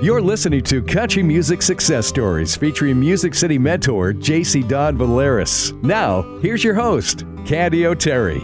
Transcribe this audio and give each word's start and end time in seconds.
You're 0.00 0.22
listening 0.22 0.62
to 0.62 0.80
Country 0.80 1.24
Music 1.24 1.60
Success 1.60 2.06
Stories 2.06 2.54
featuring 2.54 3.00
Music 3.00 3.34
City 3.34 3.58
mentor 3.58 4.12
JC 4.12 4.66
Don 4.68 4.96
Valeris. 4.96 5.72
Now, 5.82 6.22
here's 6.38 6.62
your 6.62 6.76
host, 6.76 7.24
Candy 7.44 7.84
O'Terry. 7.84 8.40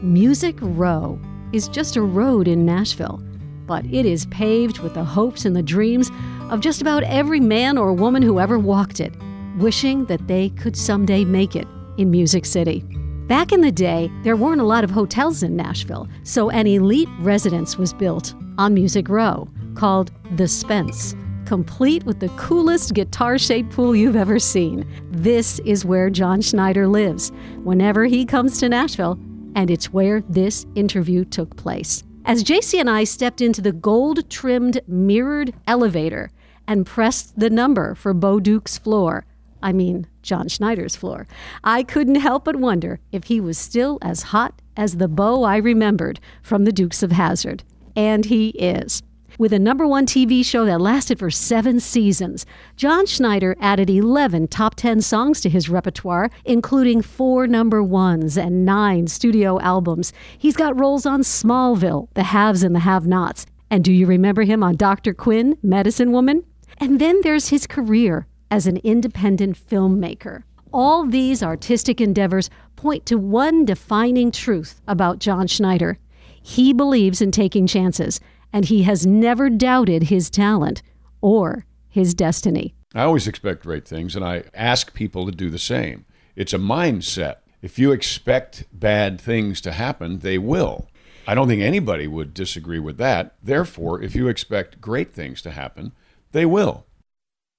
Music 0.00 0.56
Row 0.62 1.20
is 1.52 1.68
just 1.68 1.96
a 1.96 2.00
road 2.00 2.48
in 2.48 2.64
Nashville, 2.64 3.22
but 3.66 3.84
it 3.84 4.06
is 4.06 4.24
paved 4.26 4.78
with 4.78 4.94
the 4.94 5.04
hopes 5.04 5.44
and 5.44 5.54
the 5.54 5.62
dreams 5.62 6.10
of 6.48 6.60
just 6.60 6.80
about 6.80 7.02
every 7.02 7.38
man 7.38 7.76
or 7.76 7.92
woman 7.92 8.22
who 8.22 8.40
ever 8.40 8.58
walked 8.58 8.98
it, 8.98 9.12
wishing 9.58 10.06
that 10.06 10.26
they 10.26 10.48
could 10.48 10.74
someday 10.74 11.22
make 11.22 11.54
it 11.54 11.68
in 11.98 12.10
Music 12.10 12.46
City. 12.46 12.82
Back 13.28 13.52
in 13.52 13.60
the 13.60 13.70
day, 13.70 14.10
there 14.22 14.36
weren't 14.36 14.62
a 14.62 14.64
lot 14.64 14.84
of 14.84 14.90
hotels 14.90 15.42
in 15.42 15.54
Nashville, 15.54 16.08
so 16.22 16.48
an 16.48 16.66
elite 16.66 17.10
residence 17.18 17.76
was 17.76 17.92
built 17.92 18.34
on 18.56 18.72
Music 18.72 19.10
Row 19.10 19.46
called 19.74 20.10
The 20.36 20.48
Spence, 20.48 21.14
complete 21.44 22.04
with 22.04 22.20
the 22.20 22.28
coolest 22.30 22.94
guitar 22.94 23.38
shaped 23.38 23.70
pool 23.70 23.94
you've 23.94 24.16
ever 24.16 24.38
seen. 24.38 24.86
This 25.10 25.58
is 25.60 25.84
where 25.84 26.10
John 26.10 26.40
Schneider 26.40 26.86
lives 26.86 27.32
whenever 27.62 28.04
he 28.04 28.24
comes 28.24 28.58
to 28.60 28.68
Nashville, 28.68 29.18
and 29.54 29.70
it's 29.70 29.92
where 29.92 30.22
this 30.22 30.66
interview 30.74 31.24
took 31.24 31.56
place. 31.56 32.04
As 32.24 32.44
JC 32.44 32.78
and 32.78 32.88
I 32.88 33.04
stepped 33.04 33.40
into 33.40 33.60
the 33.60 33.72
gold 33.72 34.30
trimmed 34.30 34.80
mirrored 34.86 35.52
elevator 35.66 36.30
and 36.68 36.86
pressed 36.86 37.38
the 37.38 37.50
number 37.50 37.94
for 37.94 38.14
Bo 38.14 38.38
Duke's 38.38 38.78
floor, 38.78 39.26
I 39.62 39.72
mean, 39.72 40.06
John 40.22 40.48
Schneider's 40.48 40.96
floor, 40.96 41.26
I 41.64 41.82
couldn't 41.82 42.16
help 42.16 42.44
but 42.44 42.56
wonder 42.56 43.00
if 43.10 43.24
he 43.24 43.40
was 43.40 43.58
still 43.58 43.98
as 44.02 44.22
hot 44.22 44.60
as 44.76 44.96
the 44.96 45.08
Bo 45.08 45.42
I 45.42 45.56
remembered 45.56 46.20
from 46.42 46.64
the 46.64 46.72
Dukes 46.72 47.02
of 47.02 47.12
Hazzard. 47.12 47.64
And 47.94 48.24
he 48.24 48.50
is. 48.50 49.02
With 49.38 49.54
a 49.54 49.58
number 49.58 49.86
one 49.86 50.04
TV 50.04 50.44
show 50.44 50.66
that 50.66 50.80
lasted 50.80 51.18
for 51.18 51.30
seven 51.30 51.80
seasons, 51.80 52.44
John 52.76 53.06
Schneider 53.06 53.56
added 53.60 53.88
11 53.88 54.48
top 54.48 54.74
10 54.74 55.00
songs 55.00 55.40
to 55.40 55.48
his 55.48 55.70
repertoire, 55.70 56.30
including 56.44 57.00
four 57.00 57.46
number 57.46 57.82
ones 57.82 58.36
and 58.36 58.66
nine 58.66 59.06
studio 59.06 59.58
albums. 59.60 60.12
He's 60.36 60.56
got 60.56 60.78
roles 60.78 61.06
on 61.06 61.22
Smallville, 61.22 62.08
The 62.12 62.24
Haves 62.24 62.62
and 62.62 62.74
the 62.74 62.80
Have 62.80 63.06
Nots. 63.06 63.46
And 63.70 63.82
do 63.82 63.92
you 63.92 64.06
remember 64.06 64.42
him 64.42 64.62
on 64.62 64.76
Dr. 64.76 65.14
Quinn, 65.14 65.56
Medicine 65.62 66.12
Woman? 66.12 66.44
And 66.76 67.00
then 67.00 67.20
there's 67.22 67.48
his 67.48 67.66
career 67.66 68.26
as 68.50 68.66
an 68.66 68.76
independent 68.78 69.56
filmmaker. 69.56 70.42
All 70.74 71.06
these 71.06 71.42
artistic 71.42 72.02
endeavors 72.02 72.50
point 72.76 73.06
to 73.06 73.16
one 73.16 73.64
defining 73.64 74.30
truth 74.30 74.82
about 74.86 75.20
John 75.20 75.46
Schneider. 75.46 75.98
He 76.42 76.74
believes 76.74 77.22
in 77.22 77.30
taking 77.30 77.66
chances 77.66 78.20
and 78.52 78.66
he 78.66 78.82
has 78.82 79.06
never 79.06 79.48
doubted 79.48 80.04
his 80.04 80.28
talent 80.28 80.82
or 81.20 81.64
his 81.88 82.14
destiny. 82.14 82.74
I 82.94 83.02
always 83.02 83.26
expect 83.26 83.62
great 83.62 83.86
things, 83.86 84.14
and 84.14 84.24
I 84.24 84.44
ask 84.54 84.92
people 84.92 85.26
to 85.26 85.32
do 85.32 85.50
the 85.50 85.58
same. 85.58 86.04
It's 86.36 86.52
a 86.52 86.58
mindset. 86.58 87.36
If 87.62 87.78
you 87.78 87.92
expect 87.92 88.64
bad 88.72 89.20
things 89.20 89.60
to 89.62 89.72
happen, 89.72 90.18
they 90.18 90.36
will. 90.36 90.88
I 91.26 91.34
don't 91.34 91.48
think 91.48 91.62
anybody 91.62 92.06
would 92.06 92.34
disagree 92.34 92.80
with 92.80 92.98
that. 92.98 93.36
Therefore, 93.42 94.02
if 94.02 94.14
you 94.14 94.28
expect 94.28 94.80
great 94.80 95.14
things 95.14 95.40
to 95.42 95.50
happen, 95.50 95.92
they 96.32 96.44
will. 96.44 96.84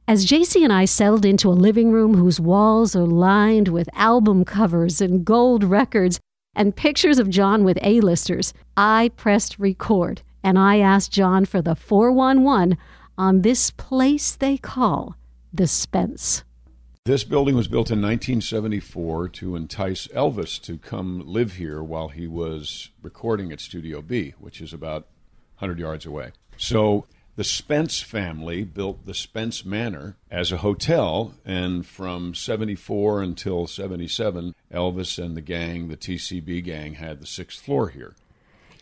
As 0.05 0.25
JC 0.25 0.63
and 0.63 0.73
I 0.73 0.83
settled 0.83 1.25
into 1.25 1.49
a 1.49 1.53
living 1.53 1.91
room 1.91 2.15
whose 2.15 2.39
walls 2.39 2.93
are 2.93 3.05
lined 3.05 3.69
with 3.69 3.89
album 3.93 4.43
covers 4.43 4.99
and 4.99 5.23
gold 5.23 5.63
records 5.63 6.19
and 6.53 6.75
pictures 6.75 7.19
of 7.19 7.29
John 7.29 7.63
with 7.63 7.79
A-listers, 7.81 8.53
I 8.75 9.11
pressed 9.15 9.57
record 9.57 10.21
and 10.43 10.59
I 10.59 10.79
asked 10.79 11.11
John 11.11 11.45
for 11.45 11.61
the 11.61 11.75
411 11.75 12.77
on 13.17 13.41
this 13.41 13.71
place 13.71 14.35
they 14.35 14.57
call 14.57 15.15
the 15.53 15.67
Spence. 15.67 16.43
This 17.05 17.23
building 17.23 17.55
was 17.55 17.67
built 17.67 17.91
in 17.91 18.01
1974 18.01 19.27
to 19.29 19.55
entice 19.55 20.07
Elvis 20.07 20.61
to 20.61 20.77
come 20.77 21.21
live 21.25 21.53
here 21.53 21.83
while 21.83 22.07
he 22.07 22.27
was 22.27 22.91
recording 23.01 23.51
at 23.51 23.59
Studio 23.59 24.01
B, 24.01 24.33
which 24.39 24.61
is 24.61 24.71
about 24.71 25.07
100 25.57 25.79
yards 25.79 26.05
away. 26.05 26.31
So 26.55 27.05
the 27.35 27.43
Spence 27.43 27.99
family 27.99 28.63
built 28.63 29.05
the 29.05 29.13
Spence 29.13 29.65
Manor 29.65 30.15
as 30.31 30.51
a 30.51 30.57
hotel, 30.57 31.33
and 31.43 31.85
from 31.85 32.35
74 32.35 33.21
until 33.21 33.67
77, 33.67 34.55
Elvis 34.71 35.21
and 35.21 35.35
the 35.35 35.41
gang, 35.41 35.87
the 35.87 35.97
TCB 35.97 36.63
gang, 36.63 36.93
had 36.93 37.19
the 37.19 37.27
sixth 37.27 37.65
floor 37.65 37.89
here. 37.89 38.15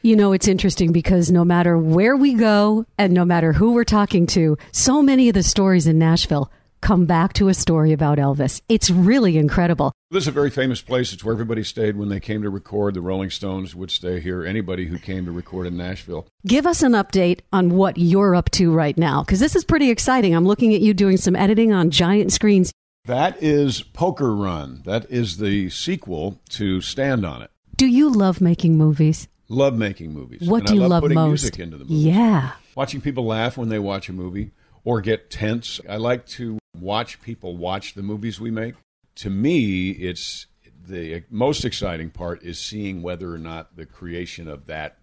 You 0.03 0.16
know, 0.16 0.34
it's 0.34 0.47
interesting 0.47 0.91
because 0.91 1.31
no 1.31 1.45
matter 1.45 1.78
where 1.78 2.17
we 2.17 2.34
go 2.34 2.88
and 2.97 3.13
no 3.13 3.23
matter 3.23 3.53
who 3.53 3.73
we're 3.73 3.84
talking 3.84 4.25
to, 4.28 4.57
so 4.72 5.03
many 5.03 5.29
of 5.29 5.35
the 5.35 5.44
stories 5.44 5.85
in 5.85 6.00
Nashville 6.00 6.51
come 6.81 7.06
back 7.06 7.34
to 7.34 7.50
a 7.50 7.53
story 7.53 7.91
about 7.91 8.17
Elvis. 8.17 8.61
It's 8.67 8.90
really 8.90 9.38
incredible. 9.38 9.94
This 10.09 10.23
is 10.23 10.29
a 10.29 10.31
very 10.31 10.50
famous 10.50 10.81
place. 10.81 11.13
It's 11.13 11.23
where 11.23 11.34
everybody 11.34 11.63
stayed 11.63 11.97
when 11.97 12.09
they 12.09 12.19
came 12.19 12.41
to 12.41 12.50
record. 12.50 12.95
The 12.95 13.01
Rolling 13.01 13.29
Stones 13.29 13.75
would 13.75 13.91
stay 13.91 14.19
here. 14.19 14.44
Anybody 14.44 14.88
who 14.88 14.97
came 14.97 15.25
to 15.25 15.31
record 15.31 15.67
in 15.67 15.78
Nashville. 15.78 16.25
Give 16.47 16.66
us 16.66 16.81
an 16.81 16.94
update 16.94 17.41
on 17.53 17.75
what 17.75 18.00
you're 18.00 18.34
up 18.34 18.50
to 18.51 18.73
right 18.73 18.97
now, 18.97 19.22
because 19.22 19.40
this 19.40 19.56
is 19.56 19.63
pretty 19.63 19.91
exciting. 19.91 20.35
I'm 20.35 20.47
looking 20.47 20.73
at 20.73 20.81
you 20.81 20.95
doing 20.95 21.17
some 21.17 21.35
editing 21.35 21.72
on 21.72 21.91
giant 21.91 22.31
screens. 22.31 22.72
That 23.06 23.41
is 23.44 23.84
Poker 23.84 24.35
Run. 24.35 24.81
That 24.85 25.06
is 25.11 25.38
the 25.38 25.69
sequel 25.69 26.41
to 26.50 26.81
Stand 26.81 27.23
on 27.23 27.44
It. 27.44 27.51
Do 27.75 27.85
you 27.85 28.09
love 28.09 28.41
making 28.41 28.78
movies? 28.78 29.28
Love 29.51 29.78
making 29.78 30.13
movies. 30.13 30.47
What 30.47 30.59
and 30.59 30.67
do 30.67 30.73
I 30.73 30.75
you 30.75 30.81
love 30.81 30.89
love 30.91 31.01
putting 31.03 31.16
most? 31.16 31.44
Music 31.44 31.59
into 31.59 31.78
the 31.78 31.84
movies. 31.84 32.06
Yeah. 32.06 32.51
Watching 32.73 33.01
people 33.01 33.25
laugh 33.25 33.57
when 33.57 33.67
they 33.67 33.79
watch 33.79 34.07
a 34.07 34.13
movie 34.13 34.51
or 34.85 35.01
get 35.01 35.29
tense. 35.29 35.81
I 35.89 35.97
like 35.97 36.25
to 36.28 36.57
watch 36.79 37.22
people 37.22 37.57
watch 37.57 37.94
the 37.94 38.01
movies 38.01 38.40
we 38.40 38.50
make. 38.50 38.75
To 39.16 39.29
me, 39.29 39.90
it's 39.90 40.47
the 40.88 41.23
most 41.29 41.66
exciting 41.66 42.11
part 42.11 42.44
is 42.44 42.59
seeing 42.59 43.01
whether 43.01 43.34
or 43.34 43.38
not 43.38 43.75
the 43.75 43.85
creation 43.85 44.47
of 44.47 44.67
that 44.67 44.97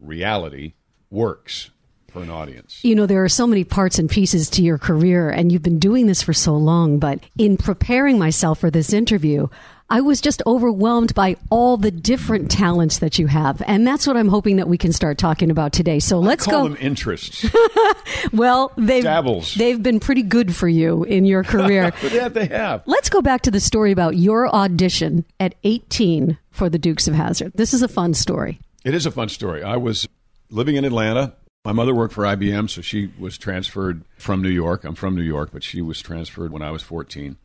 reality 0.00 0.72
works 1.10 1.70
for 2.10 2.22
an 2.22 2.30
audience. 2.30 2.82
You 2.82 2.94
know, 2.94 3.04
there 3.04 3.22
are 3.22 3.28
so 3.28 3.46
many 3.46 3.64
parts 3.64 3.98
and 3.98 4.08
pieces 4.08 4.48
to 4.50 4.62
your 4.62 4.78
career, 4.78 5.28
and 5.28 5.52
you've 5.52 5.62
been 5.62 5.78
doing 5.78 6.06
this 6.06 6.22
for 6.22 6.32
so 6.32 6.56
long. 6.56 6.98
But 6.98 7.20
in 7.36 7.58
preparing 7.58 8.18
myself 8.18 8.60
for 8.60 8.70
this 8.70 8.94
interview, 8.94 9.48
I 9.90 10.00
was 10.00 10.20
just 10.20 10.42
overwhelmed 10.46 11.14
by 11.14 11.36
all 11.50 11.76
the 11.76 11.90
different 11.90 12.50
talents 12.50 12.98
that 12.98 13.18
you 13.18 13.26
have. 13.26 13.62
And 13.66 13.86
that's 13.86 14.06
what 14.06 14.16
I'm 14.16 14.28
hoping 14.28 14.56
that 14.56 14.66
we 14.68 14.78
can 14.78 14.92
start 14.92 15.18
talking 15.18 15.50
about 15.50 15.72
today. 15.72 15.98
So 16.00 16.18
let's 16.18 16.46
Call 16.46 16.62
go. 16.62 16.68
them 16.68 16.78
interests. 16.80 17.46
well, 18.32 18.72
they've, 18.76 19.04
Dabbles. 19.04 19.54
they've 19.54 19.82
been 19.82 20.00
pretty 20.00 20.22
good 20.22 20.54
for 20.54 20.68
you 20.68 21.04
in 21.04 21.26
your 21.26 21.44
career. 21.44 21.92
yeah, 22.02 22.28
they 22.28 22.46
have. 22.46 22.82
let's 22.86 23.10
go 23.10 23.20
back 23.20 23.42
to 23.42 23.50
the 23.50 23.60
story 23.60 23.92
about 23.92 24.16
your 24.16 24.48
audition 24.54 25.24
at 25.38 25.54
18 25.64 26.38
for 26.50 26.68
the 26.70 26.78
Dukes 26.78 27.06
of 27.06 27.14
Hazzard. 27.14 27.52
This 27.54 27.74
is 27.74 27.82
a 27.82 27.88
fun 27.88 28.14
story. 28.14 28.58
It 28.84 28.94
is 28.94 29.06
a 29.06 29.10
fun 29.10 29.28
story. 29.28 29.62
I 29.62 29.76
was 29.76 30.08
living 30.50 30.76
in 30.76 30.84
Atlanta. 30.84 31.34
My 31.64 31.72
mother 31.72 31.94
worked 31.94 32.12
for 32.14 32.24
IBM, 32.24 32.68
so 32.68 32.80
she 32.82 33.10
was 33.18 33.38
transferred 33.38 34.02
from 34.18 34.42
New 34.42 34.50
York. 34.50 34.84
I'm 34.84 34.94
from 34.94 35.14
New 35.14 35.22
York, 35.22 35.50
but 35.52 35.62
she 35.62 35.80
was 35.80 36.00
transferred 36.02 36.52
when 36.52 36.62
I 36.62 36.70
was 36.70 36.82
14. 36.82 37.36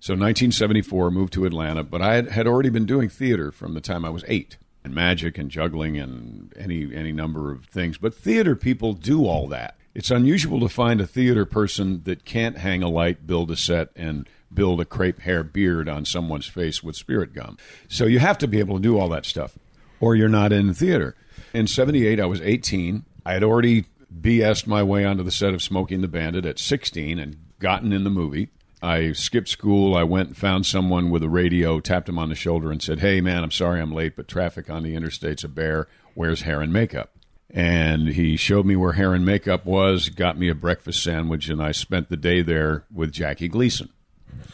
So 0.00 0.12
1974, 0.12 1.10
moved 1.10 1.32
to 1.32 1.44
Atlanta, 1.44 1.82
but 1.82 2.00
I 2.00 2.14
had, 2.14 2.28
had 2.28 2.46
already 2.46 2.70
been 2.70 2.86
doing 2.86 3.08
theater 3.08 3.50
from 3.50 3.74
the 3.74 3.80
time 3.80 4.04
I 4.04 4.10
was 4.10 4.24
eight, 4.28 4.56
and 4.84 4.94
magic 4.94 5.38
and 5.38 5.50
juggling 5.50 5.98
and 5.98 6.52
any 6.56 6.94
any 6.94 7.12
number 7.12 7.52
of 7.52 7.66
things. 7.66 7.98
But 7.98 8.14
theater 8.14 8.56
people 8.56 8.92
do 8.94 9.26
all 9.26 9.46
that. 9.48 9.76
It's 9.94 10.10
unusual 10.10 10.60
to 10.60 10.68
find 10.68 11.00
a 11.00 11.06
theater 11.06 11.44
person 11.44 12.02
that 12.04 12.24
can't 12.24 12.58
hang 12.58 12.82
a 12.82 12.88
light, 12.88 13.26
build 13.26 13.50
a 13.50 13.56
set, 13.56 13.90
and 13.96 14.28
build 14.52 14.80
a 14.80 14.84
crepe 14.84 15.20
hair 15.20 15.42
beard 15.42 15.88
on 15.88 16.04
someone's 16.04 16.46
face 16.46 16.82
with 16.82 16.96
spirit 16.96 17.34
gum. 17.34 17.58
So 17.88 18.06
you 18.06 18.18
have 18.18 18.38
to 18.38 18.48
be 18.48 18.60
able 18.60 18.76
to 18.76 18.82
do 18.82 18.98
all 18.98 19.08
that 19.10 19.26
stuff, 19.26 19.58
or 20.00 20.14
you're 20.14 20.28
not 20.28 20.52
in 20.52 20.72
theater. 20.72 21.16
In 21.52 21.66
78, 21.66 22.20
I 22.20 22.26
was 22.26 22.40
18. 22.40 23.04
I 23.26 23.32
had 23.32 23.42
already 23.42 23.86
BS'd 24.20 24.66
my 24.66 24.82
way 24.82 25.04
onto 25.04 25.22
the 25.22 25.30
set 25.30 25.52
of 25.52 25.62
Smokey 25.62 25.96
and 25.96 26.04
the 26.04 26.08
Bandit 26.08 26.46
at 26.46 26.58
16 26.58 27.18
and 27.18 27.36
gotten 27.58 27.92
in 27.92 28.04
the 28.04 28.10
movie. 28.10 28.50
I 28.82 29.12
skipped 29.12 29.48
school. 29.48 29.96
I 29.96 30.04
went 30.04 30.28
and 30.28 30.36
found 30.36 30.66
someone 30.66 31.10
with 31.10 31.22
a 31.22 31.28
radio, 31.28 31.80
tapped 31.80 32.08
him 32.08 32.18
on 32.18 32.28
the 32.28 32.34
shoulder, 32.34 32.70
and 32.70 32.82
said, 32.82 33.00
Hey, 33.00 33.20
man, 33.20 33.42
I'm 33.42 33.50
sorry 33.50 33.80
I'm 33.80 33.92
late, 33.92 34.14
but 34.16 34.28
traffic 34.28 34.70
on 34.70 34.82
the 34.82 34.94
interstate's 34.94 35.44
a 35.44 35.48
bear. 35.48 35.88
Where's 36.14 36.42
hair 36.42 36.60
and 36.60 36.72
makeup? 36.72 37.10
And 37.50 38.08
he 38.08 38.36
showed 38.36 38.66
me 38.66 38.76
where 38.76 38.92
hair 38.92 39.14
and 39.14 39.24
makeup 39.24 39.64
was, 39.64 40.10
got 40.10 40.38
me 40.38 40.48
a 40.48 40.54
breakfast 40.54 41.02
sandwich, 41.02 41.48
and 41.48 41.62
I 41.62 41.72
spent 41.72 42.08
the 42.10 42.16
day 42.16 42.42
there 42.42 42.84
with 42.92 43.10
Jackie 43.12 43.48
Gleason. 43.48 43.88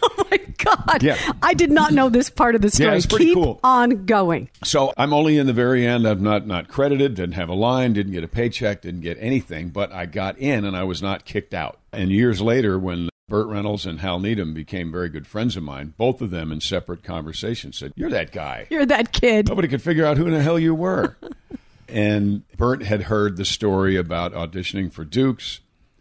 Oh 0.03 0.27
my 0.31 0.37
God. 0.59 1.03
Yeah. 1.03 1.17
I 1.43 1.55
did 1.55 1.71
not 1.71 1.93
know 1.93 2.09
this 2.09 2.29
part 2.31 2.55
of 2.55 2.61
the 2.61 2.71
story. 2.71 2.91
Yeah, 2.91 2.97
it's 2.97 3.07
pretty 3.07 3.27
Keep 3.27 3.35
cool. 3.35 3.61
on 3.65 4.05
going. 4.05 4.51
So 4.63 4.93
I'm 4.97 5.13
only 5.13 5.39
in 5.39 5.47
the 5.47 5.53
very 5.53 5.87
end. 5.87 6.07
I'm 6.07 6.23
not 6.23 6.47
not 6.47 6.69
credited, 6.69 7.15
didn't 7.15 7.35
have 7.35 7.49
a 7.49 7.55
line, 7.55 7.95
didn't 7.95 8.13
get 8.13 8.23
a 8.23 8.29
paycheck, 8.29 8.83
didn't 8.83 9.01
get 9.01 9.17
anything, 9.21 9.71
but 9.71 9.93
I 9.93 10.07
got 10.07 10.39
in 10.39 10.65
and 10.65 10.77
I 10.77 10.85
was 10.85 11.01
not 11.03 11.25
kicked 11.25 11.55
out. 11.55 11.81
And 11.93 12.11
years 12.11 12.41
later, 12.41 12.79
when 12.79 13.09
Burt 13.29 13.47
Reynolds 13.47 13.87
and 13.87 14.01
Hal 14.01 14.21
Needham 14.21 14.53
became 14.53 14.93
very 14.93 15.09
good 15.09 15.27
friends 15.27 15.57
of 15.57 15.63
mine, 15.63 15.95
both 15.97 16.21
of 16.21 16.31
them 16.31 16.53
in 16.53 16.61
separate 16.61 17.03
conversations 17.03 17.79
said, 17.79 17.93
"You're 17.97 18.11
that 18.11 18.33
guy." 18.33 18.67
You're 18.71 18.87
that 18.87 19.13
kid. 19.13 19.49
Nobody 19.49 19.69
could 19.69 19.83
figure 19.83 20.05
out 20.05 20.19
who 20.19 20.27
in 20.27 20.33
the 20.33 20.43
hell 20.43 20.59
you 20.59 20.75
were. 20.75 21.17
and 21.89 22.47
Burt 22.57 22.83
had 22.83 23.05
heard 23.05 23.37
the 23.37 23.45
story 23.45 23.97
about 23.97 24.35
auditioning 24.35 24.93
for 24.93 25.05
Dukes. 25.05 25.61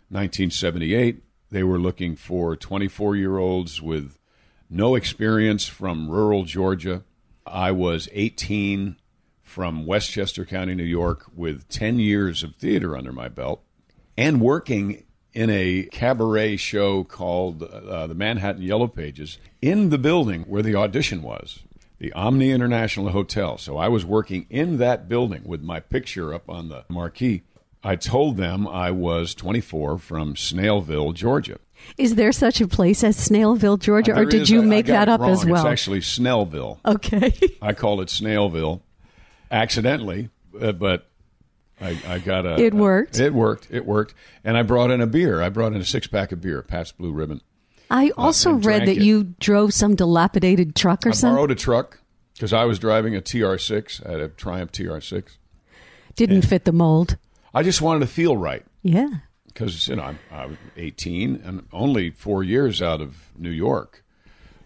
1978, 0.09 1.23
they 1.49 1.63
were 1.63 1.79
looking 1.79 2.15
for 2.15 2.55
24 2.55 3.15
year 3.15 3.37
olds 3.37 3.81
with 3.81 4.19
no 4.69 4.95
experience 4.95 5.65
from 5.65 6.09
rural 6.09 6.43
Georgia. 6.43 7.03
I 7.47 7.71
was 7.71 8.09
18 8.11 8.97
from 9.41 9.85
Westchester 9.85 10.45
County, 10.45 10.75
New 10.75 10.83
York, 10.83 11.25
with 11.33 11.67
10 11.69 11.99
years 11.99 12.43
of 12.43 12.55
theater 12.55 12.97
under 12.97 13.11
my 13.11 13.29
belt 13.29 13.63
and 14.17 14.41
working 14.41 15.03
in 15.33 15.50
a 15.50 15.83
cabaret 15.91 16.57
show 16.57 17.03
called 17.03 17.63
uh, 17.63 18.07
the 18.07 18.15
Manhattan 18.15 18.62
Yellow 18.62 18.88
Pages 18.88 19.38
in 19.62 19.89
the 19.89 19.97
building 19.97 20.44
where 20.44 20.62
the 20.62 20.75
audition 20.75 21.21
was, 21.24 21.59
the 22.00 22.13
Omni 22.13 22.51
International 22.51 23.09
Hotel. 23.09 23.57
So 23.57 23.77
I 23.77 23.88
was 23.88 24.06
working 24.06 24.45
in 24.50 24.77
that 24.77 25.07
building 25.09 25.41
with 25.45 25.62
my 25.62 25.80
picture 25.80 26.33
up 26.33 26.50
on 26.50 26.69
the 26.69 26.85
marquee. 26.89 27.44
I 27.83 27.95
told 27.97 28.38
them 28.38 28.68
I 28.68 28.91
was 28.91 29.33
24 29.35 29.97
from 29.97 30.35
Snailville, 30.35 31.13
Georgia. 31.13 31.57
Is 31.97 32.15
there 32.15 32.31
such 32.31 32.62
a 32.62 32.68
place 32.68 33.03
as 33.03 33.18
Snailville, 33.18 33.77
Georgia, 33.80 34.15
Uh, 34.15 34.21
or 34.21 34.25
did 34.25 34.44
is- 34.44 34.50
you 34.50 34.62
I- 34.62 34.63
I 34.63 34.68
make 34.68 34.85
got 34.85 34.94
that 34.94 35.09
up 35.09 35.19
wrong. 35.19 35.31
as 35.31 35.45
well? 35.45 35.56
It's 35.65 35.65
actually 35.65 36.00
Snellville. 36.00 36.77
okay. 36.85 37.33
I 37.62 37.74
called 37.74 38.00
it 38.01 38.07
Snailville 38.07 38.80
accidentally, 39.51 40.30
uh, 40.62 40.71
but 40.71 41.07
I, 41.81 41.99
I 42.07 42.19
got 42.19 42.45
a. 42.45 42.59
It 42.59 42.73
worked. 42.73 43.19
It 43.19 43.33
worked. 43.33 43.67
It 43.71 43.85
worked. 43.85 44.13
And 44.43 44.57
I 44.57 44.63
brought 44.63 44.91
in 44.91 45.01
a 45.01 45.07
beer. 45.07 45.41
I 45.41 45.49
brought 45.49 45.73
in 45.73 45.81
a 45.81 45.85
six 45.85 46.07
pack 46.07 46.31
of 46.31 46.39
beer, 46.41 46.61
Pabst 46.61 46.97
Blue 46.97 47.11
Ribbon. 47.11 47.41
I 47.89 48.09
uh, 48.09 48.13
also 48.17 48.51
and 48.51 48.65
read 48.65 48.81
that 48.83 48.97
it. 48.97 49.03
you 49.03 49.23
drove 49.39 49.73
some 49.73 49.95
dilapidated 49.95 50.75
truck 50.75 51.05
or 51.05 51.09
I 51.09 51.13
something. 51.13 51.33
I 51.33 51.37
borrowed 51.37 51.51
a 51.51 51.55
truck 51.55 51.99
because 52.33 52.53
I 52.53 52.65
was 52.65 52.79
driving 52.79 53.15
a 53.15 53.21
TR6. 53.21 54.05
I 54.07 54.11
had 54.11 54.19
a 54.21 54.29
Triumph 54.29 54.71
TR6. 54.71 55.23
Didn't 56.15 56.43
fit 56.43 56.65
the 56.65 56.71
mold. 56.71 57.17
I 57.53 57.63
just 57.63 57.81
wanted 57.81 57.99
to 58.01 58.07
feel 58.07 58.35
right 58.37 58.63
Yeah. 58.81 59.09
because 59.47 59.87
you 59.87 59.95
know 59.95 60.03
I'm, 60.03 60.19
I 60.31 60.45
was 60.47 60.57
18 60.77 61.41
and 61.43 61.67
only 61.71 62.11
four 62.11 62.43
years 62.43 62.81
out 62.81 63.01
of 63.01 63.15
New 63.37 63.49
York, 63.51 64.03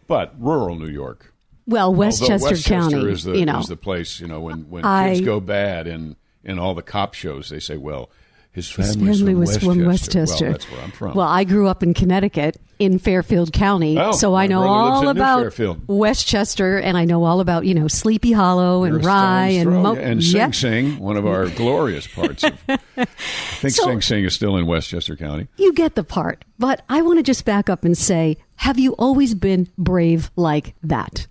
but 0.07 0.33
rural 0.39 0.75
New 0.75 0.88
York. 0.89 1.33
Well, 1.65 1.88
Although 1.88 2.00
Westchester, 2.00 2.56
County, 2.69 3.12
is 3.12 3.24
the 3.25 3.38
you 3.38 3.45
know. 3.45 3.59
is 3.59 3.68
the 3.68 3.75
place. 3.75 4.21
You 4.21 4.27
know 4.27 4.39
when 4.39 4.69
when 4.69 4.86
I- 4.86 5.15
kids 5.15 5.25
go 5.25 5.39
bad 5.42 5.88
in 5.88 6.15
in 6.48 6.58
all 6.58 6.74
the 6.74 6.82
cop 6.82 7.14
shows, 7.14 7.50
they 7.50 7.60
say, 7.60 7.78
"Well, 7.78 8.10
his 8.52 8.72
His 8.74 8.96
family 8.96 9.16
from 9.16 9.34
was 9.40 9.50
Westchester. 9.50 9.60
from 9.74 9.86
Westchester. 9.86 10.46
Well, 10.46 10.52
that's 10.54 10.72
where 10.72 10.82
I'm 10.82 10.92
from. 10.92 11.14
Well, 11.14 11.28
I 11.28 11.44
grew 11.44 11.68
up 11.68 11.84
in 11.84 11.94
Connecticut 11.94 12.58
in 12.80 12.98
Fairfield 12.98 13.54
County, 13.54 14.00
Oh, 14.00 14.14
so 14.14 14.34
I 14.34 14.48
know 14.48 14.64
all 14.64 15.10
about. 15.10 15.54
Westchester, 15.88 16.78
and 16.78 16.98
I 16.98 17.06
know 17.06 17.24
all 17.24 17.40
about 17.40 17.66
you 17.66 17.74
know 17.76 17.88
Sleepy 17.88 18.32
Hollow 18.32 18.84
and 18.84 19.04
Rye 19.06 19.50
and 19.50 19.70
Mo- 19.84 19.96
and 19.96 20.24
Sing 20.24 20.38
Yep. 20.38 20.56
Sing, 20.56 21.00
one 21.00 21.18
of 21.18 21.28
our 21.28 21.50
glorious 21.56 22.08
parts. 22.08 22.44
Of, 22.44 22.54
I 22.98 23.06
think 23.06 23.74
So- 23.76 23.84
Sing 23.86 24.02
Sing 24.02 24.24
is 24.26 24.34
still 24.34 24.58
in 24.58 24.66
Westchester 24.66 25.16
County. 25.16 25.48
You 25.58 25.74
get 25.74 25.96
the 25.96 26.04
part, 26.04 26.44
but 26.58 26.82
I 26.90 27.02
want 27.04 27.20
to 27.20 27.24
just 27.24 27.46
back 27.46 27.70
up 27.70 27.84
and 27.86 27.98
say, 27.98 28.38
have 28.56 28.80
you 28.80 28.94
always 28.94 29.36
been 29.36 29.70
brave 29.78 30.32
like 30.36 30.74
that? 30.84 31.28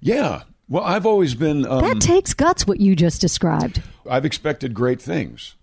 Yeah. 0.00 0.42
Well, 0.68 0.84
I've 0.84 1.06
always 1.06 1.34
been. 1.34 1.66
Um, 1.66 1.80
That 1.80 2.00
takes 2.00 2.34
guts. 2.34 2.66
What 2.66 2.80
you 2.80 2.96
just 2.96 3.20
described. 3.20 3.82
I've 4.08 4.24
expected 4.24 4.74
great 4.74 5.00
things. 5.00 5.54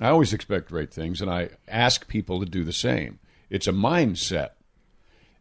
I 0.00 0.08
always 0.08 0.32
expect 0.32 0.68
great 0.68 0.92
things, 0.92 1.20
and 1.20 1.30
I 1.30 1.50
ask 1.68 2.08
people 2.08 2.40
to 2.40 2.46
do 2.46 2.64
the 2.64 2.72
same. 2.72 3.18
It's 3.50 3.66
a 3.66 3.72
mindset. 3.72 4.50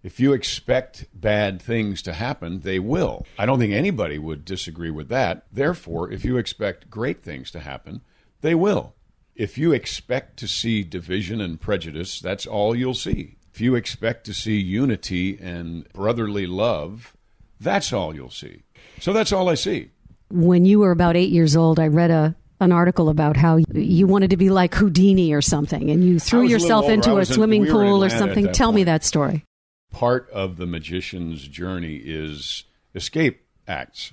If 0.02 0.20
you 0.20 0.32
expect 0.32 1.06
bad 1.14 1.62
things 1.62 2.02
to 2.04 2.14
happen, 2.14 2.62
they 2.62 2.80
will. 2.80 3.26
I 3.38 3.46
don't 3.46 3.60
think 3.60 3.74
anybody 3.74 4.18
would 4.18 4.46
disagree 4.46 4.92
with 4.92 5.10
that. 5.10 5.46
Therefore, 5.52 6.12
if 6.12 6.24
you 6.24 6.38
expect 6.38 6.90
great 6.90 7.22
things 7.22 7.52
to 7.52 7.60
happen, 7.60 8.02
they 8.42 8.56
will. 8.56 8.96
If 9.36 9.58
you 9.58 9.74
expect 9.74 10.38
to 10.38 10.48
see 10.48 10.84
division 10.84 11.42
and 11.42 11.60
prejudice, 11.60 12.20
that's 12.20 12.46
all 12.46 12.76
you'll 12.76 12.94
see. 12.94 13.36
If 13.54 13.60
you 13.62 13.76
expect 13.76 14.26
to 14.26 14.34
see 14.34 14.58
unity 14.58 15.38
and 15.38 15.88
brotherly 15.92 16.48
love, 16.48 17.16
that's 17.60 17.92
all 17.92 18.16
you'll 18.16 18.30
see. 18.30 18.64
So 19.02 19.14
that's 19.14 19.32
all 19.32 19.50
I 19.50 19.56
see. 19.56 19.90
When 20.30 20.66
you 20.66 20.80
were 20.80 20.92
about 20.92 21.16
eight 21.16 21.30
years 21.32 21.56
old, 21.56 21.80
I 21.80 21.88
read 21.88 22.12
a 22.12 22.36
an 22.62 22.74
article 22.74 23.08
about 23.08 23.38
how 23.38 23.58
you 23.74 24.06
wanted 24.06 24.32
to 24.32 24.38
be 24.38 24.50
like 24.50 24.76
Houdini 24.76 25.32
or 25.34 25.42
something, 25.42 25.90
and 25.90 26.04
you 26.04 26.20
threw 26.20 26.42
was 26.42 26.50
a 26.50 26.54
yourself 26.54 26.90
into 26.90 27.14
a 27.14 27.20
in- 27.20 27.26
swimming 27.26 27.62
we 27.62 27.72
pool 27.72 28.04
or 28.04 28.10
something. 28.10 28.52
Tell 28.52 28.74
me 28.74 28.84
that 28.84 29.04
story. 29.06 29.46
part 29.92 30.30
of 30.32 30.58
the 30.58 30.66
magician's 30.66 31.48
journey 31.48 31.96
is 32.04 32.66
escape 32.94 33.46
acts. 33.68 34.12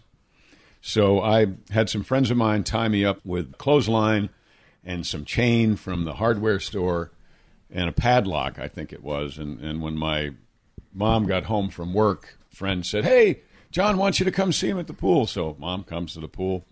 So 0.80 1.20
I 1.20 1.46
had 1.70 1.90
some 1.90 2.04
friends 2.04 2.30
of 2.30 2.36
mine 2.36 2.62
tie 2.62 2.86
me 2.86 3.04
up 3.04 3.18
with 3.24 3.58
clothesline 3.58 4.28
and 4.84 5.04
some 5.04 5.24
chain 5.24 5.74
from 5.74 6.04
the 6.04 6.14
hardware 6.14 6.60
store 6.60 7.10
and 7.68 7.88
a 7.88 7.92
padlock, 7.92 8.60
I 8.60 8.68
think 8.68 8.92
it 8.92 9.02
was. 9.02 9.38
And, 9.38 9.58
and 9.58 9.82
when 9.82 9.96
my 9.96 10.30
mom 10.94 11.26
got 11.26 11.44
home 11.44 11.68
from 11.68 11.92
work, 11.92 12.38
friend 12.50 12.86
said, 12.86 13.04
Hey, 13.04 13.40
John 13.70 13.96
wants 13.96 14.18
you 14.18 14.24
to 14.24 14.32
come 14.32 14.52
see 14.52 14.68
him 14.68 14.78
at 14.78 14.86
the 14.86 14.92
pool. 14.92 15.26
So 15.26 15.56
mom 15.58 15.84
comes 15.84 16.14
to 16.14 16.20
the 16.20 16.28
pool. 16.28 16.64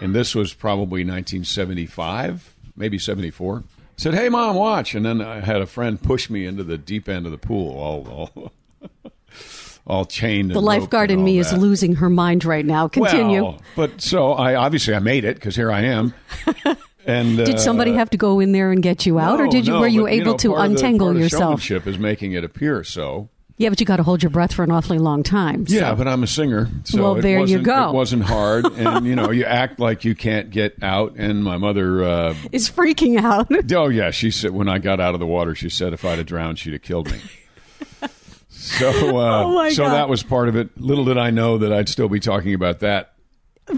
And 0.00 0.14
this 0.14 0.34
was 0.34 0.54
probably 0.54 1.04
1975, 1.04 2.54
maybe 2.76 2.98
74. 2.98 3.64
Said, 3.96 4.14
"Hey, 4.14 4.30
mom, 4.30 4.56
watch!" 4.56 4.94
And 4.94 5.04
then 5.04 5.20
I 5.20 5.40
had 5.40 5.60
a 5.60 5.66
friend 5.66 6.00
push 6.00 6.30
me 6.30 6.46
into 6.46 6.64
the 6.64 6.78
deep 6.78 7.08
end 7.08 7.26
of 7.26 7.32
the 7.32 7.38
pool, 7.38 7.78
all 7.78 8.30
all, 8.34 8.52
all 9.86 10.04
chained. 10.06 10.50
The 10.50 10.62
lifeguard 10.62 11.10
and 11.10 11.20
in 11.20 11.24
me 11.24 11.36
all 11.36 11.40
is 11.40 11.52
losing 11.52 11.96
her 11.96 12.08
mind 12.08 12.44
right 12.46 12.64
now. 12.64 12.88
Continue. 12.88 13.42
Well, 13.42 13.62
but 13.76 14.00
so 14.00 14.32
I 14.32 14.54
obviously 14.54 14.94
I 14.94 14.98
made 14.98 15.24
it 15.24 15.34
because 15.34 15.56
here 15.56 15.70
I 15.70 15.82
am. 15.82 16.14
And 17.04 17.36
Did 17.36 17.58
somebody 17.58 17.90
uh, 17.90 17.94
have 17.94 18.10
to 18.10 18.16
go 18.16 18.38
in 18.38 18.52
there 18.52 18.70
and 18.70 18.80
get 18.80 19.06
you 19.06 19.18
out, 19.18 19.40
or 19.40 19.48
did 19.48 19.66
you 19.66 19.72
no, 19.72 19.80
were 19.80 19.88
you 19.88 20.02
but, 20.02 20.12
able 20.12 20.30
know, 20.32 20.36
to 20.36 20.48
the- 20.50 20.54
untangle 20.54 21.08
of 21.08 21.18
yourself? 21.18 21.60
Showmanship 21.60 21.88
is 21.88 21.98
making 21.98 22.32
it 22.32 22.44
appear 22.44 22.84
so. 22.84 23.28
Yeah, 23.58 23.68
but 23.68 23.78
you 23.80 23.86
got 23.86 23.96
to 23.96 24.02
hold 24.02 24.22
your 24.22 24.30
breath 24.30 24.52
for 24.54 24.62
an 24.64 24.70
awfully 24.70 24.98
long 24.98 25.22
time. 25.22 25.66
so- 25.66 25.74
Yeah, 25.74 25.94
but 25.94 26.08
I'm 26.08 26.22
a 26.22 26.26
singer, 26.26 26.68
so 26.84 27.02
Well, 27.02 27.14
there 27.16 27.34
you 27.36 27.40
wasn't, 27.40 27.64
go. 27.64 27.90
It 27.90 27.94
wasn't 27.94 28.22
hard, 28.24 28.64
and 28.72 29.06
you 29.06 29.14
know, 29.14 29.30
you 29.30 29.44
act 29.44 29.78
like 29.78 30.04
you 30.04 30.14
can't 30.14 30.50
get 30.50 30.82
out. 30.82 31.14
And 31.16 31.44
my 31.44 31.56
mother, 31.58 32.02
uh, 32.02 32.34
is 32.50 32.70
freaking 32.70 33.20
out. 33.22 33.48
oh 33.74 33.88
yeah, 33.88 34.10
she 34.10 34.30
said 34.30 34.50
when 34.52 34.68
I 34.68 34.78
got 34.78 35.00
out 35.00 35.14
of 35.14 35.20
the 35.20 35.26
water, 35.26 35.54
she 35.54 35.68
said 35.68 35.92
if 35.92 36.04
I'd 36.04 36.18
have 36.18 36.26
drowned, 36.26 36.58
she'd 36.58 36.72
have 36.72 36.82
killed 36.82 37.10
me. 37.10 37.20
So, 38.48 39.18
uh, 39.18 39.42
Oh, 39.44 39.68
so 39.70 39.84
God. 39.84 39.94
that 39.94 40.08
was 40.08 40.22
part 40.22 40.48
of 40.48 40.54
it. 40.54 40.68
Little 40.80 41.04
did 41.04 41.18
I 41.18 41.30
know 41.30 41.58
that 41.58 41.72
I'd 41.72 41.88
still 41.88 42.08
be 42.08 42.20
talking 42.20 42.54
about 42.54 42.78
that 42.80 43.12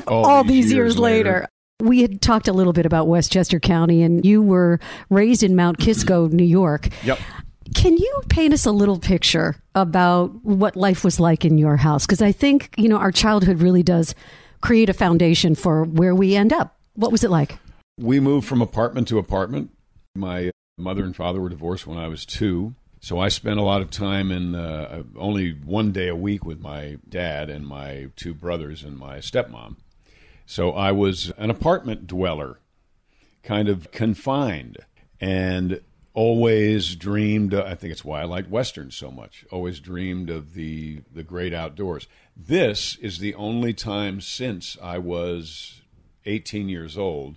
all, 0.06 0.27
all 0.27 0.44
these 0.44 0.70
years, 0.73 0.99
later. 0.99 1.31
later. 1.32 1.49
We 1.81 2.03
had 2.03 2.20
talked 2.20 2.49
a 2.49 2.53
little 2.53 2.75
bit 2.75 2.85
about 2.85 3.09
Westchester 3.09 3.59
County, 3.59 4.03
and 4.03 4.25
you 4.27 4.43
were 4.43 4.79
raised 5.09 5.43
in 5.43 5.56
Mount 5.56 5.79
Kisco, 5.79 6.29
New 6.29 6.44
York. 6.44 6.91
Yep. 7.03 7.19
Can 7.73 7.97
you 7.97 8.21
paint 8.29 8.53
us 8.53 8.67
a 8.67 8.73
little 8.73 8.99
picture 8.99 9.56
about 9.75 10.44
what 10.44 10.77
life 10.77 11.03
was 11.03 11.19
like 11.19 11.44
in 11.44 11.56
your 11.56 11.77
house? 11.77 12.05
Because 12.05 12.21
I 12.21 12.33
think, 12.33 12.75
you 12.77 12.89
know, 12.89 12.99
our 12.99 13.13
childhood 13.13 13.63
really 13.63 13.83
does 13.83 14.15
create 14.61 14.89
a 14.89 14.94
foundation 14.94 15.55
for 15.55 15.85
where 15.85 16.15
we 16.15 16.37
end 16.37 16.53
up. 16.53 16.77
What 16.94 17.11
was 17.11 17.25
it 17.25 17.31
like? 17.31 17.59
We 17.99 18.21
moved 18.21 18.47
from 18.47 18.61
apartment 18.61 19.09
to 19.09 19.19
apartment. 19.19 19.71
My 20.15 20.51
mother 20.77 21.05
and 21.05 21.17
father 21.17 21.41
were 21.41 21.49
divorced 21.49 21.87
when 21.87 21.99
I 21.99 22.09
was 22.09 22.27
two. 22.27 22.75
So 23.01 23.19
I 23.19 23.29
spent 23.29 23.61
a 23.61 23.63
lot 23.63 23.83
of 23.83 23.91
time 23.91 24.31
in 24.31 24.55
uh, 24.55 25.03
only 25.17 25.53
one 25.53 25.93
day 25.93 26.09
a 26.09 26.17
week 26.17 26.44
with 26.44 26.61
my 26.61 26.99
dad 27.09 27.51
and 27.51 27.67
my 27.67 28.09
two 28.17 28.35
brothers 28.35 28.83
and 28.83 28.99
my 28.99 29.19
stepmom. 29.19 29.77
So 30.47 30.73
I 30.73 30.93
was 30.93 31.31
an 31.37 31.51
apartment 31.51 32.06
dweller, 32.06 32.61
kind 33.43 33.69
of 33.69 33.91
confined, 33.91 34.79
and 35.21 35.81
always 36.15 36.94
dreamed. 36.97 37.53
I 37.55 37.75
think 37.75 37.93
it's 37.93 38.05
why 38.05 38.23
I 38.23 38.25
like 38.25 38.51
westerns 38.51 38.97
so 38.97 39.11
much. 39.11 39.44
Always 39.51 39.81
dreamed 39.81 40.31
of 40.31 40.55
the 40.55 41.03
the 41.13 41.23
great 41.23 41.53
outdoors. 41.53 42.06
This 42.37 42.97
is 42.97 43.19
the 43.19 43.35
only 43.35 43.75
time 43.75 44.21
since 44.21 44.77
I 44.83 44.99
was 44.99 45.83
18 46.25 46.69
years 46.69 46.97
old 46.97 47.37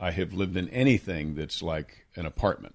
I 0.00 0.10
have 0.10 0.32
lived 0.32 0.56
in 0.56 0.68
anything 0.70 1.34
that's 1.34 1.62
like 1.62 2.06
an 2.16 2.26
apartment. 2.26 2.74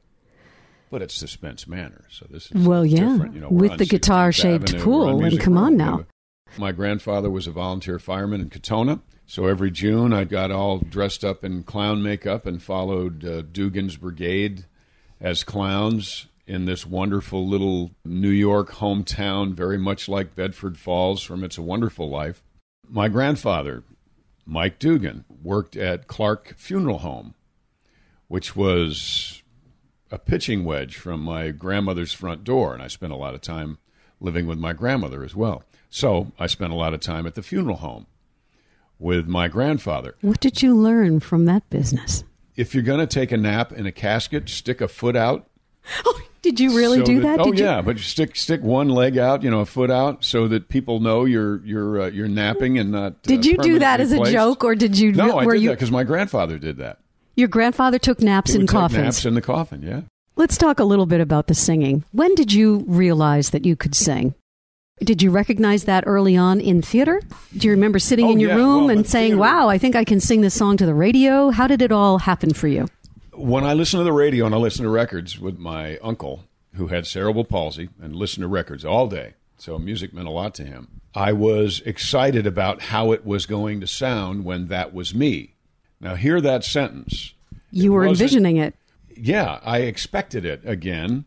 But 0.90 1.02
it's 1.04 1.20
the 1.20 1.28
Spence 1.28 1.68
Manor, 1.68 2.06
so 2.10 2.26
this 2.30 2.50
is 2.52 2.66
Well, 2.68 2.84
yeah, 2.86 3.10
different. 3.12 3.36
You 3.36 3.42
know, 3.42 3.50
with 3.50 3.78
the 3.78 3.86
guitar-shaped 3.86 4.70
Avenue, 4.70 4.84
pool, 4.84 5.24
and 5.24 5.40
come 5.40 5.58
on 5.58 5.78
now. 5.78 5.92
We 5.98 5.98
have 5.98 6.08
a- 6.58 6.60
My 6.60 6.72
grandfather 6.72 7.30
was 7.30 7.46
a 7.46 7.52
volunteer 7.52 8.00
fireman 8.00 8.42
in 8.42 8.50
Katonah, 8.50 9.02
so 9.28 9.46
every 9.46 9.70
June 9.70 10.14
I 10.14 10.24
got 10.24 10.50
all 10.50 10.80
dressed 10.80 11.24
up 11.24 11.44
in 11.44 11.62
clown 11.64 12.02
makeup 12.02 12.48
and 12.48 12.64
followed 12.64 13.24
uh, 13.24 13.42
Dugan's 13.44 13.98
Brigade 13.98 14.66
as 15.22 15.44
clowns 15.44 16.28
in 16.48 16.66
this 16.66 16.86
wonderful 16.86 17.48
little 17.48 17.92
New 18.04 18.30
York 18.30 18.72
hometown, 18.72 19.54
very 19.54 19.78
much 19.78 20.10
like 20.10 20.36
Bedford 20.36 20.78
Falls 20.78 21.22
from 21.22 21.44
It's 21.44 21.58
a 21.58 21.62
Wonderful 21.62 22.10
Life. 22.10 22.44
My 22.88 23.08
grandfather, 23.08 23.84
Mike 24.46 24.80
Dugan, 24.80 25.26
worked 25.44 25.76
at 25.76 26.08
Clark 26.08 26.56
Funeral 26.58 27.00
Home, 27.00 27.36
which 28.28 28.56
was 28.56 29.44
a 30.12 30.18
pitching 30.18 30.64
wedge 30.66 30.96
from 30.96 31.22
my 31.22 31.52
grandmother's 31.52 32.14
front 32.14 32.44
door, 32.44 32.74
and 32.74 32.82
I 32.82 32.88
spent 32.88 33.14
a 33.14 33.18
lot 33.18 33.36
of 33.36 33.42
time 33.42 33.78
living 34.20 34.48
with 34.48 34.58
my 34.58 34.74
grandmother 34.74 35.24
as 35.24 35.36
well. 35.36 35.64
So 35.90 36.32
I 36.40 36.48
spent 36.48 36.74
a 36.74 36.76
lot 36.76 36.94
of 36.94 37.00
time 37.00 37.28
at 37.28 37.36
the 37.36 37.44
funeral 37.44 37.78
home 37.78 38.08
with 38.98 39.28
my 39.28 39.48
grandfather. 39.48 40.16
What 40.22 40.40
did 40.40 40.62
you 40.62 40.76
learn 40.76 41.20
from 41.20 41.46
that 41.46 41.70
business? 41.70 42.24
If 42.60 42.74
you're 42.76 42.84
going 42.84 43.00
to 43.00 43.08
take 43.08 43.32
a 43.32 43.38
nap 43.38 43.72
in 43.72 43.86
a 43.86 43.92
casket, 43.92 44.50
stick 44.50 44.82
a 44.82 44.88
foot 44.88 45.16
out 45.16 45.50
Oh, 46.06 46.22
did 46.42 46.60
you 46.60 46.76
really 46.76 47.00
so 47.00 47.06
do 47.06 47.22
that? 47.22 47.40
Oh 47.40 47.46
Did 47.46 47.60
you- 47.60 47.66
yeah, 47.66 47.82
but 47.82 48.00
stick 48.00 48.36
stick 48.36 48.62
one 48.62 48.90
leg 48.90 49.18
out, 49.18 49.44
you 49.44 49.50
know, 49.50 49.60
a 49.60 49.66
foot 49.66 49.92
out, 49.92 50.24
so 50.24 50.48
that 50.48 50.70
people 50.70 51.00
know 51.00 51.26
you're 51.26 51.64
you're 51.66 52.02
uh, 52.02 52.08
you're 52.08 52.28
napping 52.28 52.78
and 52.78 52.92
not. 52.92 53.22
Did 53.24 53.40
uh, 53.46 53.50
you 53.50 53.58
do 53.58 53.80
that 53.80 54.00
as 54.00 54.12
a 54.12 54.18
placed. 54.18 54.32
joke, 54.32 54.64
or 54.64 54.76
did 54.76 54.98
you? 54.98 55.12
No, 55.12 55.38
I 55.38 55.46
did 55.46 55.62
you? 55.62 55.70
that 55.70 55.76
because 55.76 55.92
my 55.92 56.04
grandfather 56.04 56.58
did 56.58 56.78
that. 56.78 57.00
Your 57.36 57.48
grandfather 57.48 58.00
took 58.00 58.22
naps 58.22 58.54
He 58.54 58.60
in 58.60 58.68
coffins. 58.68 59.04
naps 59.04 59.26
in 59.26 59.34
the 59.34 59.42
coffin. 59.42 59.82
Yeah. 59.82 60.02
Let's 60.36 60.58
talk 60.58 60.80
a 60.80 60.86
little 60.86 61.06
bit 61.06 61.20
about 61.20 61.48
the 61.48 61.54
singing. 61.56 62.06
When 62.12 62.34
did 62.36 62.54
you 62.54 62.86
realize 62.88 63.50
that 63.50 63.66
you 63.66 63.76
could 63.76 63.96
sing? 63.96 64.34
Did 65.02 65.22
you 65.22 65.32
recognize 65.32 65.86
that 65.86 66.04
early 66.08 66.36
on 66.36 66.60
in 66.60 66.82
theater? 66.82 67.22
Do 67.56 67.68
you 67.68 67.72
remember 67.72 68.00
sitting 68.00 68.26
Oh, 68.26 68.32
in 68.32 68.40
your 68.40 68.50
yeah. 68.52 68.56
room 68.58 68.86
Well, 68.86 68.90
and 68.98 69.08
saying, 69.08 69.32
theater- 69.32 69.42
"Wow, 69.42 69.70
I 69.70 69.78
think 69.78 69.96
I 69.96 70.04
can 70.04 70.20
sing 70.20 70.42
this 70.42 70.54
song 70.54 70.78
to 70.78 70.86
the 70.86 70.94
radio"? 70.94 71.50
How 71.52 71.68
did 71.68 71.82
it 71.82 71.92
all 71.92 72.20
happen 72.20 72.54
for 72.54 72.68
you? 72.68 72.88
When 73.34 73.64
I 73.64 73.74
listen 73.74 74.00
to 74.00 74.04
the 74.04 74.12
radio 74.12 74.46
and 74.46 74.54
I 74.54 74.58
listen 74.58 74.84
to 74.84 74.90
records 74.90 75.40
with 75.40 75.58
my 75.58 75.98
uncle, 76.00 76.44
who 76.76 76.88
had 76.88 77.08
cerebral 77.08 77.46
palsy, 77.46 77.90
and 78.02 78.14
listened 78.16 78.44
to 78.44 78.48
records 78.50 78.84
all 78.84 79.08
day, 79.08 79.34
so 79.58 79.80
music 79.80 80.14
meant 80.14 80.28
a 80.28 80.32
lot 80.32 80.54
to 80.56 80.66
him. 80.66 80.88
I 81.16 81.32
was 81.34 81.82
excited 81.86 82.46
about 82.46 82.82
how 82.84 83.12
it 83.14 83.26
was 83.26 83.46
going 83.46 83.80
to 83.80 83.88
sound 83.88 84.44
when 84.46 84.68
that 84.68 84.94
was 84.94 85.16
me. 85.16 85.56
Now, 86.02 86.16
hear 86.16 86.40
that 86.42 86.64
sentence. 86.66 87.34
You 87.72 87.92
It 87.92 87.96
were 87.96 88.06
envisioning 88.06 88.58
it. 88.58 88.76
yeah, 89.16 89.60
I 89.64 89.80
expected 89.80 90.46
it 90.46 90.62
again, 90.66 91.26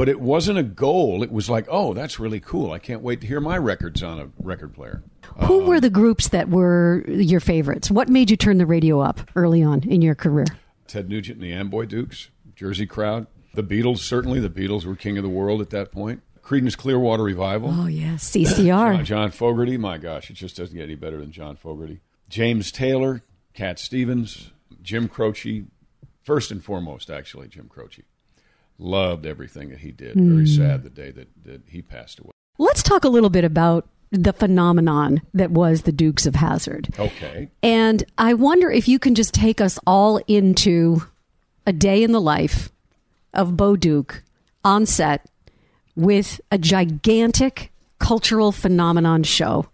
but 0.00 0.08
it 0.08 0.18
wasn't 0.18 0.56
a 0.56 0.62
goal. 0.62 1.22
It 1.22 1.30
was 1.30 1.50
like, 1.50 1.66
oh, 1.68 1.92
that's 1.92 2.18
really 2.18 2.40
cool. 2.40 2.72
I 2.72 2.78
can't 2.78 3.02
wait 3.02 3.20
to 3.20 3.26
hear 3.26 3.38
my 3.38 3.58
records 3.58 4.02
on 4.02 4.18
a 4.18 4.30
record 4.42 4.72
player. 4.72 5.02
Who 5.40 5.60
um, 5.60 5.66
were 5.66 5.78
the 5.78 5.90
groups 5.90 6.28
that 6.28 6.48
were 6.48 7.04
your 7.06 7.40
favorites? 7.40 7.90
What 7.90 8.08
made 8.08 8.30
you 8.30 8.36
turn 8.38 8.56
the 8.56 8.64
radio 8.64 9.00
up 9.00 9.20
early 9.36 9.62
on 9.62 9.82
in 9.82 10.00
your 10.00 10.14
career? 10.14 10.46
Ted 10.86 11.10
Nugent 11.10 11.36
and 11.36 11.44
the 11.44 11.52
Amboy 11.52 11.84
Dukes, 11.84 12.30
Jersey 12.56 12.86
Crowd, 12.86 13.26
the 13.52 13.62
Beatles. 13.62 13.98
Certainly, 13.98 14.40
the 14.40 14.48
Beatles 14.48 14.86
were 14.86 14.96
king 14.96 15.18
of 15.18 15.22
the 15.22 15.28
world 15.28 15.60
at 15.60 15.68
that 15.68 15.92
point. 15.92 16.22
Creedence 16.42 16.78
Clearwater 16.78 17.22
Revival. 17.22 17.68
Oh 17.70 17.86
yes, 17.86 18.32
John, 18.32 18.44
CCR. 18.44 19.04
John 19.04 19.30
Fogerty, 19.30 19.76
my 19.76 19.98
gosh, 19.98 20.30
it 20.30 20.32
just 20.32 20.56
doesn't 20.56 20.74
get 20.74 20.84
any 20.84 20.94
better 20.94 21.18
than 21.18 21.30
John 21.30 21.56
Fogerty. 21.56 22.00
James 22.30 22.72
Taylor, 22.72 23.20
Cat 23.52 23.78
Stevens, 23.78 24.50
Jim 24.80 25.08
Croce. 25.08 25.64
First 26.22 26.50
and 26.50 26.64
foremost, 26.64 27.10
actually, 27.10 27.48
Jim 27.48 27.68
Croce. 27.68 28.04
Loved 28.82 29.26
everything 29.26 29.68
that 29.68 29.80
he 29.80 29.92
did. 29.92 30.14
Very 30.14 30.44
hmm. 30.44 30.44
sad 30.46 30.82
the 30.82 30.90
day 30.90 31.10
that, 31.10 31.28
that 31.44 31.62
he 31.66 31.82
passed 31.82 32.18
away. 32.18 32.30
Let's 32.58 32.82
talk 32.82 33.04
a 33.04 33.08
little 33.08 33.28
bit 33.28 33.44
about 33.44 33.86
the 34.10 34.32
phenomenon 34.32 35.20
that 35.34 35.50
was 35.50 35.82
the 35.82 35.92
Dukes 35.92 36.26
of 36.26 36.34
Hazzard. 36.34 36.88
Okay. 36.98 37.50
And 37.62 38.02
I 38.18 38.34
wonder 38.34 38.70
if 38.70 38.88
you 38.88 38.98
can 38.98 39.14
just 39.14 39.34
take 39.34 39.60
us 39.60 39.78
all 39.86 40.16
into 40.26 41.02
a 41.66 41.72
day 41.72 42.02
in 42.02 42.12
the 42.12 42.20
life 42.20 42.70
of 43.34 43.56
Bo 43.56 43.76
Duke 43.76 44.22
on 44.64 44.86
set 44.86 45.26
with 45.94 46.40
a 46.50 46.58
gigantic 46.58 47.70
cultural 47.98 48.50
phenomenon 48.50 49.22
show 49.22 49.68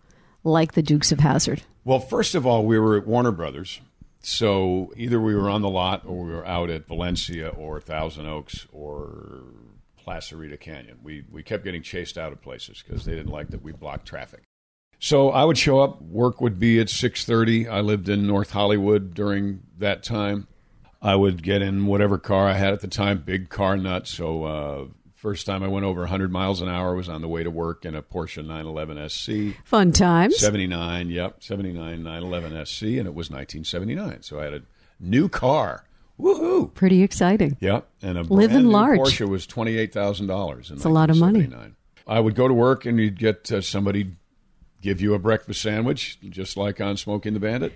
like 0.45 0.73
the 0.73 0.83
Dukes 0.83 1.13
of 1.13 1.21
Hazzard. 1.21 1.63
Well, 1.85 2.01
first 2.01 2.35
of 2.35 2.45
all, 2.45 2.67
we 2.67 2.79
were 2.79 2.97
at 2.97 3.07
Warner 3.07 3.31
Brothers. 3.31 3.81
So 4.29 4.93
either 4.97 5.21
we 5.21 5.37
were 5.37 5.49
on 5.49 5.63
the 5.63 5.71
lot 5.71 6.05
or 6.05 6.25
we 6.25 6.33
were 6.33 6.45
out 6.45 6.69
at 6.69 6.89
Valencia 6.89 7.51
or 7.51 7.81
Thousand 7.81 8.27
Oaks 8.27 8.67
or 8.73 9.45
Placerita 10.05 10.59
Canyon. 10.59 10.99
We, 11.01 11.23
we 11.31 11.45
kept 11.45 11.63
getting 11.63 11.81
chased 11.81 12.19
out 12.19 12.33
of 12.33 12.43
places 12.43 12.83
because 12.85 13.05
they 13.05 13.13
didn't 13.13 13.31
like 13.31 13.51
that 13.51 13.63
we 13.63 13.71
blocked 13.71 14.05
traffic. 14.05 14.43
So 14.99 15.31
I 15.31 15.45
would 15.45 15.57
show 15.57 15.79
up, 15.79 16.03
work 16.03 16.41
would 16.41 16.59
be 16.59 16.81
at 16.81 16.89
6:30. 16.89 17.69
I 17.71 17.81
lived 17.83 18.09
in 18.09 18.27
North 18.27 18.51
Hollywood 18.51 19.15
during 19.15 19.61
that 19.79 20.03
time. 20.03 20.49
I 21.01 21.15
would 21.15 21.45
get 21.45 21.63
in 21.63 21.87
whatever 21.87 22.19
car 22.19 22.49
I 22.49 22.55
had 22.55 22.73
at 22.73 22.81
the 22.81 22.89
time, 22.89 23.23
big 23.25 23.49
car 23.49 23.77
nut. 23.77 24.09
So 24.09 24.43
uh, 24.43 24.85
first 25.27 25.45
time 25.45 25.65
I 25.65 25.67
went 25.67 25.85
over 25.85 26.03
100 26.03 26.31
miles 26.31 26.61
an 26.61 26.69
hour 26.69 26.95
was 26.95 27.09
on 27.09 27.21
the 27.21 27.27
way 27.27 27.43
to 27.43 27.51
work 27.51 27.85
in 27.85 27.97
a 27.97 28.03
Porsche 28.03 28.47
911 28.47 29.09
SC. 29.09 29.61
Fun 29.65 29.91
times. 29.91 30.39
79, 30.39 31.11
yep, 31.11 31.43
79 31.43 32.01
911 32.05 32.65
SC, 32.65 32.83
and 32.83 33.09
it 33.09 33.15
was 33.15 33.29
1979. 33.29 34.23
So 34.23 34.39
I 34.39 34.45
had 34.45 34.55
a 34.55 34.63
new 35.01 35.29
car. 35.29 35.85
Woohoo! 36.17 36.73
Pretty 36.75 37.03
exciting. 37.03 37.57
Yep, 37.59 37.89
and 38.03 38.19
a 38.19 38.23
Living 38.23 38.67
large. 38.67 39.01
Porsche 39.01 39.29
was 39.29 39.49
$28,000 39.49 40.71
in 40.71 40.77
It's 40.77 40.85
a 40.85 40.89
lot 40.89 41.11
of 41.11 41.17
money. 41.19 41.41
1979. 41.41 41.75
I 42.07 42.21
would 42.21 42.37
go 42.37 42.47
to 42.47 42.55
work 42.55 42.87
and 42.87 43.01
you'd 43.01 43.19
get 43.19 43.51
uh, 43.51 43.61
somebody 43.61 44.13
give 44.81 45.01
you 45.01 45.15
a 45.15 45.19
breakfast 45.19 45.61
sandwich, 45.61 46.21
just 46.31 46.57
like 46.57 46.81
on 46.81 46.97
Smokey 46.97 47.31
and 47.31 47.35
the 47.35 47.41
Bandit. 47.41 47.73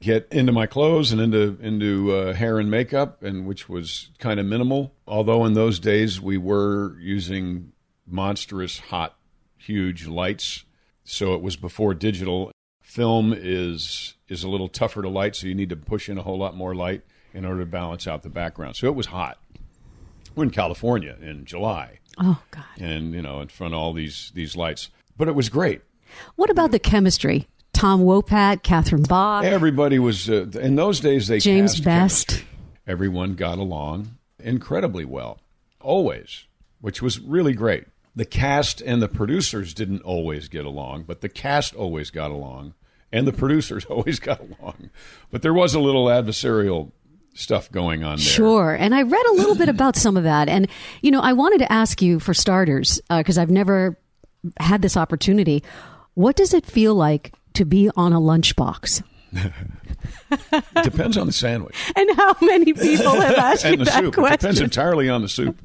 Get 0.00 0.28
into 0.30 0.50
my 0.52 0.66
clothes 0.66 1.12
and 1.12 1.20
into 1.20 1.58
into 1.60 2.12
uh, 2.12 2.32
hair 2.32 2.58
and 2.58 2.70
makeup, 2.70 3.22
and 3.22 3.46
which 3.46 3.68
was 3.68 4.08
kind 4.18 4.40
of 4.40 4.46
minimal. 4.46 4.94
Although 5.06 5.44
in 5.44 5.52
those 5.52 5.78
days 5.78 6.20
we 6.22 6.38
were 6.38 6.98
using 6.98 7.72
monstrous, 8.06 8.78
hot, 8.78 9.18
huge 9.58 10.06
lights, 10.06 10.64
so 11.04 11.34
it 11.34 11.42
was 11.42 11.56
before 11.56 11.92
digital. 11.92 12.50
Film 12.80 13.34
is 13.36 14.14
is 14.26 14.42
a 14.42 14.48
little 14.48 14.68
tougher 14.68 15.02
to 15.02 15.08
light, 15.10 15.36
so 15.36 15.46
you 15.46 15.54
need 15.54 15.68
to 15.68 15.76
push 15.76 16.08
in 16.08 16.16
a 16.16 16.22
whole 16.22 16.38
lot 16.38 16.56
more 16.56 16.74
light 16.74 17.02
in 17.34 17.44
order 17.44 17.60
to 17.60 17.66
balance 17.66 18.06
out 18.06 18.22
the 18.22 18.30
background. 18.30 18.76
So 18.76 18.86
it 18.86 18.94
was 18.94 19.06
hot. 19.06 19.38
We're 20.34 20.44
in 20.44 20.50
California 20.50 21.16
in 21.20 21.44
July, 21.44 21.98
Oh 22.18 22.42
God. 22.50 22.64
and 22.78 23.12
you 23.12 23.20
know, 23.20 23.40
in 23.42 23.48
front 23.48 23.74
of 23.74 23.80
all 23.80 23.92
these 23.92 24.32
these 24.34 24.56
lights, 24.56 24.88
but 25.18 25.28
it 25.28 25.34
was 25.34 25.50
great. 25.50 25.82
What 26.36 26.48
about 26.48 26.70
the 26.70 26.78
chemistry? 26.78 27.48
Tom 27.80 28.02
Wopat, 28.02 28.62
Catherine 28.62 29.04
Bach. 29.04 29.42
Everybody 29.42 29.98
was 29.98 30.28
uh, 30.28 30.44
in 30.60 30.76
those 30.76 31.00
days. 31.00 31.28
They 31.28 31.38
James 31.38 31.80
Best. 31.80 32.28
chemistry. 32.28 32.48
Everyone 32.86 33.34
got 33.36 33.56
along 33.56 34.18
incredibly 34.38 35.06
well, 35.06 35.40
always, 35.80 36.44
which 36.82 37.00
was 37.00 37.18
really 37.18 37.54
great. 37.54 37.86
The 38.14 38.26
cast 38.26 38.82
and 38.82 39.00
the 39.00 39.08
producers 39.08 39.72
didn't 39.72 40.02
always 40.02 40.48
get 40.48 40.66
along, 40.66 41.04
but 41.04 41.22
the 41.22 41.30
cast 41.30 41.74
always 41.74 42.10
got 42.10 42.30
along, 42.30 42.74
and 43.10 43.26
the 43.26 43.32
producers 43.32 43.84
always 43.88 44.20
got 44.20 44.40
along. 44.40 44.90
But 45.30 45.40
there 45.40 45.54
was 45.54 45.72
a 45.72 45.80
little 45.80 46.04
adversarial 46.04 46.92
stuff 47.32 47.72
going 47.72 48.04
on 48.04 48.16
there. 48.16 48.26
Sure. 48.26 48.74
And 48.74 48.94
I 48.94 49.04
read 49.04 49.26
a 49.30 49.32
little 49.32 49.54
bit 49.54 49.70
about 49.70 49.96
some 49.96 50.18
of 50.18 50.24
that. 50.24 50.50
And, 50.50 50.68
you 51.00 51.10
know, 51.10 51.20
I 51.22 51.32
wanted 51.32 51.60
to 51.60 51.72
ask 51.72 52.02
you 52.02 52.20
for 52.20 52.34
starters, 52.34 53.00
because 53.08 53.38
I've 53.38 53.50
never 53.50 53.96
had 54.58 54.82
this 54.82 54.98
opportunity. 54.98 55.64
What 56.12 56.36
does 56.36 56.52
it 56.52 56.66
feel 56.66 56.94
like 56.94 57.32
to 57.60 57.66
be 57.66 57.90
on 57.94 58.14
a 58.14 58.20
lunchbox? 58.20 59.02
Depends 60.82 61.16
on 61.18 61.26
the 61.26 61.32
sandwich 61.32 61.76
And 61.94 62.10
how 62.16 62.34
many 62.40 62.72
people 62.72 63.20
have 63.20 63.34
asked 63.36 63.64
you 63.64 63.72
and 63.72 63.80
the 63.82 63.84
that 63.84 64.02
soup. 64.02 64.18
It 64.18 64.30
depends 64.30 64.60
entirely 64.60 65.10
on 65.10 65.20
the 65.20 65.28
soup. 65.28 65.56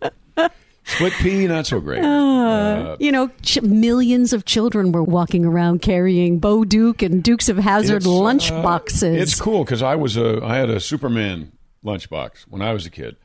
Split 0.84 1.14
pea, 1.14 1.48
not 1.48 1.66
so 1.66 1.80
great. 1.80 2.04
you 3.00 3.12
know, 3.12 3.30
ch- 3.42 3.62
millions 3.62 4.34
of 4.34 4.44
children 4.44 4.92
were 4.92 5.04
walking 5.04 5.46
around 5.46 5.82
carrying 5.82 6.38
Bo 6.38 6.66
Duke 6.66 7.02
and 7.02 7.24
Dukes 7.24 7.48
of 7.48 7.58
Hazzard 7.58 8.06
uh, 8.06 8.10
lunch 8.10 8.50
boxes. 8.50 9.16
It's 9.20 9.40
cool 9.40 9.64
because 9.64 9.82
I 9.82 9.96
was 9.96 10.18
a 10.18 10.44
I 10.44 10.58
had 10.58 10.70
a 10.70 10.82
Superman 10.82 11.54
lunchbox 11.84 12.42
when 12.50 12.62
I 12.62 12.74
was 12.74 12.86
a 12.86 12.92
kid. 12.92 13.16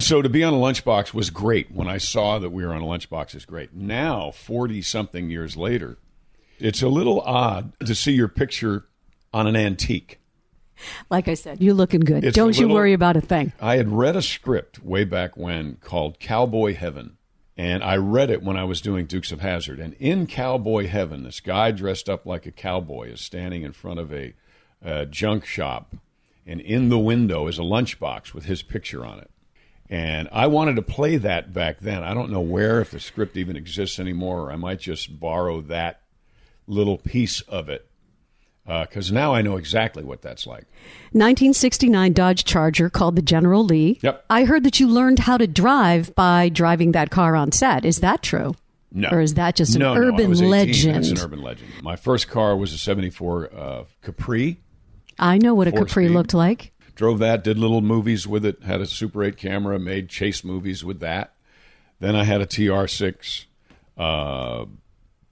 So 0.00 0.20
to 0.20 0.28
be 0.28 0.44
on 0.44 0.52
a 0.52 0.58
lunchbox 0.58 1.14
was 1.14 1.30
great. 1.30 1.72
When 1.72 1.88
I 1.88 1.96
saw 1.96 2.38
that 2.38 2.50
we 2.50 2.64
were 2.64 2.72
on 2.74 2.82
a 2.82 2.86
lunchbox 2.86 3.34
is 3.34 3.46
great. 3.46 3.72
Now, 3.72 4.30
forty 4.30 4.82
something 4.82 5.30
years 5.30 5.56
later, 5.56 5.96
it's 6.58 6.82
a 6.82 6.88
little 6.88 7.20
odd 7.20 7.72
to 7.84 7.94
see 7.94 8.12
your 8.12 8.28
picture 8.28 8.84
on 9.32 9.46
an 9.46 9.56
antique. 9.56 10.18
like 11.10 11.28
I 11.28 11.34
said, 11.34 11.60
you're 11.60 11.74
looking 11.74 12.00
good. 12.00 12.24
It's 12.24 12.34
Don't 12.34 12.58
you 12.58 12.68
worry 12.68 12.92
about 12.92 13.16
a 13.16 13.20
thing. 13.20 13.52
I 13.60 13.76
had 13.76 13.90
read 13.90 14.16
a 14.16 14.22
script 14.22 14.82
way 14.82 15.04
back 15.04 15.36
when 15.36 15.76
called 15.76 16.18
Cowboy 16.18 16.74
Heaven. 16.74 17.16
And 17.56 17.82
I 17.82 17.96
read 17.96 18.30
it 18.30 18.44
when 18.44 18.56
I 18.56 18.62
was 18.62 18.80
doing 18.80 19.06
Dukes 19.06 19.32
of 19.32 19.40
Hazzard. 19.40 19.80
And 19.80 19.94
in 19.94 20.28
Cowboy 20.28 20.86
Heaven, 20.86 21.24
this 21.24 21.40
guy 21.40 21.72
dressed 21.72 22.08
up 22.08 22.24
like 22.24 22.46
a 22.46 22.52
cowboy 22.52 23.10
is 23.10 23.20
standing 23.20 23.62
in 23.62 23.72
front 23.72 23.98
of 23.98 24.12
a, 24.12 24.34
uh 24.84 25.06
junk 25.06 25.44
shop. 25.44 25.96
And 26.46 26.60
in 26.60 26.88
the 26.88 26.98
window 27.00 27.48
is 27.48 27.58
a 27.58 27.62
lunchbox 27.62 28.32
with 28.32 28.44
his 28.44 28.62
picture 28.62 29.04
on 29.04 29.18
it. 29.18 29.30
And 29.90 30.28
I 30.30 30.46
wanted 30.46 30.76
to 30.76 30.82
play 30.82 31.16
that 31.16 31.52
back 31.52 31.80
then. 31.80 32.04
I 32.04 32.14
don't 32.14 32.30
know 32.30 32.40
where, 32.40 32.80
if 32.80 32.90
the 32.90 33.00
script 33.00 33.36
even 33.36 33.56
exists 33.56 33.98
anymore, 33.98 34.42
or 34.42 34.52
I 34.52 34.56
might 34.56 34.80
just 34.80 35.18
borrow 35.18 35.60
that 35.62 36.02
little 36.68 36.98
piece 36.98 37.40
of 37.42 37.68
it. 37.68 37.84
Because 38.66 39.10
now 39.10 39.34
I 39.34 39.40
know 39.40 39.56
exactly 39.56 40.04
what 40.04 40.20
that's 40.20 40.46
like. 40.46 40.66
1969 41.12 42.12
Dodge 42.12 42.44
Charger 42.44 42.90
called 42.90 43.16
the 43.16 43.22
General 43.22 43.64
Lee. 43.64 43.98
Yep. 44.02 44.26
I 44.28 44.44
heard 44.44 44.62
that 44.64 44.78
you 44.78 44.86
learned 44.86 45.20
how 45.20 45.38
to 45.38 45.46
drive 45.46 46.14
by 46.14 46.50
driving 46.50 46.92
that 46.92 47.10
car 47.10 47.34
on 47.34 47.50
set. 47.50 47.86
Is 47.86 48.00
that 48.00 48.22
true? 48.22 48.54
No. 48.92 49.08
Or 49.10 49.20
is 49.20 49.34
that 49.34 49.56
just 49.56 49.74
an 49.74 49.80
no, 49.80 49.94
no, 49.94 50.00
urban 50.00 50.28
was 50.28 50.42
legend? 50.42 50.96
That's 50.96 51.10
an 51.10 51.18
urban 51.18 51.40
legend. 51.42 51.70
My 51.82 51.96
first 51.96 52.28
car 52.28 52.56
was 52.56 52.72
a 52.74 52.78
74 52.78 53.54
uh, 53.54 53.84
Capri. 54.02 54.60
I 55.18 55.38
know 55.38 55.54
what 55.54 55.66
a 55.68 55.72
Capri 55.72 56.06
speed. 56.06 56.14
looked 56.14 56.34
like. 56.34 56.72
Drove 56.94 57.18
that, 57.20 57.44
did 57.44 57.58
little 57.58 57.80
movies 57.80 58.26
with 58.26 58.44
it, 58.44 58.62
had 58.64 58.80
a 58.80 58.86
Super 58.86 59.22
8 59.22 59.36
camera, 59.36 59.78
made 59.78 60.08
chase 60.08 60.42
movies 60.42 60.84
with 60.84 61.00
that. 61.00 61.34
Then 62.00 62.16
I 62.16 62.24
had 62.24 62.40
a 62.40 62.46
TR6. 62.46 63.44
Uh, 63.96 64.66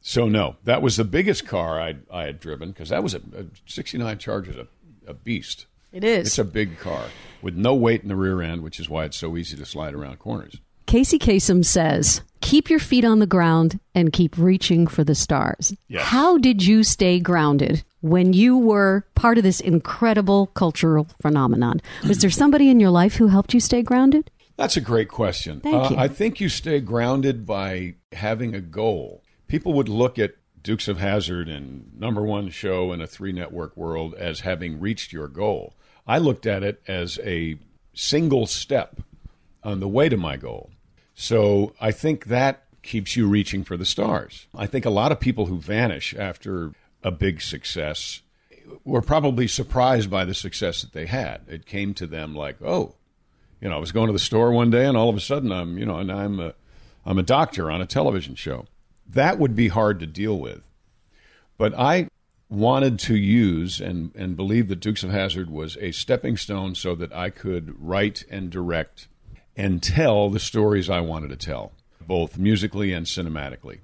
so, 0.09 0.29
no, 0.29 0.55
that 0.63 0.83
was 0.83 0.97
the 0.97 1.05
biggest 1.05 1.49
car 1.49 1.81
I, 1.81 1.97
I 2.13 2.23
had 2.27 2.39
driven 2.39 2.69
because 2.71 2.91
that 2.91 3.03
was 3.03 3.13
a, 3.13 3.19
a 3.37 3.47
69 3.67 4.19
Charger's 4.19 4.57
a, 4.57 4.69
a 5.05 5.15
beast. 5.15 5.67
It 5.93 6.05
is. 6.05 6.29
It's 6.29 6.39
a 6.39 6.45
big 6.45 6.79
car 6.79 7.07
with 7.43 7.57
no 7.57 7.75
weight 7.75 8.03
in 8.03 8.09
the 8.09 8.15
rear 8.15 8.41
end, 8.41 8.63
which 8.63 8.79
is 8.79 8.89
why 8.89 9.05
it's 9.05 9.17
so 9.17 9.37
easy 9.37 9.57
to 9.57 9.67
slide 9.67 9.95
around 9.95 10.21
corners. 10.21 10.57
Casey 10.87 11.19
Kasem 11.19 11.65
says, 11.65 12.21
keep 12.41 12.71
your 12.71 12.79
feet 12.79 13.05
on 13.05 13.19
the 13.19 13.27
ground 13.27 13.81
and 13.97 14.13
keep 14.13 14.39
reaching 14.39 14.87
for 14.87 15.03
the 15.03 15.17
stars. 15.17 15.75
Yes. 15.89 16.05
How 16.05 16.39
did 16.39 16.65
you 16.65 16.85
stay 16.85 17.19
grounded 17.19 17.83
when 18.03 18.33
you 18.33 18.57
were 18.57 19.05
part 19.17 19.39
of 19.39 19.43
this 19.43 19.59
incredible 19.59 20.47
cultural 20.55 21.09
phenomenon? 21.21 21.83
Was 22.07 22.19
there 22.19 22.31
somebody 22.31 22.71
in 22.71 22.79
your 22.79 22.91
life 22.91 23.17
who 23.17 23.27
helped 23.27 23.53
you 23.55 23.59
stay 23.59 23.83
grounded? 23.83 24.31
That's 24.57 24.77
a 24.77 24.81
great 24.81 25.09
question. 25.09 25.61
Thank 25.61 25.75
Uh, 25.75 25.89
you. 25.91 25.97
I 25.97 26.07
think 26.09 26.41
you 26.41 26.49
stay 26.49 26.79
grounded 26.79 27.45
by 27.45 27.95
having 28.13 28.55
a 28.55 28.61
goal. 28.61 29.23
People 29.49 29.73
would 29.75 29.89
look 29.89 30.19
at 30.19 30.35
Dukes 30.63 30.89
of 30.89 30.99
Hazzard 30.99 31.49
and 31.49 31.99
number 31.99 32.23
one 32.23 32.51
show 32.51 32.93
in 32.93 33.01
a 33.01 33.07
three 33.07 33.33
network 33.33 33.77
world 33.77 34.15
as 34.15 34.41
having 34.41 34.81
reached 34.81 35.13
your 35.13 35.29
goal. 35.29 35.75
I 36.07 36.19
looked 36.19 36.47
at 36.47 36.63
it 36.63 36.83
as 36.89 37.19
a 37.23 37.59
single 37.95 38.47
step 38.47 39.01
on 39.63 39.81
the 39.81 39.89
way 39.89 40.09
to 40.09 40.17
my 40.17 40.37
goal. 40.37 40.71
So 41.15 41.75
I 41.81 41.93
think 41.93 42.27
that 42.27 42.65
keeps 42.83 43.17
you 43.17 43.29
reaching 43.29 43.65
for 43.65 43.77
the 43.77 43.85
stars. 43.85 44.47
I 44.55 44.67
think 44.67 44.85
a 44.85 44.91
lot 44.91 45.13
of 45.13 45.21
people 45.21 45.47
who 45.47 45.59
vanish 45.59 46.15
after 46.17 46.73
a 47.03 47.11
big 47.11 47.41
success 47.41 48.23
were 48.85 49.03
probably 49.03 49.47
surprised 49.47 50.11
by 50.11 50.25
the 50.25 50.35
success 50.35 50.83
that 50.83 50.93
they 50.93 51.07
had. 51.07 51.43
It 51.49 51.67
came 51.67 51.95
to 51.95 52.07
them 52.07 52.35
like, 52.35 52.61
oh, 52.63 52.95
you 53.61 53.69
know, 53.69 53.77
I 53.77 53.81
was 53.81 53.93
going 53.93 54.09
to 54.09 54.13
the 54.13 54.19
store 54.19 54.53
one 54.53 54.71
day, 54.71 54.87
and 54.87 54.97
all 54.97 55.09
of 55.09 55.17
a 55.17 55.21
sudden, 55.21 55.51
I'm, 55.51 55.79
you 55.79 55.87
know, 55.87 55.99
and 55.99 56.13
I'm 56.13 56.41
a, 56.41 56.55
I'm 57.05 57.19
a 57.19 57.23
doctor 57.23 57.71
on 57.71 57.81
a 57.81 57.87
television 57.87 58.35
show. 58.35 58.67
That 59.09 59.39
would 59.39 59.57
be 59.57 59.69
hard 59.69 60.01
to 60.01 60.07
deal 60.07 60.39
with. 60.39 60.67
But 61.59 61.75
I 61.79 62.09
wanted 62.49 62.99
to 62.99 63.17
use 63.17 63.81
and 63.81 64.15
and 64.15 64.37
believe 64.37 64.69
that 64.69 64.81
Dukes 64.81 65.03
of 65.03 65.11
Hazzard 65.11 65.51
was 65.51 65.77
a 65.79 65.93
stepping 65.93 66.37
stone 66.37 66.75
so 66.75 66.95
that 66.95 67.13
I 67.13 67.31
could 67.31 67.75
write 67.81 68.25
and 68.31 68.51
direct 68.51 69.09
and 69.57 69.83
tell 69.83 70.31
the 70.31 70.39
stories 70.39 70.91
I 70.91 71.01
wanted 71.01 71.31
to 71.31 71.37
tell, 71.37 71.73
both 72.01 72.39
musically 72.39 72.93
and 72.93 73.07
cinematically. 73.07 73.79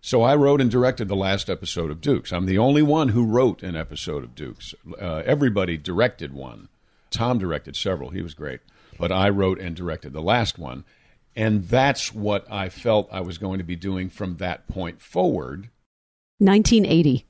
So 0.00 0.22
I 0.22 0.36
wrote 0.36 0.60
and 0.60 0.70
directed 0.70 1.08
the 1.08 1.16
last 1.16 1.50
episode 1.50 1.90
of 1.90 2.00
Dukes. 2.00 2.32
I'm 2.32 2.46
the 2.46 2.58
only 2.58 2.82
one 2.82 3.08
who 3.08 3.26
wrote 3.26 3.64
an 3.64 3.74
episode 3.74 4.22
of 4.22 4.36
Dukes. 4.36 4.72
Uh, 5.00 5.22
everybody 5.26 5.76
directed 5.76 6.32
one. 6.32 6.68
Tom 7.10 7.38
directed 7.38 7.74
several. 7.74 8.10
He 8.10 8.22
was 8.22 8.32
great. 8.32 8.60
But 9.00 9.10
I 9.10 9.28
wrote 9.30 9.58
and 9.58 9.74
directed 9.74 10.12
the 10.12 10.22
last 10.22 10.60
one. 10.60 10.84
And 11.36 11.68
that's 11.68 12.14
what 12.14 12.50
I 12.50 12.70
felt 12.70 13.08
I 13.12 13.20
was 13.20 13.36
going 13.36 13.58
to 13.58 13.64
be 13.64 13.76
doing 13.76 14.08
from 14.08 14.36
that 14.38 14.66
point 14.68 15.02
forward. 15.02 15.68
1980. 16.38 17.26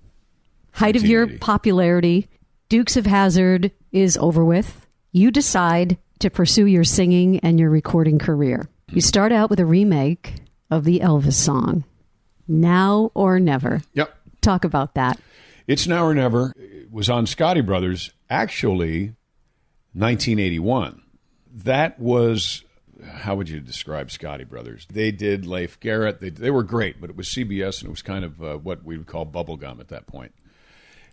Height 0.72 0.96
of 0.96 1.04
your 1.04 1.26
popularity. 1.38 2.28
Dukes 2.68 2.96
of 2.96 3.06
Hazzard 3.06 3.72
is 3.92 4.16
over 4.16 4.44
with. 4.44 4.86
You 5.10 5.30
decide 5.30 5.98
to 6.20 6.30
pursue 6.30 6.66
your 6.66 6.84
singing 6.84 7.40
and 7.40 7.58
your 7.58 7.70
recording 7.70 8.18
career. 8.18 8.68
You 8.92 9.00
start 9.00 9.32
out 9.32 9.50
with 9.50 9.58
a 9.58 9.66
remake 9.66 10.34
of 10.70 10.84
the 10.84 11.00
Elvis 11.00 11.34
song, 11.34 11.84
Now 12.46 13.10
or 13.14 13.40
Never. 13.40 13.82
Yep. 13.94 14.16
Talk 14.40 14.64
about 14.64 14.94
that. 14.94 15.20
It's 15.66 15.86
Now 15.86 16.04
or 16.04 16.14
Never. 16.14 16.52
It 16.56 16.92
was 16.92 17.10
on 17.10 17.26
Scotti 17.26 17.64
Brothers, 17.64 18.12
actually 18.30 19.14
1981. 19.94 21.02
That 21.52 21.98
was, 21.98 22.62
how 23.04 23.34
would 23.34 23.48
you 23.48 23.60
describe 23.60 24.08
Scotti 24.08 24.48
Brothers? 24.48 24.86
They 24.90 25.10
did 25.10 25.46
Leif 25.46 25.78
Garrett. 25.80 26.20
They, 26.20 26.30
they 26.30 26.50
were 26.50 26.62
great, 26.62 27.00
but 27.00 27.10
it 27.10 27.16
was 27.16 27.28
CBS 27.28 27.80
and 27.80 27.88
it 27.88 27.90
was 27.90 28.02
kind 28.02 28.24
of 28.24 28.42
uh, 28.42 28.56
what 28.56 28.84
we 28.84 28.96
would 28.96 29.06
call 29.06 29.26
bubblegum 29.26 29.80
at 29.80 29.88
that 29.88 30.06
point. 30.06 30.32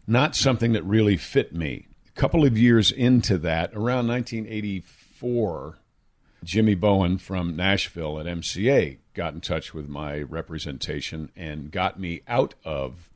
Not 0.08 0.36
something 0.36 0.74
that 0.74 0.84
really 0.84 1.18
fit 1.18 1.54
me. 1.54 1.88
A 2.08 2.20
couple 2.20 2.46
of 2.46 2.58
years 2.58 2.92
into 2.92 3.38
that, 3.40 3.74
around 3.74 4.08
1984, 4.08 5.78
Jimmy 6.44 6.76
Bowen 6.76 7.18
from 7.18 7.56
Nashville 7.56 8.20
at 8.20 8.26
MCA 8.26 8.98
got 9.14 9.34
in 9.34 9.42
touch 9.42 9.74
with 9.74 9.88
my 9.88 10.22
representation 10.22 11.32
and 11.36 11.72
got 11.72 12.00
me 12.00 12.22
out 12.28 12.56
of 12.66 13.10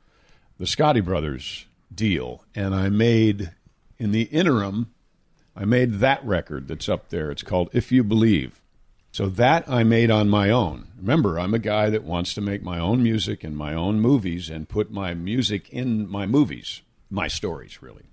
the 0.58 0.64
Scotti 0.64 1.04
Brothers 1.04 1.66
deal. 1.94 2.44
And 2.54 2.74
I 2.74 2.88
made, 2.88 3.52
in 3.98 4.12
the 4.12 4.22
interim, 4.22 4.92
I 5.56 5.64
made 5.64 5.94
that 5.94 6.24
record 6.24 6.68
that's 6.68 6.88
up 6.88 7.08
there. 7.08 7.30
It's 7.30 7.42
called 7.42 7.68
If 7.72 7.90
You 7.90 8.04
Believe. 8.04 8.60
So 9.18 9.26
that 9.30 9.68
I 9.68 9.82
made 9.82 10.12
on 10.12 10.28
my 10.28 10.48
own. 10.50 10.92
Remember, 10.96 11.40
I'm 11.40 11.52
a 11.52 11.58
guy 11.58 11.90
that 11.90 12.04
wants 12.04 12.34
to 12.34 12.40
make 12.40 12.62
my 12.62 12.78
own 12.78 13.02
music 13.02 13.42
and 13.42 13.56
my 13.56 13.74
own 13.74 14.00
movies 14.00 14.48
and 14.48 14.68
put 14.68 14.92
my 14.92 15.12
music 15.12 15.68
in 15.70 16.08
my 16.08 16.24
movies, 16.24 16.82
my 17.10 17.26
stories, 17.26 17.82
really. 17.82 18.04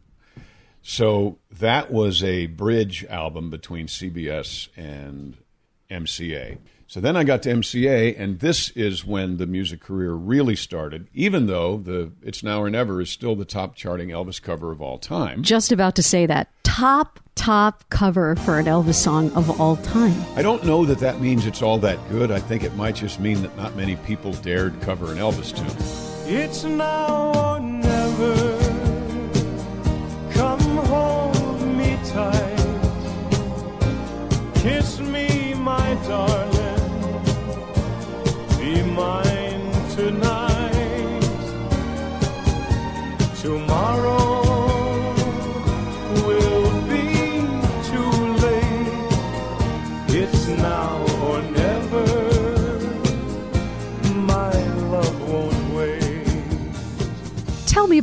So 0.82 1.38
that 1.52 1.94
was 1.94 2.24
a 2.24 2.48
bridge 2.48 3.06
album 3.06 3.52
between 3.52 3.86
CBS 3.86 4.70
and 4.76 5.38
MCA. 5.92 6.58
So 6.88 7.00
then 7.00 7.18
I 7.18 7.24
got 7.24 7.42
to 7.44 7.50
MCA, 7.50 8.16
and 8.18 8.40
this 8.40 8.70
is 8.72 9.04
when 9.06 9.38
the 9.38 9.48
music 9.48 9.82
career 9.82 10.14
really 10.14 10.56
started. 10.56 11.08
Even 11.14 11.48
though 11.48 11.78
the 11.78 12.12
"It's 12.22 12.44
Now 12.44 12.62
or 12.62 12.70
Never" 12.70 13.02
is 13.02 13.10
still 13.10 13.36
the 13.36 13.46
top 13.46 13.76
charting 13.76 14.10
Elvis 14.10 14.42
cover 14.42 14.72
of 14.72 14.82
all 14.82 14.98
time, 15.00 15.42
Just 15.42 15.72
about 15.72 15.96
to 15.96 16.04
say 16.04 16.26
that. 16.28 16.50
Top, 16.64 17.20
top 17.36 17.84
cover 17.90 18.36
for 18.36 18.60
an 18.60 18.66
Elvis 18.66 18.96
song 18.96 19.32
of 19.34 19.60
all 19.60 19.78
time. 19.78 20.16
I 20.36 20.42
don't 20.42 20.64
know 20.64 20.86
that 20.86 21.00
that 21.00 21.22
means 21.22 21.46
it's 21.46 21.62
all 21.62 21.80
that 21.80 21.98
good. 22.10 22.32
I 22.32 22.40
think 22.40 22.64
it 22.64 22.76
might 22.76 22.96
just 22.96 23.20
mean 23.20 23.42
that 23.42 23.56
not 23.58 23.76
many 23.76 23.96
people 23.98 24.34
dared 24.34 24.80
cover 24.82 25.12
an 25.12 25.18
Elvis 25.18 25.56
tune. 25.56 25.76
It's 26.28 26.64
now 26.64 27.45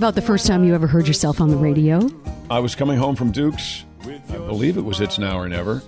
about 0.02 0.16
the 0.16 0.20
first 0.20 0.48
time 0.48 0.64
you 0.64 0.74
ever 0.74 0.88
heard 0.88 1.06
yourself 1.06 1.40
on 1.40 1.48
the 1.48 1.56
radio. 1.56 2.10
I 2.50 2.58
was 2.58 2.74
coming 2.74 2.98
home 2.98 3.14
from 3.14 3.30
Duke's. 3.30 3.84
I 4.04 4.36
believe 4.36 4.76
it 4.76 4.80
was 4.80 5.00
It's 5.00 5.16
Now 5.16 5.38
or 5.38 5.48
Never. 5.48 5.80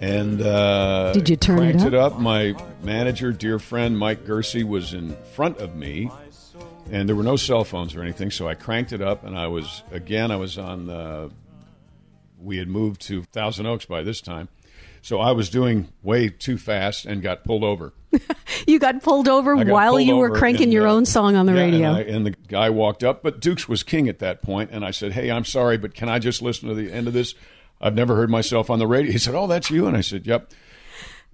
And 0.00 0.42
uh, 0.42 1.12
Did 1.12 1.28
you 1.28 1.36
turn 1.36 1.58
it 1.58 1.60
cranked 1.60 1.82
up? 1.82 1.86
it 1.86 1.94
up. 1.94 2.18
My 2.18 2.56
manager, 2.82 3.30
dear 3.30 3.60
friend 3.60 3.96
Mike 3.96 4.24
Gersey, 4.24 4.64
was 4.64 4.92
in 4.92 5.16
front 5.34 5.58
of 5.58 5.76
me, 5.76 6.10
and 6.90 7.08
there 7.08 7.14
were 7.14 7.22
no 7.22 7.36
cell 7.36 7.62
phones 7.62 7.94
or 7.94 8.02
anything. 8.02 8.32
So 8.32 8.48
I 8.48 8.54
cranked 8.54 8.92
it 8.92 9.00
up, 9.00 9.22
and 9.22 9.38
I 9.38 9.46
was 9.46 9.84
again. 9.92 10.32
I 10.32 10.36
was 10.36 10.58
on. 10.58 10.90
Uh, 10.90 11.28
we 12.42 12.56
had 12.56 12.66
moved 12.66 13.02
to 13.02 13.22
Thousand 13.22 13.66
Oaks 13.66 13.84
by 13.84 14.02
this 14.02 14.20
time, 14.20 14.48
so 15.00 15.20
I 15.20 15.30
was 15.30 15.48
doing 15.48 15.92
way 16.02 16.28
too 16.28 16.58
fast 16.58 17.06
and 17.06 17.22
got 17.22 17.44
pulled 17.44 17.62
over. 17.62 17.92
You 18.66 18.78
got 18.78 19.02
pulled 19.02 19.28
over 19.28 19.56
got 19.56 19.66
while 19.66 19.92
pulled 19.92 20.04
you 20.04 20.16
were 20.16 20.30
cranking 20.30 20.64
and, 20.64 20.72
your 20.72 20.86
uh, 20.86 20.92
own 20.92 21.04
song 21.04 21.36
on 21.36 21.46
the 21.46 21.52
yeah, 21.52 21.60
radio. 21.60 21.88
And, 21.88 21.96
I- 21.96 22.02
and 22.02 22.26
the 22.26 22.30
guy 22.48 22.70
walked 22.70 23.04
up, 23.04 23.22
but 23.22 23.40
Dukes 23.40 23.68
was 23.68 23.82
king 23.82 24.08
at 24.08 24.20
that 24.20 24.42
point, 24.42 24.70
and 24.72 24.84
I 24.84 24.90
said, 24.90 25.12
"Hey, 25.12 25.30
I'm 25.30 25.44
sorry, 25.44 25.76
but 25.76 25.94
can 25.94 26.08
I 26.08 26.18
just 26.18 26.40
listen 26.40 26.68
to 26.68 26.74
the 26.74 26.90
end 26.90 27.06
of 27.06 27.12
this? 27.12 27.34
I've 27.80 27.94
never 27.94 28.16
heard 28.16 28.30
myself 28.30 28.70
on 28.70 28.78
the 28.78 28.86
radio." 28.86 29.12
He 29.12 29.18
said, 29.18 29.34
"Oh, 29.34 29.46
that's 29.46 29.70
you," 29.70 29.86
and 29.86 29.96
I 29.96 30.00
said, 30.00 30.26
"Yep." 30.26 30.52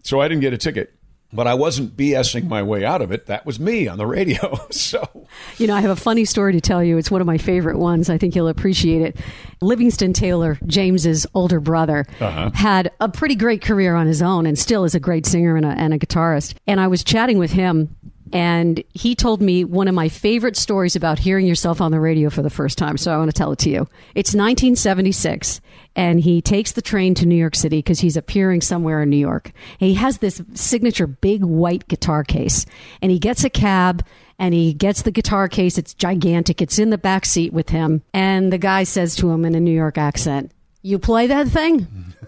So 0.03 0.21
I 0.21 0.29
didn't 0.29 0.41
get 0.41 0.53
a 0.53 0.59
ticket, 0.59 0.95
but 1.33 1.47
I 1.47 1.55
wasn't 1.55 1.97
BSing 1.97 2.49
my 2.49 2.63
way 2.63 2.85
out 2.85 3.03
of 3.03 3.13
it. 3.13 3.27
That 3.27 3.47
was 3.47 3.61
me 3.61 3.87
on 3.89 3.99
the 3.99 4.07
radio. 4.07 4.59
so 4.71 5.27
You 5.59 5.67
know, 5.67 5.75
I 5.77 5.81
have 5.81 5.91
a 5.91 5.97
funny 5.97 6.25
story 6.25 6.53
to 6.55 6.61
tell 6.61 6.83
you. 6.83 6.99
It's 6.99 7.11
one 7.11 7.21
of 7.21 7.27
my 7.27 7.39
favorite 7.39 7.79
ones. 7.79 8.11
I 8.11 8.19
think 8.19 8.35
you'll 8.35 8.49
appreciate 8.49 9.03
it. 9.03 9.17
Livingston 9.61 10.13
Taylor, 10.13 10.59
James's 10.67 11.27
older 11.35 11.61
brother, 11.61 12.07
Uh-huh. 12.21 12.51
had 12.55 12.91
a 13.01 13.09
pretty 13.09 13.35
great 13.35 13.61
career 13.63 13.95
on 13.95 14.07
his 14.07 14.23
own 14.23 14.47
and 14.47 14.59
still 14.59 14.85
is 14.85 14.95
a 14.95 15.01
great 15.01 15.27
singer 15.27 15.57
and 15.57 15.67
a, 15.67 15.71
and 15.71 15.93
a 15.95 15.99
guitarist. 15.99 16.55
And 16.67 16.81
I 16.81 16.89
was 16.89 17.05
chatting 17.05 17.39
with 17.39 17.53
him, 17.53 17.95
and 18.33 18.83
he 18.93 19.15
told 19.15 19.43
me 19.43 19.65
one 19.65 19.89
of 19.89 19.95
my 19.95 20.09
favorite 20.09 20.57
stories 20.57 20.97
about 20.97 21.19
hearing 21.19 21.47
yourself 21.47 21.81
on 21.81 21.91
the 21.91 22.01
radio 22.01 22.31
for 22.31 22.43
the 22.43 22.51
first 22.51 22.79
time. 22.79 22.97
So 22.97 23.13
I 23.13 23.17
want 23.17 23.31
to 23.31 23.37
tell 23.37 23.53
it 23.53 23.59
to 23.61 23.71
you. 23.71 23.89
It's 24.15 24.35
1976, 24.35 25.61
and 25.97 26.21
he 26.21 26.41
takes 26.41 26.73
the 26.73 26.83
train 26.83 27.15
to 27.15 27.27
New 27.27 27.37
York 27.37 27.55
City 27.55 27.79
because 27.79 28.01
he's 28.01 28.17
appearing 28.17 28.61
somewhere 28.61 29.03
in 29.03 29.11
New 29.11 29.17
York. 29.17 29.53
He 29.79 29.95
has 29.95 30.19
this 30.19 30.43
signature 30.55 31.07
big 31.07 31.45
white 31.45 31.89
guitar 31.89 32.25
case, 32.25 32.67
and 33.03 33.11
he 33.11 33.19
gets 33.19 33.45
a 33.45 33.51
cab 33.51 34.05
and 34.39 34.55
he 34.55 34.73
gets 34.73 35.03
the 35.03 35.11
guitar 35.11 35.49
case. 35.49 35.77
It's 35.77 35.93
gigantic. 35.93 36.63
It's 36.63 36.79
in 36.79 36.89
the 36.89 36.97
back 36.97 37.27
seat 37.27 37.53
with 37.53 37.69
him. 37.69 38.03
And 38.15 38.51
the 38.51 38.59
guy 38.59 38.85
says 38.85 39.15
to 39.17 39.31
him 39.31 39.45
in 39.45 39.55
a 39.55 39.61
New 39.61 39.71
York 39.71 39.99
accent, 39.99 40.51
You 40.83 40.99
play 40.99 41.27
that 41.27 41.49
thing? 41.49 41.87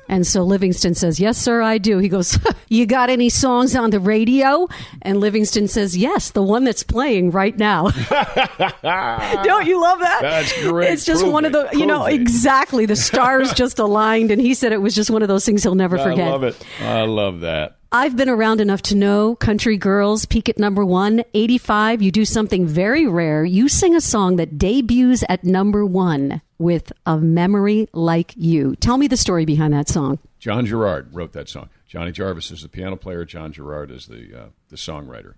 And 0.09 0.27
so 0.27 0.43
Livingston 0.43 0.95
says, 0.95 1.19
Yes, 1.19 1.39
sir, 1.39 1.63
I 1.63 1.79
do. 1.79 1.97
He 1.99 2.09
goes, 2.11 2.39
You 2.69 2.85
got 2.85 3.09
any 3.09 3.31
songs 3.31 3.75
on 3.75 3.91
the 3.91 4.01
radio? 4.01 4.69
And 5.01 5.21
Livingston 5.21 5.69
says, 5.69 5.97
Yes, 5.97 6.33
the 6.33 6.43
one 6.43 6.65
that's 6.65 6.83
playing 6.83 7.31
right 7.31 7.57
now. 7.57 7.89
Don't 8.83 9.67
you 9.67 9.81
love 9.81 10.01
that? 10.01 10.19
That's 10.21 10.63
great. 10.63 10.91
It's 10.91 11.05
just 11.05 11.23
Prove 11.23 11.33
one 11.33 11.45
of 11.47 11.55
it. 11.55 11.71
the, 11.73 11.79
you 11.79 11.87
know, 11.87 12.05
it. 12.05 12.15
exactly. 12.15 12.85
The 12.85 12.97
stars 12.97 13.53
just 13.55 13.79
aligned. 13.79 14.31
And 14.31 14.41
he 14.41 14.55
said 14.55 14.73
it 14.73 14.83
was 14.83 14.95
just 14.95 15.11
one 15.11 15.23
of 15.23 15.29
those 15.29 15.45
things 15.47 15.63
he'll 15.63 15.75
never 15.75 15.97
forget. 15.99 16.29
I 16.29 16.31
love 16.31 16.45
it. 16.45 16.67
I 16.81 17.03
love 17.03 17.41
that. 17.41 17.79
I've 17.95 18.17
been 18.17 18.31
around 18.31 18.63
enough 18.63 18.81
to 18.83 18.95
know 18.95 19.37
country 19.37 19.77
girls 19.77 20.25
peak 20.25 20.49
at 20.49 20.59
number 20.59 20.83
one. 20.83 21.25
85, 21.35 22.01
you 22.01 22.11
do 22.11 22.25
something 22.25 22.67
very 22.67 23.07
rare. 23.07 23.45
You 23.45 23.69
sing 23.69 23.95
a 23.95 24.01
song 24.01 24.37
that 24.37 24.57
debuts 24.57 25.23
at 25.29 25.45
number 25.45 25.85
one 25.85 26.41
with 26.57 26.91
A 27.05 27.19
Memory 27.19 27.91
Like 27.93 28.33
You. 28.35 28.77
Tell 28.77 28.97
me 28.97 29.09
the 29.09 29.19
story 29.19 29.45
behind 29.45 29.75
that 29.75 29.91
song. 29.91 30.19
John 30.39 30.67
Jarrard 30.67 31.09
wrote 31.13 31.35
that 31.35 31.51
song. 31.51 31.69
Johnny 31.87 32.13
Jarvis 32.13 32.51
is 32.51 32.63
the 32.63 32.71
piano 32.71 32.97
player. 32.97 33.27
John 33.27 33.53
Jarrard 33.53 33.91
is 33.91 34.07
the 34.07 34.35
uh, 34.35 34.47
the 34.71 34.77
songwriter. 34.77 35.35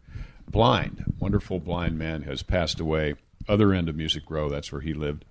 Blind, 0.48 1.12
wonderful 1.18 1.58
blind 1.58 1.98
man, 1.98 2.22
has 2.22 2.44
passed 2.44 2.78
away. 2.78 3.16
Other 3.48 3.72
end 3.72 3.88
of 3.88 3.96
Music 3.96 4.30
Row, 4.30 4.48
that's 4.48 4.70
where 4.70 4.80
he 4.80 4.94
lived. 4.94 5.24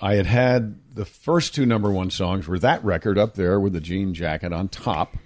I 0.00 0.14
had 0.14 0.24
had 0.24 0.94
the 0.94 1.04
first 1.04 1.54
two 1.54 1.66
number 1.66 1.90
one 1.90 2.08
songs 2.08 2.48
were 2.48 2.58
that 2.60 2.82
record 2.82 3.18
up 3.18 3.34
there 3.34 3.60
with 3.60 3.74
the 3.74 3.80
jean 3.80 4.14
jacket 4.14 4.54
on 4.54 4.68
top, 4.68 5.18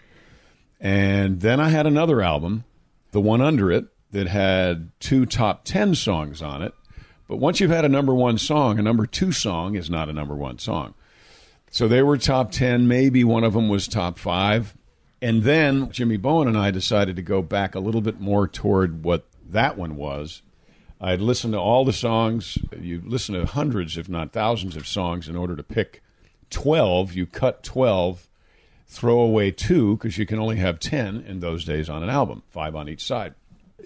and 0.83 1.41
then 1.41 1.61
I 1.61 1.69
had 1.69 1.87
another 1.87 2.21
album, 2.21 2.65
the 3.13 3.21
one 3.21 3.41
under 3.41 3.71
it, 3.71 3.87
that 4.11 4.27
had 4.27 4.91
two 5.01 5.25
top 5.25 5.65
ten 5.65 5.95
songs 5.95 6.43
on 6.43 6.61
it. 6.61 6.75
But 7.29 7.37
once 7.37 7.61
you've 7.61 7.71
had 7.71 7.87
a 7.87 7.89
number 7.89 8.15
one 8.15 8.37
song, 8.37 8.79
a 8.79 8.83
number 8.83 9.07
two 9.07 9.33
song 9.33 9.77
is 9.77 9.89
not 9.89 10.11
a 10.11 10.13
number 10.13 10.35
one 10.35 10.59
song. 10.59 10.93
So 11.71 11.89
they 11.89 12.03
were 12.03 12.19
top 12.19 12.53
10. 12.53 12.87
Maybe 12.87 13.25
one 13.25 13.45
of 13.45 13.55
them 13.55 13.71
was 13.71 13.89
top 13.89 14.19
five. 14.19 14.77
And 15.23 15.45
then 15.45 15.91
Jimmy 15.91 16.19
Bowen 16.19 16.49
and 16.49 16.59
I 16.59 16.71
decided 16.71 17.17
to 17.17 17.23
go 17.23 17.41
back 17.41 17.75
a 17.75 17.81
little 17.81 18.03
bit 18.03 18.21
more 18.21 18.47
toward 18.47 19.05
what 19.05 19.25
that 19.49 19.79
one 19.79 19.97
was. 19.97 20.43
I'd 21.01 21.21
listened 21.21 21.55
to 21.55 21.59
all 21.59 21.87
the 21.87 21.93
songs. 21.93 22.59
You 22.79 23.01
listen 23.05 23.35
to 23.35 23.47
hundreds, 23.47 23.97
if 23.97 24.09
not 24.09 24.33
thousands, 24.33 24.77
of 24.77 24.87
songs 24.87 25.29
in 25.29 25.37
order 25.37 25.57
to 25.57 25.63
pick 25.63 26.03
12. 26.51 27.15
You 27.15 27.25
cut 27.25 27.63
12, 27.63 28.29
throw 28.93 29.21
away 29.21 29.51
two, 29.51 29.97
because 29.97 30.19
you 30.19 30.27
can 30.27 30.39
only 30.39 30.57
have 30.57 30.79
10 30.79 31.25
in 31.27 31.41
those 31.41 31.65
days 31.65 31.89
on 31.89 32.03
an 32.03 32.11
album, 32.11 32.43
five 32.51 32.77
on 32.77 32.89
each 32.89 33.05
side. 33.05 33.35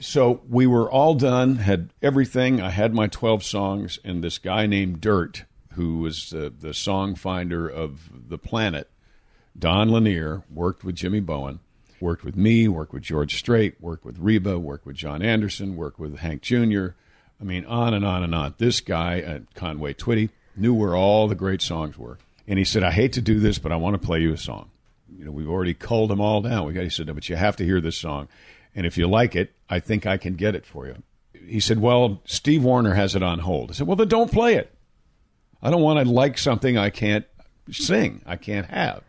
So 0.01 0.43
we 0.49 0.67
were 0.67 0.91
all 0.91 1.15
done, 1.15 1.57
had 1.57 1.91
everything. 2.03 2.61
I 2.61 2.71
had 2.71 2.93
my 2.93 3.07
12 3.07 3.43
songs, 3.45 3.99
and 4.05 4.23
this 4.23 4.39
guy 4.39 4.67
named 4.67 5.01
Dirt, 5.01 5.45
who 5.75 5.99
was 5.99 6.31
the, 6.31 6.53
the 6.59 6.75
song 6.75 7.15
finder 7.15 7.69
of 7.69 8.11
the 8.29 8.37
planet, 8.37 8.91
Don 9.59 9.91
Lanier, 9.91 10.43
worked 10.53 10.85
with 10.85 10.97
Jimmy 10.97 11.21
Bowen, 11.21 11.61
worked 12.01 12.25
with 12.25 12.37
me, 12.37 12.69
worked 12.69 12.93
with 12.93 13.05
George 13.05 13.39
Strait, 13.39 13.81
worked 13.81 14.05
with 14.05 14.19
Reba, 14.19 14.59
worked 14.59 14.85
with 14.85 14.97
John 14.97 15.23
Anderson, 15.23 15.77
worked 15.77 15.99
with 15.99 16.19
Hank 16.19 16.43
Jr. 16.43 16.89
I 17.41 17.45
mean, 17.45 17.65
on 17.65 17.95
and 17.95 18.05
on 18.05 18.23
and 18.23 18.35
on. 18.35 18.55
This 18.59 18.81
guy 18.81 19.21
at 19.21 19.55
Conway 19.55 19.95
Twitty 19.95 20.31
knew 20.57 20.75
where 20.75 20.97
all 20.97 21.29
the 21.29 21.35
great 21.35 21.63
songs 21.63 21.97
were. 21.97 22.19
And 22.49 22.59
he 22.59 22.65
said, 22.65 22.83
I 22.83 22.91
hate 22.91 23.13
to 23.15 23.21
do 23.21 23.41
this, 23.41 23.59
but 23.59 23.73
I 23.73 23.77
want 23.77 24.01
to 24.01 24.07
play 24.07 24.21
you 24.21 24.33
a 24.33 24.39
song. 24.39 24.71
You 25.15 25.25
know, 25.25 25.31
we've 25.31 25.49
already 25.49 25.75
culled 25.75 26.11
them 26.11 26.21
all 26.21 26.43
down. 26.43 26.67
We 26.67 26.73
got, 26.73 26.85
he 26.85 26.91
said, 26.91 27.07
no, 27.07 27.15
but 27.15 27.29
you 27.29 27.37
have 27.37 27.57
to 27.57 27.65
hear 27.65 27.81
this 27.81 27.97
song. 27.97 28.29
And 28.77 28.85
if 28.85 28.99
you 28.99 29.07
like 29.09 29.35
it, 29.35 29.53
I 29.71 29.81
think 29.81 30.07
I 30.07 30.19
can 30.19 30.35
get 30.35 30.55
it 30.55 30.67
for 30.67 30.87
you. 30.87 31.03
He 31.47 31.61
said, 31.61 31.81
Well, 31.81 32.21
Steve 32.27 32.63
Wariner 32.63 32.95
has 32.95 33.15
it 33.15 33.23
on 33.23 33.39
hold. 33.41 33.71
I 33.71 33.75
said, 33.75 33.87
Well, 33.87 33.97
then 33.97 34.09
don't 34.09 34.31
play 34.31 34.55
it. 34.55 34.71
I 35.63 35.71
don't 35.71 35.81
want 35.83 36.05
to 36.05 36.13
like 36.13 36.37
something 36.39 36.77
I 36.77 36.91
can't 36.91 37.25
sing, 37.71 38.21
I 38.27 38.37
can't 38.37 38.67
have. 38.67 39.03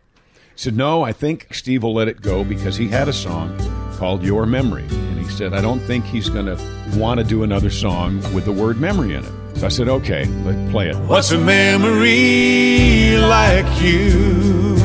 He 0.54 0.62
said, 0.62 0.76
No, 0.76 1.02
I 1.02 1.12
think 1.12 1.52
Steve 1.52 1.82
will 1.82 1.94
let 1.94 2.08
it 2.08 2.22
go 2.22 2.44
because 2.44 2.76
he 2.76 2.88
had 2.88 3.08
a 3.08 3.12
song 3.12 3.56
called 3.96 4.22
Your 4.22 4.46
Memory. 4.46 4.86
And 4.88 5.18
he 5.18 5.28
said, 5.28 5.52
I 5.52 5.60
don't 5.60 5.80
think 5.80 6.04
he's 6.06 6.30
going 6.30 6.46
to 6.46 6.56
want 6.96 7.18
to 7.18 7.24
do 7.24 7.42
another 7.42 7.70
song 7.70 8.22
with 8.32 8.44
the 8.46 8.52
word 8.52 8.80
memory 8.80 9.14
in 9.14 9.24
it. 9.24 9.32
So 9.56 9.66
I 9.66 9.68
said, 9.68 9.88
Okay, 9.88 10.24
let's 10.24 10.70
play 10.70 10.88
it. 10.88 10.96
What's 10.96 11.30
a 11.32 11.38
memory 11.38 13.18
like 13.18 13.82
you 13.82 14.77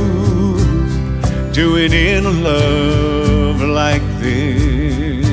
doing 1.53 1.93
in 1.93 2.43
love 2.43 3.61
like 3.61 4.01
this? 4.19 5.23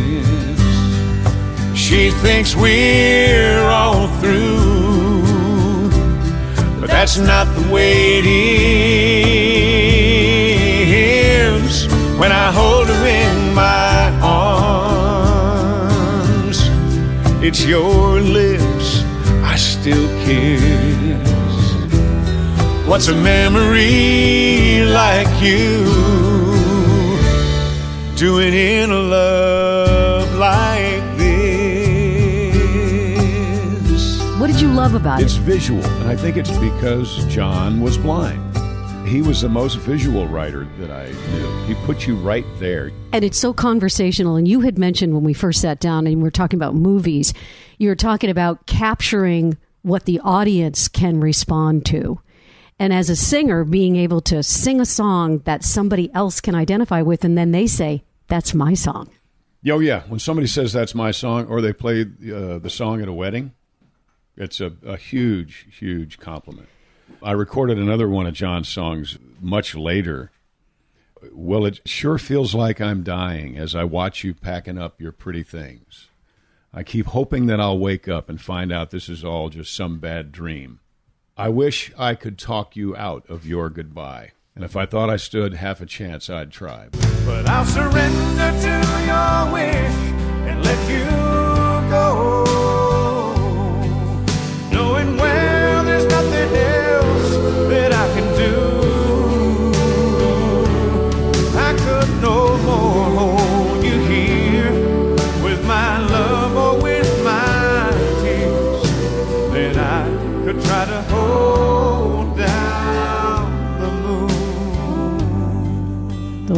She 1.74 2.10
thinks 2.22 2.54
we're 2.54 3.64
all 3.64 4.06
through, 4.20 5.22
but 6.78 6.90
that's 6.90 7.16
not 7.16 7.46
the 7.56 7.62
way 7.72 8.18
it 8.18 8.26
is. 11.56 11.86
When 12.18 12.32
I 12.32 12.52
hold 12.52 12.88
her 12.88 13.06
in 13.06 13.54
my 13.54 14.10
arms, 14.22 15.48
it's 17.42 17.64
your 17.64 18.20
lips 18.20 19.02
I 19.42 19.56
still 19.56 20.06
kiss. 20.26 20.99
What's 22.90 23.06
a 23.06 23.14
memory 23.14 24.84
like 24.84 25.28
you 25.40 25.84
doing 28.16 28.52
in 28.52 28.90
a 28.90 28.98
love 28.98 30.34
like 30.34 31.16
this? 31.16 31.30
What 34.40 34.48
did 34.48 34.60
you 34.60 34.72
love 34.72 34.94
about 34.94 35.22
It's 35.22 35.34
it? 35.34 35.36
It's 35.36 35.46
visual, 35.46 35.84
and 35.84 36.08
I 36.08 36.16
think 36.16 36.36
it's 36.36 36.50
because 36.58 37.24
John 37.26 37.80
was 37.80 37.96
blind. 37.96 38.42
He 39.06 39.22
was 39.22 39.42
the 39.42 39.48
most 39.48 39.76
visual 39.76 40.26
writer 40.26 40.66
that 40.80 40.90
I 40.90 41.12
knew. 41.12 41.64
He 41.66 41.76
put 41.86 42.08
you 42.08 42.16
right 42.16 42.44
there. 42.58 42.90
And 43.12 43.22
it's 43.22 43.38
so 43.38 43.52
conversational. 43.52 44.34
And 44.34 44.48
you 44.48 44.62
had 44.62 44.80
mentioned 44.80 45.14
when 45.14 45.22
we 45.22 45.32
first 45.32 45.60
sat 45.60 45.78
down 45.78 46.08
and 46.08 46.16
we 46.16 46.24
were 46.24 46.30
talking 46.32 46.58
about 46.58 46.74
movies, 46.74 47.34
you 47.78 47.88
were 47.88 47.94
talking 47.94 48.30
about 48.30 48.66
capturing 48.66 49.58
what 49.82 50.06
the 50.06 50.18
audience 50.24 50.88
can 50.88 51.20
respond 51.20 51.86
to. 51.86 52.18
And 52.80 52.94
as 52.94 53.10
a 53.10 53.14
singer, 53.14 53.62
being 53.64 53.96
able 53.96 54.22
to 54.22 54.42
sing 54.42 54.80
a 54.80 54.86
song 54.86 55.40
that 55.40 55.62
somebody 55.62 56.10
else 56.14 56.40
can 56.40 56.54
identify 56.54 57.02
with, 57.02 57.24
and 57.24 57.36
then 57.36 57.50
they 57.50 57.66
say, 57.66 58.04
That's 58.28 58.54
my 58.54 58.72
song. 58.72 59.10
Oh 59.68 59.80
yeah, 59.80 60.04
when 60.08 60.18
somebody 60.18 60.46
says 60.46 60.72
that's 60.72 60.94
my 60.94 61.10
song, 61.10 61.46
or 61.46 61.60
they 61.60 61.74
play 61.74 62.00
uh, 62.00 62.58
the 62.58 62.70
song 62.70 63.02
at 63.02 63.08
a 63.08 63.12
wedding, 63.12 63.52
it's 64.34 64.62
a, 64.62 64.72
a 64.82 64.96
huge, 64.96 65.66
huge 65.78 66.18
compliment. 66.18 66.68
I 67.22 67.32
recorded 67.32 67.76
another 67.76 68.08
one 68.08 68.26
of 68.26 68.32
John's 68.32 68.70
songs 68.70 69.18
much 69.38 69.74
later. 69.74 70.30
Well, 71.32 71.66
it 71.66 71.86
sure 71.86 72.16
feels 72.16 72.54
like 72.54 72.80
I'm 72.80 73.02
dying 73.02 73.58
as 73.58 73.74
I 73.74 73.84
watch 73.84 74.24
you 74.24 74.32
packing 74.32 74.78
up 74.78 74.98
your 74.98 75.12
pretty 75.12 75.42
things. 75.42 76.08
I 76.72 76.82
keep 76.82 77.08
hoping 77.08 77.44
that 77.44 77.60
I'll 77.60 77.78
wake 77.78 78.08
up 78.08 78.30
and 78.30 78.40
find 78.40 78.72
out 78.72 78.90
this 78.90 79.10
is 79.10 79.22
all 79.22 79.50
just 79.50 79.74
some 79.76 79.98
bad 79.98 80.32
dream. 80.32 80.80
I 81.40 81.48
wish 81.48 81.90
I 81.96 82.16
could 82.16 82.38
talk 82.38 82.76
you 82.76 82.94
out 82.94 83.24
of 83.30 83.46
your 83.46 83.70
goodbye. 83.70 84.32
And 84.54 84.62
if 84.62 84.76
I 84.76 84.84
thought 84.84 85.08
I 85.08 85.16
stood 85.16 85.54
half 85.54 85.80
a 85.80 85.86
chance, 85.86 86.28
I'd 86.28 86.50
try. 86.50 86.88
But 87.24 87.48
I'll 87.48 87.64
surrender 87.64 88.52
to 88.60 88.74
your 89.08 89.50
wish 89.50 89.96
and 90.46 90.62
let 90.62 90.90
you 90.90 91.90
go. 91.90 92.49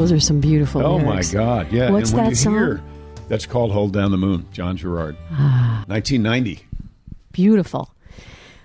Those 0.02 0.10
are 0.10 0.18
some 0.20 0.40
beautiful 0.40 0.84
Oh 0.84 0.98
my. 0.98 1.22
God! 1.22 1.70
Yeah. 1.70 1.90
What's 1.90 2.10
and 2.10 2.18
when 2.22 2.30
that 2.30 2.36
song? 2.36 2.54
Ah. 2.54 2.58
Hear, 2.58 2.82
that's 3.28 3.46
called 3.46 3.70
"Hold 3.70 3.92
Down 3.92 4.10
the 4.10 4.16
Moon." 4.18 4.44
John 4.52 4.76
Jarrard, 4.76 5.14
1990. 5.86 6.60
Beautiful. 7.30 7.94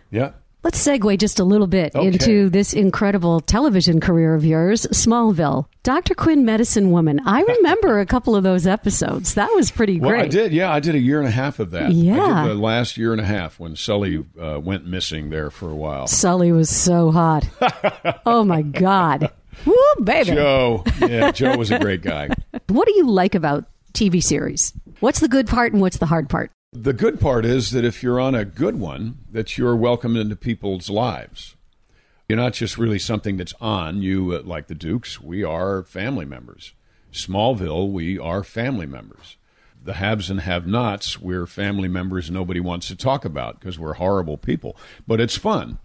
Yeah. 0.09 0.31
Let's 0.63 0.85
segue 0.85 1.17
just 1.19 1.39
a 1.39 1.43
little 1.45 1.67
bit 1.67 1.95
Okay. 1.95 2.07
into 2.07 2.49
this 2.49 2.73
incredible 2.73 3.39
television 3.39 3.99
career 4.01 4.33
of 4.33 4.43
yours, 4.43 4.87
Smallville. 4.87 5.67
Dr. 5.83 6.15
Quinn, 6.15 6.43
Medicine 6.43 6.89
Woman. 6.91 7.21
I 7.25 7.41
remember 7.43 7.99
a 7.99 8.05
couple 8.07 8.35
of 8.35 8.43
those 8.43 8.65
episodes. 8.67 9.35
That 9.35 9.49
was 9.55 9.69
pretty 9.71 9.99
Well, 9.99 10.09
great. 10.09 10.23
I 10.25 10.27
did. 10.27 10.51
Yeah, 10.51 10.73
I 10.73 10.79
did 10.81 10.95
a 10.95 10.99
year 10.99 11.19
and 11.19 11.27
a 11.27 11.31
half 11.31 11.59
of 11.59 11.69
that. 11.71 11.91
Yeah. 11.93 12.47
the 12.47 12.55
last 12.55 12.97
year 12.97 13.11
and 13.13 13.21
a 13.21 13.25
half 13.25 13.59
when 13.59 13.75
Sully 13.75 14.25
uh, 14.41 14.59
went 14.61 14.85
missing 14.87 15.29
there 15.29 15.51
for 15.51 15.69
a 15.69 15.75
while. 15.75 16.07
Sully 16.07 16.51
was 16.51 16.69
so 16.69 17.11
hot. 17.11 17.47
oh 18.25 18.43
my 18.43 18.63
God. 18.63 19.31
Woo, 19.65 19.75
baby. 20.03 20.31
Joe, 20.31 20.83
yeah, 20.99 21.31
Joe 21.31 21.57
was 21.57 21.71
a 21.71 21.79
great 21.79 22.01
guy. 22.01 22.29
What 22.67 22.85
do 22.85 22.93
you 22.95 23.09
like 23.09 23.33
about 23.33 23.63
TV 23.93 24.21
series? 24.21 24.73
What's 24.99 25.21
the 25.21 25.29
good 25.29 25.47
part 25.47 25.71
and 25.71 25.81
what's 25.81 25.97
the 25.97 26.05
hard 26.05 26.27
part? 26.27 26.51
The 26.73 26.91
good 26.91 27.17
part 27.19 27.45
is 27.45 27.71
that 27.71 27.85
if 27.85 28.03
you're 28.03 28.19
on 28.19 28.35
a 28.35 28.43
good 28.43 28.77
one, 28.77 29.19
that 29.31 29.57
you're 29.57 29.75
welcomed 29.75 30.17
into 30.17 30.35
people's 30.35 30.89
lives. 30.89 31.55
You're 32.27 32.37
not 32.37 32.53
just 32.53 32.77
really 32.77 32.99
something 32.99 33.37
that's 33.37 33.53
on. 33.61 34.01
You, 34.01 34.33
uh, 34.33 34.41
like 34.43 34.67
the 34.67 34.75
Dukes, 34.75 35.21
we 35.21 35.45
are 35.45 35.83
family 35.83 36.25
members. 36.25 36.73
Smallville, 37.13 37.89
we 37.89 38.19
are 38.19 38.43
family 38.43 38.85
members. 38.85 39.37
The 39.81 39.93
haves 39.93 40.29
and 40.29 40.41
have 40.41 40.67
nots, 40.67 41.19
we're 41.19 41.47
family 41.47 41.87
members 41.87 42.29
nobody 42.29 42.59
wants 42.59 42.89
to 42.89 42.95
talk 42.97 43.23
about 43.23 43.59
because 43.59 43.79
we're 43.79 43.93
horrible 43.93 44.37
people. 44.37 44.75
But 45.07 45.21
it's 45.21 45.37
fun. 45.37 45.79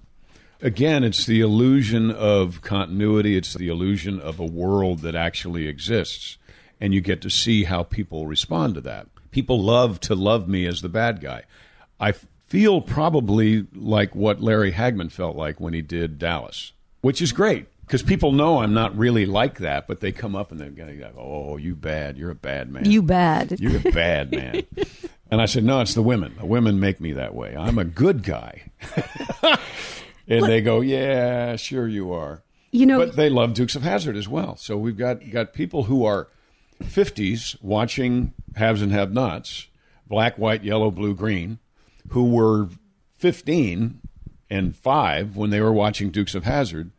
Again, 0.63 1.03
it's 1.03 1.27
the 1.27 1.41
illusion 1.41 2.13
of 2.13 2.63
continuity, 2.63 3.37
it's 3.37 3.53
the 3.55 3.69
illusion 3.69 4.21
of 4.21 4.39
a 4.39 4.47
world 4.47 5.01
that 5.01 5.17
actually 5.17 5.67
exists. 5.67 6.39
and 6.81 6.93
you 6.93 7.01
get 7.01 7.21
to 7.23 7.31
see 7.31 7.63
how 7.63 7.85
people 7.85 8.27
respond 8.27 8.75
to 8.75 8.81
that. 8.81 9.07
People 9.31 9.63
love 9.63 10.01
to 10.01 10.17
love 10.17 10.49
me 10.49 10.67
as 10.67 10.83
the 10.83 10.89
bad 10.89 11.21
guy. 11.21 11.45
I 12.01 12.11
feel 12.13 12.81
probably 12.81 13.67
like 13.73 14.17
what 14.17 14.41
Larry 14.41 14.73
Hagman 14.73 15.13
felt 15.13 15.37
like 15.37 15.61
when 15.61 15.75
he 15.75 15.81
did 15.81 16.19
Dallas, 16.19 16.73
which 17.01 17.23
is 17.23 17.31
great 17.31 17.67
because 17.87 18.03
people 18.03 18.33
know 18.33 18.59
I'm 18.59 18.75
not 18.75 18.97
really 18.99 19.27
like 19.27 19.59
that, 19.59 19.87
but 19.87 20.01
they 20.01 20.11
come 20.13 20.35
up 20.35 20.51
and 20.51 20.61
they're 20.61 20.71
go, 20.71 21.13
"Oh, 21.17 21.57
you 21.57 21.77
bad. 21.77 22.19
You're 22.19 22.31
a 22.31 22.35
bad 22.35 22.71
man. 22.71 22.91
You 22.91 23.03
bad. 23.03 23.53
You're 23.61 23.77
a 23.77 23.93
bad 23.93 24.33
man." 24.33 24.65
and 25.31 25.41
I 25.41 25.47
said, 25.47 25.63
"No, 25.63 25.81
it's 25.81 25.95
the 25.95 26.03
women. 26.03 26.35
The 26.39 26.47
women 26.47 26.81
make 26.81 27.01
me 27.01 27.13
that 27.13 27.35
way. 27.35 27.55
I'm 27.57 27.79
a 27.79 27.85
good 27.85 28.23
guy." 28.23 28.63
and 30.29 30.45
they 30.45 30.61
go, 30.61 30.81
"Yeah, 30.81 31.57
sure 31.57 31.89
you 31.89 32.13
are." 32.13 32.43
You 32.71 32.87
know, 32.87 32.99
but 32.99 33.17
they 33.17 33.29
love 33.29 33.55
Dukes 33.55 33.77
of 33.77 33.83
Hazzard 33.83 34.17
as 34.17 34.29
well. 34.29 34.57
So 34.57 34.77
we've 34.79 34.97
got 34.97 35.29
got 35.31 35.53
people 35.53 35.85
who 35.85 36.05
are 36.05 36.29
50s 36.83 37.57
watching 37.63 38.33
Haves 38.57 38.83
and 38.83 38.93
Have 38.93 39.13
Nots, 39.13 39.67
black, 40.07 40.39
white, 40.39 40.65
yellow, 40.65 40.91
blue, 40.91 41.15
green, 41.15 41.59
who 42.09 42.25
were 42.31 42.69
15 43.19 44.01
and 44.51 44.75
5 44.77 45.37
when 45.37 45.51
they 45.51 45.61
were 45.61 45.73
watching 45.73 46.11
Dukes 46.11 46.35
of 46.35 46.45
Hazzard 46.45 46.91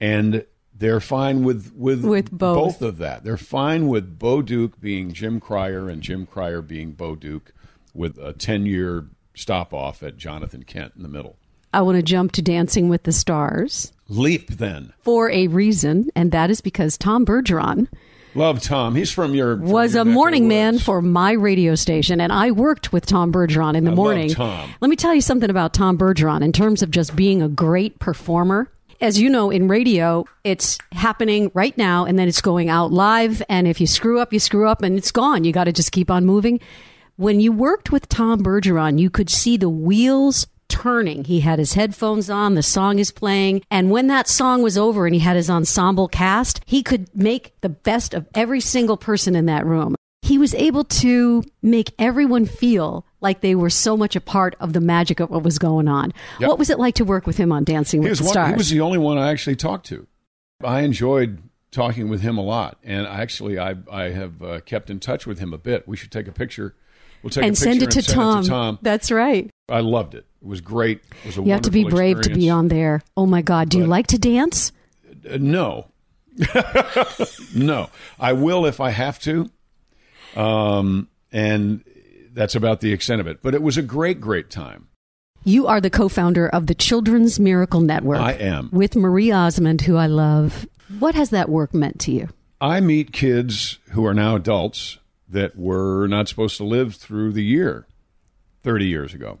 and 0.00 0.44
they're 0.76 1.00
fine 1.00 1.44
with 1.44 1.72
with, 1.76 2.04
With 2.04 2.30
both. 2.30 2.80
of 2.82 2.98
that. 2.98 3.22
They're 3.24 3.36
fine 3.36 3.88
with 3.88 4.18
Bo 4.18 4.42
Duke 4.42 4.80
being 4.80 5.12
Jim 5.12 5.38
Cryer 5.40 5.88
and 5.88 6.02
Jim 6.02 6.26
Cryer 6.26 6.62
being 6.62 6.92
Bo 6.92 7.14
Duke 7.16 7.52
with 7.94 8.16
a 8.18 8.32
10-year 8.32 9.06
stop 9.34 9.74
off 9.74 10.02
at 10.02 10.16
Jonathan 10.16 10.62
Kent 10.62 10.92
in 10.96 11.02
the 11.02 11.08
middle. 11.08 11.36
I 11.72 11.82
want 11.82 11.96
to 11.96 12.02
jump 12.02 12.32
to 12.32 12.42
Dancing 12.42 12.88
with 12.88 13.04
the 13.04 13.12
Stars 13.12 13.92
Leap 14.08 14.48
then. 14.48 14.92
for 15.00 15.30
a 15.30 15.46
reason, 15.46 16.10
and 16.16 16.32
that 16.32 16.50
is 16.50 16.60
because 16.60 16.98
Tom 16.98 17.24
Bergeron 17.24 17.88
Love 18.34 18.62
Tom. 18.62 18.94
He's 18.94 19.10
from 19.10 19.34
your 19.34 19.56
from 19.56 19.66
was 19.66 19.94
your 19.94 20.02
a 20.02 20.04
morning 20.04 20.46
man 20.46 20.78
for 20.78 21.02
my 21.02 21.32
radio 21.32 21.74
station, 21.74 22.20
and 22.20 22.32
I 22.32 22.52
worked 22.52 22.92
with 22.92 23.06
Tom 23.06 23.32
Bergeron 23.32 23.74
in 23.74 23.84
the 23.84 23.90
I 23.90 23.94
love 23.94 23.96
morning. 23.96 24.30
Tom. 24.30 24.70
Let 24.80 24.88
me 24.88 24.96
tell 24.96 25.14
you 25.14 25.20
something 25.20 25.50
about 25.50 25.74
Tom 25.74 25.98
Bergeron 25.98 26.42
in 26.42 26.52
terms 26.52 26.82
of 26.82 26.90
just 26.90 27.16
being 27.16 27.42
a 27.42 27.48
great 27.48 27.98
performer. 27.98 28.70
As 29.00 29.18
you 29.18 29.30
know, 29.30 29.50
in 29.50 29.66
radio, 29.66 30.26
it's 30.44 30.78
happening 30.92 31.50
right 31.54 31.76
now, 31.76 32.04
and 32.04 32.18
then 32.18 32.28
it's 32.28 32.42
going 32.42 32.68
out 32.68 32.92
live. 32.92 33.42
And 33.48 33.66
if 33.66 33.80
you 33.80 33.86
screw 33.86 34.20
up, 34.20 34.32
you 34.32 34.38
screw 34.38 34.68
up, 34.68 34.82
and 34.82 34.96
it's 34.96 35.10
gone. 35.10 35.44
You 35.44 35.52
got 35.52 35.64
to 35.64 35.72
just 35.72 35.90
keep 35.90 36.10
on 36.10 36.24
moving. 36.24 36.60
When 37.16 37.40
you 37.40 37.50
worked 37.50 37.90
with 37.90 38.08
Tom 38.08 38.42
Bergeron, 38.42 38.98
you 38.98 39.10
could 39.10 39.28
see 39.28 39.56
the 39.56 39.68
wheels 39.68 40.46
turning. 40.70 41.24
He 41.24 41.40
had 41.40 41.58
his 41.58 41.74
headphones 41.74 42.30
on, 42.30 42.54
the 42.54 42.62
song 42.62 42.98
is 42.98 43.10
playing, 43.10 43.62
and 43.70 43.90
when 43.90 44.06
that 44.06 44.28
song 44.28 44.62
was 44.62 44.78
over 44.78 45.06
and 45.06 45.14
he 45.14 45.20
had 45.20 45.36
his 45.36 45.50
ensemble 45.50 46.08
cast, 46.08 46.60
he 46.64 46.82
could 46.82 47.14
make 47.14 47.52
the 47.60 47.68
best 47.68 48.14
of 48.14 48.26
every 48.34 48.60
single 48.60 48.96
person 48.96 49.36
in 49.36 49.46
that 49.46 49.66
room. 49.66 49.94
He 50.22 50.38
was 50.38 50.54
able 50.54 50.84
to 50.84 51.42
make 51.62 51.92
everyone 51.98 52.46
feel 52.46 53.04
like 53.20 53.40
they 53.40 53.54
were 53.54 53.70
so 53.70 53.96
much 53.96 54.16
a 54.16 54.20
part 54.20 54.54
of 54.60 54.72
the 54.72 54.80
magic 54.80 55.18
of 55.20 55.30
what 55.30 55.42
was 55.42 55.58
going 55.58 55.88
on. 55.88 56.12
Yep. 56.38 56.48
What 56.48 56.58
was 56.58 56.70
it 56.70 56.78
like 56.78 56.94
to 56.96 57.04
work 57.04 57.26
with 57.26 57.36
him 57.36 57.52
on 57.52 57.64
Dancing 57.64 58.02
with 58.02 58.18
the 58.18 58.24
one, 58.24 58.32
Stars? 58.32 58.50
he 58.50 58.56
was 58.56 58.70
the 58.70 58.80
only 58.80 58.98
one 58.98 59.18
I 59.18 59.30
actually 59.30 59.56
talked 59.56 59.86
to. 59.86 60.06
I 60.62 60.80
enjoyed 60.80 61.42
talking 61.70 62.08
with 62.08 62.20
him 62.20 62.36
a 62.36 62.42
lot, 62.42 62.78
and 62.84 63.06
actually, 63.06 63.58
I 63.58 63.76
I 63.90 64.10
have 64.10 64.42
uh, 64.42 64.60
kept 64.60 64.90
in 64.90 65.00
touch 65.00 65.26
with 65.26 65.38
him 65.38 65.52
a 65.52 65.58
bit. 65.58 65.88
We 65.88 65.96
should 65.96 66.12
take 66.12 66.28
a 66.28 66.32
picture. 66.32 66.74
We'll 67.22 67.30
take 67.30 67.44
and 67.44 67.56
send 67.56 67.82
it 67.82 67.90
to 67.92 67.98
and 67.98 68.04
send 68.06 68.16
Tom. 68.16 68.38
It 68.40 68.42
to 68.44 68.48
Tom. 68.48 68.78
That's 68.82 69.10
right. 69.10 69.50
I 69.68 69.80
loved 69.80 70.14
it. 70.14 70.26
It 70.42 70.48
was 70.48 70.60
great. 70.60 71.00
It 71.24 71.26
was 71.26 71.38
a 71.38 71.42
You 71.42 71.52
have 71.52 71.62
to 71.62 71.70
be 71.70 71.84
brave 71.84 72.20
to 72.22 72.30
be 72.30 72.48
on 72.48 72.68
there. 72.68 73.02
Oh 73.16 73.26
my 73.26 73.42
God. 73.42 73.68
Do 73.68 73.78
you 73.78 73.86
like 73.86 74.06
to 74.08 74.18
dance? 74.18 74.72
Uh, 75.28 75.36
no, 75.38 75.88
no. 77.54 77.90
I 78.18 78.32
will 78.32 78.64
if 78.64 78.80
I 78.80 78.90
have 78.90 79.18
to, 79.20 79.50
um, 80.34 81.08
and 81.30 81.84
that's 82.32 82.54
about 82.54 82.80
the 82.80 82.92
extent 82.92 83.20
of 83.20 83.26
it. 83.26 83.42
But 83.42 83.54
it 83.54 83.62
was 83.62 83.76
a 83.76 83.82
great, 83.82 84.20
great 84.20 84.50
time. 84.50 84.88
You 85.44 85.66
are 85.66 85.80
the 85.80 85.90
co 85.90 86.08
founder 86.08 86.48
of 86.48 86.66
the 86.66 86.74
Children's 86.74 87.38
Miracle 87.40 87.80
Network. 87.80 88.20
I 88.20 88.32
am. 88.32 88.70
With 88.72 88.96
Marie 88.96 89.32
Osmond, 89.32 89.82
who 89.82 89.96
I 89.96 90.06
love. 90.06 90.66
What 90.98 91.14
has 91.14 91.30
that 91.30 91.48
work 91.48 91.72
meant 91.72 91.98
to 92.00 92.12
you? 92.12 92.28
I 92.60 92.80
meet 92.80 93.12
kids 93.12 93.78
who 93.90 94.04
are 94.04 94.12
now 94.14 94.36
adults 94.36 94.98
that 95.30 95.56
were 95.56 96.06
not 96.06 96.28
supposed 96.28 96.56
to 96.56 96.64
live 96.64 96.94
through 96.96 97.32
the 97.32 97.44
year 97.44 97.86
30 98.62 98.86
years 98.86 99.14
ago, 99.14 99.38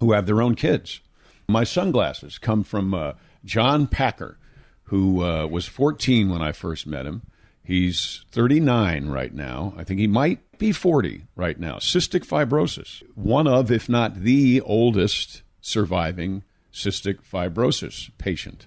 who 0.00 0.12
have 0.12 0.26
their 0.26 0.42
own 0.42 0.54
kids. 0.54 1.00
My 1.48 1.64
sunglasses 1.64 2.38
come 2.38 2.62
from 2.62 2.94
uh, 2.94 3.14
John 3.44 3.86
Packer, 3.86 4.38
who 4.84 5.24
uh, 5.24 5.46
was 5.46 5.66
14 5.66 6.28
when 6.28 6.42
I 6.42 6.52
first 6.52 6.86
met 6.86 7.06
him. 7.06 7.22
He's 7.64 8.24
39 8.30 9.08
right 9.08 9.34
now. 9.34 9.74
I 9.76 9.84
think 9.84 10.00
he 10.00 10.06
might 10.06 10.58
be 10.58 10.72
40 10.72 11.26
right 11.36 11.58
now. 11.58 11.76
Cystic 11.76 12.26
fibrosis, 12.26 13.02
one 13.14 13.46
of, 13.46 13.70
if 13.70 13.88
not 13.88 14.22
the 14.22 14.60
oldest 14.62 15.42
surviving 15.60 16.44
cystic 16.72 17.18
fibrosis 17.22 18.10
patient. 18.18 18.66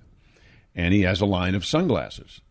And 0.75 0.93
he 0.93 1.01
has 1.01 1.21
a 1.21 1.25
line 1.25 1.56
of 1.56 1.65
sunglasses. 1.65 2.41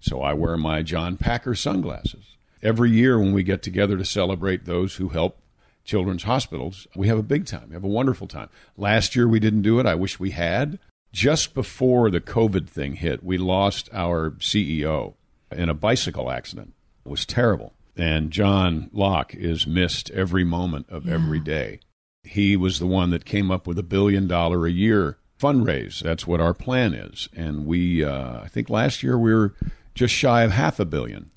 So 0.00 0.20
I 0.22 0.32
wear 0.32 0.56
my 0.56 0.82
John 0.82 1.16
Packer 1.16 1.54
sunglasses. 1.54 2.36
Every 2.62 2.90
year 2.90 3.18
when 3.18 3.32
we 3.32 3.42
get 3.42 3.62
together 3.62 3.96
to 3.96 4.04
celebrate 4.04 4.64
those 4.64 4.96
who 4.96 5.08
help 5.08 5.40
children's 5.84 6.24
hospitals, 6.24 6.86
we 6.94 7.08
have 7.08 7.18
a 7.18 7.22
big 7.22 7.46
time. 7.46 7.68
We 7.68 7.74
have 7.74 7.84
a 7.84 7.88
wonderful 7.88 8.26
time. 8.26 8.48
Last 8.76 9.16
year 9.16 9.26
we 9.26 9.40
didn't 9.40 9.62
do 9.62 9.80
it. 9.80 9.86
I 9.86 9.94
wish 9.94 10.20
we 10.20 10.30
had. 10.30 10.78
Just 11.12 11.54
before 11.54 12.10
the 12.10 12.20
COVID 12.20 12.68
thing 12.68 12.94
hit, 12.94 13.24
we 13.24 13.38
lost 13.38 13.88
our 13.92 14.32
CEO 14.32 15.14
in 15.50 15.68
a 15.68 15.74
bicycle 15.74 16.30
accident. 16.30 16.74
It 17.04 17.08
was 17.08 17.26
terrible. 17.26 17.72
And 17.96 18.30
John 18.30 18.90
Lauck 18.92 19.34
is 19.34 19.66
missed 19.66 20.10
every 20.10 20.44
moment 20.44 20.86
of 20.88 21.08
every 21.08 21.40
day. 21.40 21.80
He 22.22 22.56
was 22.56 22.78
the 22.78 22.86
one 22.86 23.10
that 23.10 23.24
came 23.24 23.50
up 23.50 23.66
with 23.66 23.78
a 23.78 23.82
billion 23.82 24.28
dollar 24.28 24.66
a 24.66 24.70
year 24.70 25.18
fundraise. 25.40 26.00
That's 26.00 26.26
what 26.26 26.40
our 26.40 26.54
plan 26.54 26.94
is. 26.94 27.28
And 27.34 27.66
we, 27.66 28.04
uh, 28.04 28.42
I 28.42 28.48
think 28.48 28.70
last 28.70 29.02
year 29.02 29.18
we 29.18 29.34
were 29.34 29.54
just 29.94 30.14
shy 30.14 30.42
of 30.42 30.52
half 30.52 30.78
a 30.78 30.84
billion. 30.84 31.30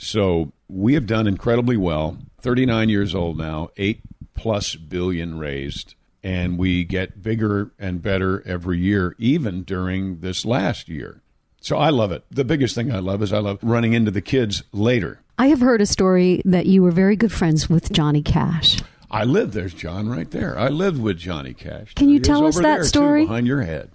So 0.00 0.52
we 0.66 0.94
have 0.94 1.06
done 1.06 1.26
incredibly 1.26 1.76
well. 1.76 2.16
39 2.40 2.88
years 2.88 3.14
old 3.14 3.36
now, 3.36 3.68
8 3.76 4.00
plus 4.34 4.74
billion 4.74 5.38
raised, 5.38 5.94
and 6.22 6.58
we 6.58 6.84
get 6.84 7.22
bigger 7.22 7.72
and 7.78 8.00
better 8.00 8.42
every 8.46 8.78
year, 8.78 9.14
even 9.18 9.62
during 9.62 10.20
this 10.20 10.46
last 10.46 10.88
year. 10.88 11.20
So 11.60 11.76
I 11.76 11.90
love 11.90 12.12
it. 12.12 12.24
The 12.30 12.44
biggest 12.44 12.74
thing 12.74 12.90
I 12.90 13.00
love 13.00 13.22
is 13.22 13.30
I 13.30 13.40
love 13.40 13.58
running 13.62 13.92
into 13.92 14.10
the 14.10 14.22
kids 14.22 14.62
later. 14.72 15.20
I 15.38 15.48
have 15.48 15.60
heard 15.60 15.82
a 15.82 15.86
story 15.86 16.40
that 16.46 16.64
you 16.64 16.82
were 16.82 16.90
very 16.90 17.16
good 17.16 17.32
friends 17.32 17.68
with 17.68 17.92
Johnny 17.92 18.22
Cash. 18.22 18.80
I 19.10 19.24
lived, 19.24 19.52
there's 19.52 19.74
John 19.74 20.08
right 20.08 20.30
there. 20.30 20.58
I 20.58 20.68
lived 20.68 21.00
with 21.02 21.18
Johnny 21.18 21.52
Cash. 21.52 21.94
Can 21.94 22.08
you 22.08 22.20
tell 22.20 22.46
us 22.46 22.56
that 22.56 22.62
there, 22.62 22.82
too, 22.82 22.88
story? 22.88 23.26
behind 23.26 23.46
your 23.46 23.60
head. 23.62 23.90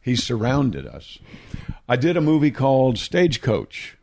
He 0.00 0.16
surrounded 0.16 0.84
us. 0.84 1.20
I 1.88 1.94
did 1.94 2.16
a 2.16 2.20
movie 2.20 2.50
called 2.50 2.98
Stagecoach, 2.98 3.96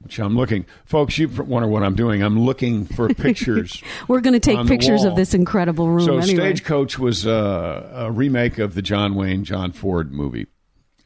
which 0.00 0.18
I'm 0.18 0.36
looking. 0.36 0.66
Folks, 0.84 1.18
you 1.18 1.28
wonder 1.28 1.68
what 1.68 1.82
I'm 1.82 1.94
doing. 1.94 2.22
I'm 2.22 2.40
looking 2.40 2.86
for 2.86 3.08
pictures. 3.14 3.82
We're 4.08 4.20
going 4.20 4.34
to 4.34 4.40
take 4.40 4.66
pictures 4.66 5.04
of 5.04 5.16
this 5.16 5.34
incredible 5.34 5.88
room 5.88 6.04
so 6.04 6.18
anyway. 6.18 6.34
Stagecoach 6.34 6.98
was 6.98 7.26
uh, 7.26 7.90
a 7.94 8.10
remake 8.10 8.58
of 8.58 8.74
the 8.74 8.82
John 8.82 9.14
Wayne, 9.14 9.44
John 9.44 9.72
Ford 9.72 10.12
movie. 10.12 10.46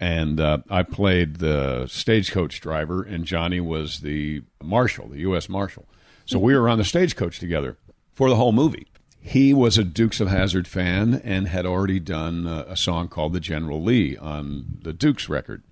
And 0.00 0.40
uh, 0.40 0.58
I 0.68 0.82
played 0.82 1.36
the 1.36 1.86
stagecoach 1.86 2.60
driver, 2.60 3.02
and 3.02 3.24
Johnny 3.24 3.60
was 3.60 4.00
the 4.00 4.42
marshal, 4.62 5.08
the 5.08 5.20
U.S. 5.20 5.48
Marshal. 5.48 5.86
So 6.26 6.38
we 6.38 6.56
were 6.56 6.68
on 6.68 6.78
the 6.78 6.84
stagecoach 6.84 7.38
together 7.38 7.78
for 8.12 8.28
the 8.28 8.36
whole 8.36 8.52
movie. 8.52 8.88
He 9.20 9.54
was 9.54 9.78
a 9.78 9.84
Dukes 9.84 10.20
of 10.20 10.28
Hazzard 10.28 10.68
fan 10.68 11.14
and 11.24 11.48
had 11.48 11.64
already 11.64 11.98
done 11.98 12.46
uh, 12.46 12.64
a 12.68 12.76
song 12.76 13.08
called 13.08 13.32
The 13.32 13.40
General 13.40 13.82
Lee 13.82 14.16
on 14.18 14.78
the 14.82 14.92
Dukes 14.92 15.28
record. 15.28 15.62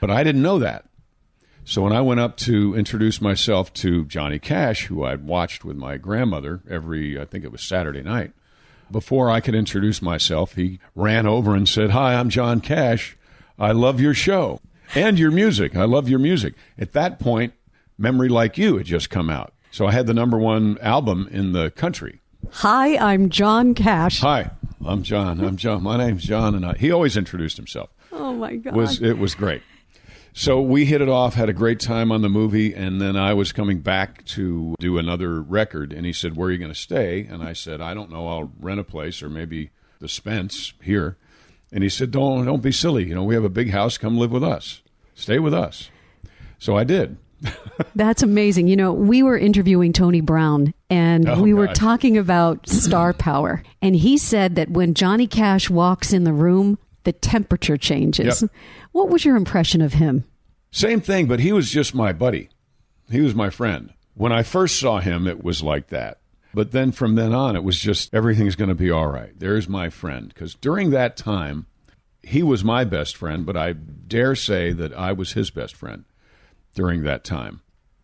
But 0.00 0.10
I 0.10 0.24
didn't 0.24 0.42
know 0.42 0.58
that. 0.58 0.84
So 1.68 1.82
when 1.82 1.92
I 1.92 2.00
went 2.00 2.18
up 2.18 2.38
to 2.38 2.74
introduce 2.74 3.20
myself 3.20 3.74
to 3.74 4.06
Johnny 4.06 4.38
Cash, 4.38 4.86
who 4.86 5.04
I'd 5.04 5.26
watched 5.26 5.66
with 5.66 5.76
my 5.76 5.98
grandmother 5.98 6.62
every, 6.66 7.20
I 7.20 7.26
think 7.26 7.44
it 7.44 7.52
was 7.52 7.60
Saturday 7.60 8.02
night, 8.02 8.32
before 8.90 9.28
I 9.28 9.40
could 9.40 9.54
introduce 9.54 10.00
myself, 10.00 10.54
he 10.54 10.80
ran 10.94 11.26
over 11.26 11.54
and 11.54 11.68
said, 11.68 11.90
Hi, 11.90 12.14
I'm 12.14 12.30
John 12.30 12.62
Cash. 12.62 13.18
I 13.58 13.72
love 13.72 14.00
your 14.00 14.14
show 14.14 14.62
and 14.94 15.18
your 15.18 15.30
music. 15.30 15.76
I 15.76 15.84
love 15.84 16.08
your 16.08 16.18
music. 16.18 16.54
At 16.78 16.94
that 16.94 17.18
point, 17.18 17.52
Memory 17.98 18.30
Like 18.30 18.56
You 18.56 18.78
had 18.78 18.86
just 18.86 19.10
come 19.10 19.28
out. 19.28 19.52
So 19.70 19.86
I 19.86 19.92
had 19.92 20.06
the 20.06 20.14
number 20.14 20.38
one 20.38 20.78
album 20.80 21.28
in 21.30 21.52
the 21.52 21.70
country. 21.72 22.20
Hi, 22.50 22.96
I'm 22.96 23.28
John 23.28 23.74
Cash. 23.74 24.20
Hi, 24.20 24.52
I'm 24.86 25.02
John. 25.02 25.44
I'm 25.44 25.58
John. 25.58 25.82
My 25.82 25.98
name's 25.98 26.24
John, 26.24 26.54
and 26.54 26.64
I, 26.64 26.78
he 26.78 26.90
always 26.90 27.14
introduced 27.14 27.58
himself. 27.58 27.90
Oh 28.10 28.32
my 28.32 28.56
God. 28.56 28.74
was 28.74 29.02
it 29.02 29.18
was 29.18 29.34
great. 29.34 29.60
So 30.38 30.60
we 30.60 30.84
hit 30.84 31.00
it 31.00 31.08
off, 31.08 31.34
had 31.34 31.48
a 31.48 31.52
great 31.52 31.80
time 31.80 32.12
on 32.12 32.22
the 32.22 32.28
movie, 32.28 32.72
and 32.72 33.00
then 33.00 33.16
I 33.16 33.34
was 33.34 33.50
coming 33.50 33.80
back 33.80 34.24
to 34.26 34.76
do 34.78 34.96
another 34.96 35.42
record, 35.42 35.92
and 35.92 36.06
he 36.06 36.12
said, 36.12 36.36
"Where 36.36 36.48
are 36.48 36.52
you 36.52 36.58
going 36.58 36.72
to 36.72 36.78
stay?" 36.78 37.26
And 37.28 37.42
I 37.42 37.52
said, 37.54 37.80
"I 37.80 37.92
don't 37.92 38.08
know. 38.08 38.28
I'll 38.28 38.52
rent 38.60 38.78
a 38.78 38.84
place, 38.84 39.20
or 39.20 39.28
maybe 39.28 39.70
the 39.98 40.06
Spence 40.06 40.74
here." 40.80 41.16
And 41.72 41.82
he 41.82 41.88
said, 41.88 42.12
"Don't 42.12 42.44
don't 42.44 42.62
be 42.62 42.70
silly. 42.70 43.08
You 43.08 43.16
know, 43.16 43.24
we 43.24 43.34
have 43.34 43.42
a 43.42 43.48
big 43.48 43.70
house. 43.70 43.98
Come 43.98 44.16
live 44.16 44.30
with 44.30 44.44
us. 44.44 44.80
Stay 45.16 45.40
with 45.40 45.52
us." 45.52 45.90
So 46.60 46.76
I 46.76 46.84
did. 46.84 47.16
That's 47.96 48.22
amazing. 48.22 48.68
You 48.68 48.76
know, 48.76 48.92
we 48.92 49.24
were 49.24 49.36
interviewing 49.36 49.92
Tony 49.92 50.20
Brown 50.20 50.72
and 50.88 51.28
Oh, 51.28 51.42
we 51.42 51.52
were 51.52 51.66
gosh. 51.66 51.76
talking 51.78 52.16
about 52.16 52.68
star 52.68 53.12
power. 53.18 53.64
And 53.82 53.96
he 53.96 54.18
said 54.18 54.54
that 54.54 54.70
when 54.70 54.94
Johnny 54.94 55.26
Cash 55.26 55.68
walks 55.68 56.12
in 56.12 56.22
the 56.22 56.32
room, 56.32 56.78
the 57.04 57.12
temperature 57.12 57.76
changes. 57.76 58.42
Yep. 58.42 58.50
What 58.98 59.10
was 59.10 59.24
your 59.24 59.36
impression 59.36 59.80
of 59.80 59.92
him? 59.92 60.24
Same 60.72 61.00
thing, 61.00 61.28
but 61.28 61.38
he 61.38 61.52
was 61.52 61.70
just 61.70 61.94
my 61.94 62.12
buddy. 62.12 62.48
He 63.08 63.20
was 63.20 63.32
my 63.32 63.48
friend. 63.48 63.92
When 64.14 64.32
I 64.32 64.42
first 64.42 64.76
saw 64.76 64.98
him, 64.98 65.28
it 65.28 65.44
was 65.44 65.62
like 65.62 65.86
that. 65.90 66.18
But 66.52 66.72
then 66.72 66.90
from 66.90 67.14
then 67.14 67.32
on, 67.32 67.54
it 67.54 67.62
was 67.62 67.78
just 67.78 68.12
everything's 68.12 68.56
going 68.56 68.70
to 68.70 68.74
be 68.74 68.90
all 68.90 69.06
right. 69.06 69.38
There's 69.38 69.68
my 69.68 69.88
friend. 69.88 70.30
Because 70.34 70.56
during 70.56 70.90
that 70.90 71.16
time, 71.16 71.66
he 72.24 72.42
was 72.42 72.64
my 72.64 72.82
best 72.82 73.16
friend, 73.16 73.46
but 73.46 73.56
I 73.56 73.72
dare 73.72 74.34
say 74.34 74.72
that 74.72 74.92
I 74.94 75.12
was 75.12 75.34
his 75.34 75.50
best 75.50 75.76
friend 75.76 76.04
during 76.74 77.04
that 77.04 77.22
time. 77.22 77.60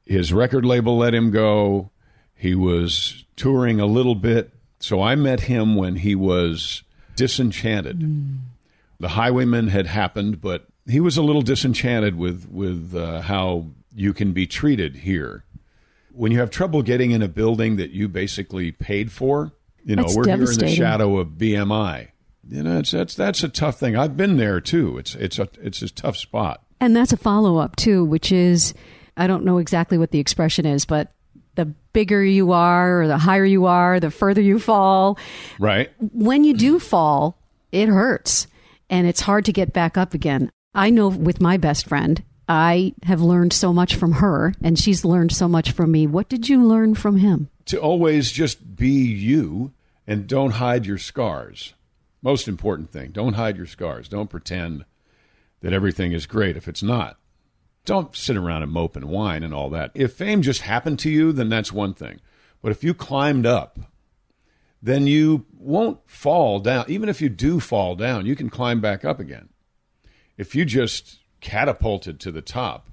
His 0.07 0.33
record 0.33 0.65
label 0.65 0.97
let 0.97 1.13
him 1.13 1.33
go. 1.33 1.91
He 2.37 2.55
was 2.55 3.25
touring 3.35 3.81
a 3.81 3.87
little 3.87 4.15
bit. 4.15 4.53
So 4.79 5.03
I 5.03 5.17
met 5.17 5.41
him 5.41 5.75
when 5.75 5.97
he 5.97 6.15
was 6.15 6.85
disenchanted. 7.17 8.01
Hmm. 8.01 8.35
The 9.01 9.09
Highwaymen 9.09 9.69
had 9.69 9.89
happened, 9.89 10.41
but 10.41 10.69
he 10.87 11.01
was 11.01 11.17
a 11.17 11.23
little 11.23 11.43
disenchanted 11.43 12.17
with 12.17 12.49
with 12.51 12.95
uh, 12.95 13.23
how 13.23 13.67
you 13.95 14.13
can 14.13 14.33
be 14.33 14.47
treated 14.47 14.97
here. 14.97 15.45
When 16.13 16.31
you 16.31 16.39
have 16.39 16.51
trouble 16.51 16.83
getting 16.83 17.11
in 17.11 17.23
a 17.23 17.29
building 17.29 17.77
that 17.77 17.91
you 17.91 18.09
basically 18.09 18.71
paid 18.71 19.11
for, 19.11 19.53
you 19.85 19.97
know, 19.97 20.03
That's 20.03 20.17
we're 20.17 20.25
here 20.27 20.35
in 20.35 20.59
the 20.59 20.69
shadow 20.69 21.19
of 21.19 21.29
BMI. 21.31 22.09
You 22.49 22.63
know, 22.63 22.79
it's 22.79 22.91
that's 22.91 23.15
that's 23.15 23.43
a 23.43 23.49
tough 23.49 23.79
thing. 23.79 23.97
I've 23.97 24.17
been 24.17 24.37
there 24.37 24.61
too. 24.61 24.99
It's 24.99 25.15
it's 25.15 25.39
a 25.39 25.49
it's 25.61 25.83
a 25.83 25.89
tough 25.89 26.17
spot. 26.17 26.63
And 26.81 26.95
that's 26.95 27.13
a 27.13 27.17
follow 27.17 27.57
up, 27.57 27.77
too, 27.77 28.05
which 28.05 28.31
is 28.31 28.75
I 29.17 29.27
don't 29.27 29.45
know 29.45 29.59
exactly 29.59 29.97
what 29.97 30.11
the 30.11 30.19
expression 30.19 30.67
is, 30.67 30.85
but 30.85 31.13
the 31.55 31.67
bigger 31.93 32.23
you 32.23 32.53
are 32.53 33.03
or 33.03 33.07
the 33.07 33.17
higher 33.17 33.45
you 33.45 33.67
are, 33.67 34.01
the 34.01 34.11
further 34.11 34.41
you 34.41 34.59
fall. 34.59 35.19
Right? 35.59 35.91
when 35.99 36.45
you 36.45 36.55
do 36.55 36.79
fall, 36.79 37.39
it 37.73 37.89
hurts 37.89 38.49
and 38.91 39.07
it's 39.07 39.21
hard 39.21 39.45
to 39.47 39.53
get 39.53 39.73
back 39.73 39.97
up 39.97 40.15
again. 40.15 40.51
I 40.75 40.91
know 40.91 41.09
with 41.09 41.41
my 41.41 41.57
best 41.57 41.87
friend, 41.87 42.23
I 42.49 42.95
have 43.05 43.21
learned 43.21 43.53
so 43.53 43.73
much 43.73 43.95
from 43.95 44.13
her 44.13 44.55
and 44.63 44.79
she's 44.79 45.05
learned 45.05 45.33
so 45.33 45.49
much 45.49 45.73
from 45.73 45.93
me. 45.93 46.07
What 46.07 46.29
did 46.29 46.49
you 46.49 46.63
learn 46.65 46.95
from 46.95 47.19
him? 47.19 47.49
to 47.67 47.81
always 47.81 48.31
just 48.31 48.77
be 48.77 48.91
you 48.91 49.73
and 50.07 50.27
don't 50.27 50.53
hide 50.53 50.87
your 50.87 50.99
scars. 50.99 51.75
Most 52.23 52.49
important 52.49 52.91
thing, 52.91 53.11
don't 53.11 53.35
hide 53.35 53.57
your 53.57 53.67
scars. 53.67 54.09
Don't 54.09 54.31
pretend 54.31 54.85
that 55.61 55.73
everything 55.73 56.13
is 56.13 56.27
great 56.27 56.57
if 56.57 56.69
it's 56.69 56.83
not. 56.83 57.19
Don't 57.85 58.17
sit 58.17 58.37
around 58.37 58.63
and 58.63 58.73
mope 58.73 58.97
and 58.97 59.07
whine 59.07 59.43
and 59.43 59.53
all 59.53 59.71
that. 59.71 59.91
If 59.95 60.15
fame 60.15 60.43
just 60.43 60.63
happened 60.63 60.99
to 61.01 61.11
you, 61.11 61.33
then 61.33 61.49
that's 61.49 61.73
one 61.73 61.95
thing. 61.95 62.21
But 62.63 62.73
if 62.73 62.83
you 62.83 62.95
climbed 62.95 63.45
up, 63.45 63.79
then 64.83 65.07
you 65.07 65.47
won't 65.53 65.99
fall 66.07 66.61
down. 66.61 66.87
Even 66.89 67.09
if 67.09 67.21
you 67.21 67.29
do 67.29 67.61
fall 67.61 67.95
down, 67.95 68.27
you 68.27 68.37
can 68.37 68.49
climb 68.49 68.81
back 68.81 69.05
up 69.05 69.21
again. 69.21 69.51
If 70.37 70.55
you 70.55 70.65
just 70.65 71.19
catapulted 71.41 72.19
to 72.21 72.33
the 72.33 72.43
top, 72.43 72.89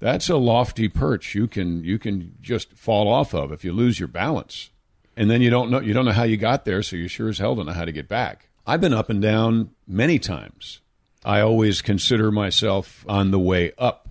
that's 0.00 0.28
a 0.28 0.36
lofty 0.36 0.88
perch 0.88 1.34
you 1.34 1.46
can 1.46 1.82
you 1.84 1.98
can 1.98 2.34
just 2.40 2.72
fall 2.74 3.08
off 3.08 3.34
of 3.34 3.50
if 3.52 3.64
you 3.64 3.72
lose 3.72 3.98
your 3.98 4.08
balance. 4.08 4.70
And 5.16 5.28
then 5.28 5.42
you 5.42 5.50
don't 5.50 5.70
know 5.70 5.80
you 5.80 5.92
don't 5.92 6.04
know 6.04 6.12
how 6.12 6.24
you 6.24 6.36
got 6.36 6.64
there 6.64 6.82
so 6.82 6.96
you 6.96 7.08
sure 7.08 7.28
as 7.28 7.38
hell 7.38 7.54
don't 7.54 7.66
know 7.66 7.72
how 7.72 7.84
to 7.84 7.92
get 7.92 8.08
back. 8.08 8.48
I've 8.66 8.80
been 8.80 8.94
up 8.94 9.10
and 9.10 9.20
down 9.20 9.70
many 9.86 10.18
times. 10.18 10.80
I 11.24 11.40
always 11.40 11.82
consider 11.82 12.30
myself 12.30 13.04
on 13.08 13.30
the 13.30 13.38
way 13.38 13.72
up. 13.78 14.10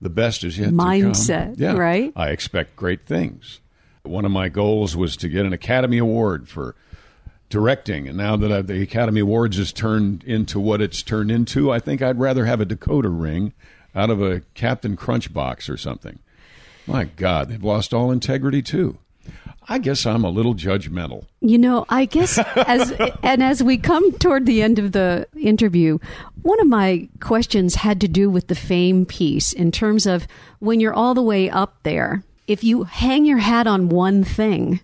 The 0.00 0.10
best 0.10 0.44
is 0.44 0.58
yet 0.58 0.70
Mindset, 0.70 1.24
to 1.24 1.44
come. 1.46 1.54
Yeah, 1.58 1.72
right? 1.72 2.12
i 2.14 2.28
expect 2.28 2.76
great 2.76 3.04
things. 3.04 3.60
One 4.04 4.24
of 4.24 4.30
my 4.30 4.48
goals 4.48 4.96
was 4.96 5.16
to 5.16 5.28
get 5.28 5.44
an 5.44 5.52
academy 5.52 5.98
award 5.98 6.48
for 6.48 6.76
directing. 7.48 8.08
And 8.08 8.16
now 8.16 8.36
that 8.36 8.66
the 8.66 8.82
academy 8.82 9.20
awards 9.20 9.56
has 9.56 9.72
turned 9.72 10.22
into 10.24 10.60
what 10.60 10.80
it's 10.80 11.02
turned 11.02 11.30
into 11.30 11.70
i 11.70 11.78
think 11.78 12.02
i'd 12.02 12.18
rather 12.18 12.44
have 12.44 12.60
a 12.60 12.66
decoder 12.66 13.10
ring 13.10 13.52
out 13.94 14.10
of 14.10 14.20
a 14.22 14.40
captain 14.54 14.96
crunch 14.96 15.32
box 15.32 15.68
or 15.68 15.76
something. 15.76 16.18
My 16.86 17.04
god 17.04 17.48
they've 17.48 17.62
lost 17.62 17.94
all 17.94 18.10
integrity 18.10 18.62
too. 18.62 18.98
I 19.70 19.78
guess 19.78 20.06
i'm 20.06 20.24
a 20.24 20.30
little 20.30 20.54
judgmental. 20.54 21.26
You 21.40 21.58
know, 21.58 21.84
I 21.88 22.04
guess 22.04 22.38
as 22.38 22.92
and 23.22 23.42
as 23.42 23.62
we 23.62 23.78
come 23.78 24.12
toward 24.12 24.46
the 24.46 24.62
end 24.62 24.78
of 24.78 24.92
the 24.92 25.26
interview, 25.38 25.98
one 26.42 26.60
of 26.60 26.66
my 26.66 27.08
questions 27.20 27.76
had 27.76 28.00
to 28.00 28.08
do 28.08 28.30
with 28.30 28.48
the 28.48 28.54
fame 28.54 29.04
piece 29.06 29.52
in 29.52 29.72
terms 29.72 30.06
of 30.06 30.26
when 30.58 30.80
you're 30.80 30.94
all 30.94 31.14
the 31.14 31.22
way 31.22 31.50
up 31.50 31.76
there, 31.82 32.24
if 32.46 32.64
you 32.64 32.84
hang 32.84 33.24
your 33.26 33.38
hat 33.38 33.66
on 33.66 33.90
one 33.90 34.24
thing, 34.24 34.80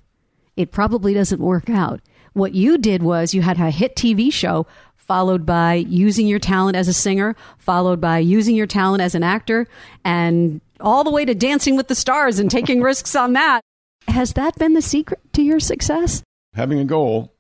it 0.57 0.71
probably 0.71 1.15
doesn't 1.15 1.41
work 1.41 1.71
out. 1.71 2.01
What 2.35 2.55
you 2.55 2.79
did 2.79 3.03
was 3.03 3.33
you 3.35 3.43
had 3.43 3.59
a 3.59 3.71
hit 3.71 3.97
TV 3.97 4.33
show 4.33 4.67
followed 4.97 5.45
by 5.45 5.75
using 5.75 6.27
your 6.27 6.39
talent 6.39 6.77
as 6.77 6.89
a 6.89 6.95
singer, 6.95 7.37
followed 7.59 8.01
by 8.01 8.19
using 8.19 8.55
your 8.57 8.67
talent 8.67 9.03
as 9.03 9.15
an 9.15 9.23
actor, 9.23 9.67
and 10.05 10.61
all 10.81 11.05
the 11.05 11.11
way 11.11 11.25
to 11.25 11.35
dancing 11.35 11.77
with 11.77 11.89
the 11.89 11.95
stars 11.95 12.39
and 12.39 12.51
taking 12.51 12.81
risks 12.83 13.15
on 13.15 13.35
that. 13.35 13.61
Has 14.09 14.35
that 14.35 14.57
been 14.59 14.75
the 14.75 14.83
secret 14.83 15.21
to 15.33 15.43
your 15.43 15.61
success? 15.61 16.23
having 16.55 16.79
a 16.79 16.85
goal 16.85 17.33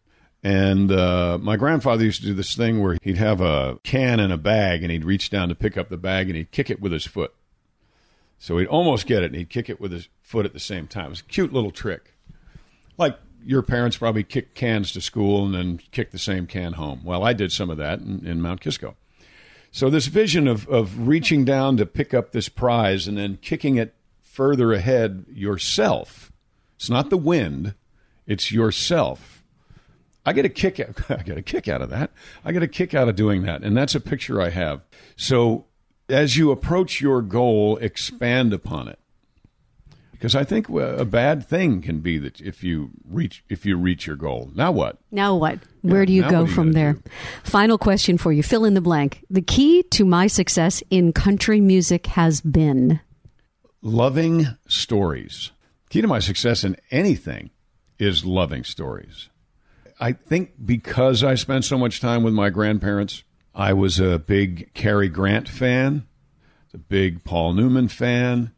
and 0.42 0.92
uh, 0.92 1.38
my 1.40 1.56
grandfather 1.56 2.04
used 2.04 2.20
to 2.20 2.26
do 2.26 2.34
this 2.34 2.54
thing 2.54 2.82
where 2.82 2.98
he'd 3.02 3.16
have 3.16 3.40
a 3.40 3.78
can 3.82 4.20
in 4.20 4.30
a 4.30 4.36
bag 4.36 4.82
and 4.82 4.92
he'd 4.92 5.04
reach 5.04 5.30
down 5.30 5.48
to 5.48 5.54
pick 5.54 5.78
up 5.78 5.88
the 5.88 5.96
bag 5.96 6.28
and 6.28 6.36
he'd 6.36 6.50
kick 6.50 6.68
it 6.68 6.80
with 6.80 6.92
his 6.92 7.06
foot 7.06 7.32
so 8.38 8.58
he'd 8.58 8.66
almost 8.66 9.06
get 9.06 9.22
it 9.22 9.26
and 9.26 9.36
he'd 9.36 9.48
kick 9.48 9.70
it 9.70 9.80
with 9.80 9.92
his 9.92 10.08
foot 10.20 10.44
at 10.44 10.52
the 10.52 10.60
same 10.60 10.86
time 10.86 11.06
it 11.06 11.10
was 11.10 11.20
a 11.20 11.24
cute 11.24 11.52
little 11.52 11.70
trick 11.70 12.14
like 12.98 13.16
your 13.44 13.62
parents 13.62 13.96
probably 13.96 14.24
kick 14.24 14.54
cans 14.54 14.92
to 14.92 15.00
school 15.00 15.44
and 15.44 15.54
then 15.54 15.80
kick 15.92 16.10
the 16.10 16.18
same 16.18 16.46
can 16.46 16.74
home. 16.74 17.02
Well, 17.04 17.24
I 17.24 17.32
did 17.32 17.52
some 17.52 17.70
of 17.70 17.76
that 17.78 18.00
in, 18.00 18.26
in 18.26 18.40
Mount 18.40 18.60
Kisco. 18.60 18.96
So 19.70 19.90
this 19.90 20.06
vision 20.06 20.46
of, 20.46 20.68
of 20.68 21.06
reaching 21.08 21.44
down 21.44 21.76
to 21.78 21.86
pick 21.86 22.14
up 22.14 22.32
this 22.32 22.48
prize 22.48 23.08
and 23.08 23.18
then 23.18 23.38
kicking 23.42 23.76
it 23.76 23.94
further 24.22 24.72
ahead 24.72 25.26
yourself. 25.28 26.32
It's 26.76 26.90
not 26.90 27.10
the 27.10 27.16
wind, 27.16 27.74
it's 28.26 28.52
yourself. 28.52 29.42
I 30.26 30.32
get 30.32 30.44
a 30.44 30.48
kick 30.48 30.80
out, 30.80 31.10
I 31.10 31.22
get 31.22 31.38
a 31.38 31.42
kick 31.42 31.68
out 31.68 31.82
of 31.82 31.90
that. 31.90 32.10
I 32.44 32.52
get 32.52 32.62
a 32.62 32.68
kick 32.68 32.94
out 32.94 33.08
of 33.08 33.16
doing 33.16 33.42
that. 33.42 33.62
And 33.62 33.76
that's 33.76 33.94
a 33.94 34.00
picture 34.00 34.40
I 34.40 34.50
have. 34.50 34.80
So 35.16 35.66
as 36.08 36.36
you 36.36 36.50
approach 36.50 37.00
your 37.00 37.20
goal, 37.22 37.76
expand 37.78 38.52
upon 38.52 38.88
it 38.88 38.98
because 40.24 40.34
I 40.34 40.42
think 40.42 40.70
a 40.70 41.04
bad 41.04 41.46
thing 41.46 41.82
can 41.82 42.00
be 42.00 42.16
that 42.16 42.40
if 42.40 42.64
you 42.64 42.92
reach 43.06 43.44
if 43.50 43.66
you 43.66 43.76
reach 43.76 44.06
your 44.06 44.16
goal. 44.16 44.50
Now 44.54 44.72
what? 44.72 44.96
Now 45.10 45.36
what? 45.36 45.58
Where 45.82 46.06
do 46.06 46.14
you 46.14 46.22
go 46.22 46.44
are 46.44 46.46
you 46.46 46.54
from 46.54 46.72
there? 46.72 46.94
do? 46.94 47.10
Final 47.42 47.76
question 47.76 48.16
for 48.16 48.32
you. 48.32 48.42
Fill 48.42 48.64
in 48.64 48.72
the 48.72 48.80
blank. 48.80 49.22
The 49.28 49.42
key 49.42 49.82
to 49.90 50.06
my 50.06 50.26
success 50.26 50.82
in 50.88 51.12
country 51.12 51.60
music 51.60 52.06
has 52.06 52.40
been. 52.40 53.00
Loving 53.82 54.46
stories. 54.66 55.50
Key 55.90 56.00
to 56.00 56.08
my 56.08 56.20
success 56.20 56.64
in 56.64 56.78
anything 56.90 57.50
is 57.98 58.24
loving 58.24 58.64
stories. 58.64 59.28
I 60.00 60.12
think 60.12 60.52
because 60.64 61.22
I 61.22 61.34
spent 61.34 61.66
so 61.66 61.76
much 61.76 62.00
time 62.00 62.22
with 62.22 62.32
my 62.32 62.48
grandparents, 62.48 63.24
I 63.54 63.74
was 63.74 64.00
a 64.00 64.18
big 64.18 64.72
Cary 64.72 65.10
Grant 65.10 65.50
fan, 65.50 66.06
a 66.72 66.78
big 66.78 67.24
Paul 67.24 67.52
Newman 67.52 67.88
fan, 67.88 68.52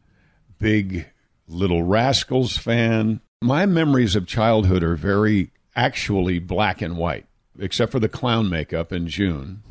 big 0.59 1.07
Little 1.47 1.83
Rascals 1.83 2.57
fan. 2.57 3.21
My 3.41 3.65
memories 3.65 4.15
of 4.15 4.27
childhood 4.27 4.83
are 4.83 4.95
very 4.95 5.51
actually 5.75 6.39
black 6.39 6.81
and 6.81 6.97
white, 6.97 7.25
except 7.59 7.91
for 7.91 7.99
the 7.99 8.09
clown 8.09 8.49
makeup 8.49 8.91
in 8.91 9.07
June. 9.07 9.61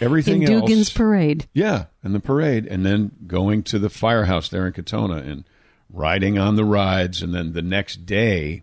Everything 0.00 0.42
in 0.42 0.48
Dugan's 0.48 0.88
else, 0.88 0.90
Parade. 0.90 1.46
yeah, 1.52 1.86
and 2.02 2.14
the 2.14 2.20
parade, 2.20 2.66
and 2.66 2.86
then 2.86 3.10
going 3.26 3.62
to 3.64 3.78
the 3.78 3.90
firehouse 3.90 4.48
there 4.48 4.66
in 4.66 4.72
Katonah 4.72 5.28
and 5.28 5.44
riding 5.92 6.38
on 6.38 6.56
the 6.56 6.64
rides, 6.64 7.22
and 7.22 7.34
then 7.34 7.52
the 7.52 7.62
next 7.62 8.06
day 8.06 8.62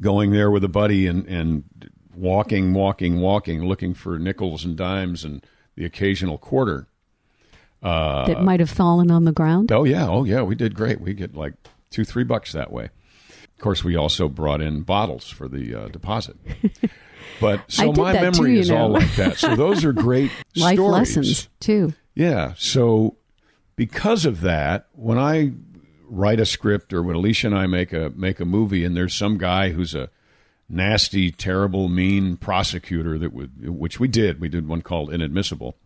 going 0.00 0.30
there 0.30 0.50
with 0.50 0.64
a 0.64 0.68
buddy 0.68 1.06
and, 1.06 1.26
and 1.26 1.64
walking, 2.14 2.72
walking, 2.72 3.20
walking, 3.20 3.64
looking 3.66 3.94
for 3.94 4.18
nickels 4.18 4.64
and 4.64 4.76
dimes 4.76 5.24
and 5.24 5.44
the 5.76 5.84
occasional 5.84 6.38
quarter. 6.38 6.87
That 7.82 8.42
might 8.42 8.60
have 8.60 8.70
fallen 8.70 9.10
on 9.10 9.24
the 9.24 9.32
ground. 9.32 9.72
Oh 9.72 9.84
yeah, 9.84 10.08
oh 10.08 10.24
yeah, 10.24 10.42
we 10.42 10.54
did 10.54 10.74
great. 10.74 11.00
We 11.00 11.14
get 11.14 11.34
like 11.34 11.54
two, 11.90 12.04
three 12.04 12.24
bucks 12.24 12.52
that 12.52 12.72
way. 12.72 12.90
Of 13.30 13.62
course, 13.62 13.82
we 13.82 13.96
also 13.96 14.28
brought 14.28 14.60
in 14.60 14.82
bottles 14.82 15.28
for 15.28 15.48
the 15.48 15.74
uh, 15.74 15.88
deposit. 15.88 16.36
But 17.40 17.70
so 17.70 17.92
my 17.92 18.14
too, 18.14 18.20
memory 18.20 18.54
you 18.54 18.60
is 18.60 18.70
all 18.70 18.90
like 18.90 19.14
that. 19.16 19.38
So 19.38 19.54
those 19.54 19.84
are 19.84 19.92
great 19.92 20.30
Life 20.56 20.76
stories. 20.76 20.92
lessons, 21.16 21.48
too. 21.60 21.92
Yeah. 22.14 22.54
So 22.56 23.16
because 23.76 24.24
of 24.24 24.40
that, 24.40 24.86
when 24.92 25.18
I 25.18 25.52
write 26.08 26.40
a 26.40 26.46
script 26.46 26.92
or 26.92 27.02
when 27.02 27.16
Alicia 27.16 27.48
and 27.48 27.56
I 27.56 27.66
make 27.66 27.92
a 27.92 28.10
make 28.16 28.40
a 28.40 28.44
movie 28.44 28.84
and 28.84 28.96
there's 28.96 29.14
some 29.14 29.38
guy 29.38 29.70
who's 29.70 29.94
a 29.94 30.10
nasty, 30.68 31.30
terrible, 31.30 31.88
mean 31.88 32.36
prosecutor 32.36 33.18
that 33.18 33.32
would 33.32 33.68
which 33.68 34.00
we 34.00 34.08
did. 34.08 34.40
We 34.40 34.48
did 34.48 34.66
one 34.66 34.82
called 34.82 35.12
Inadmissible. 35.12 35.76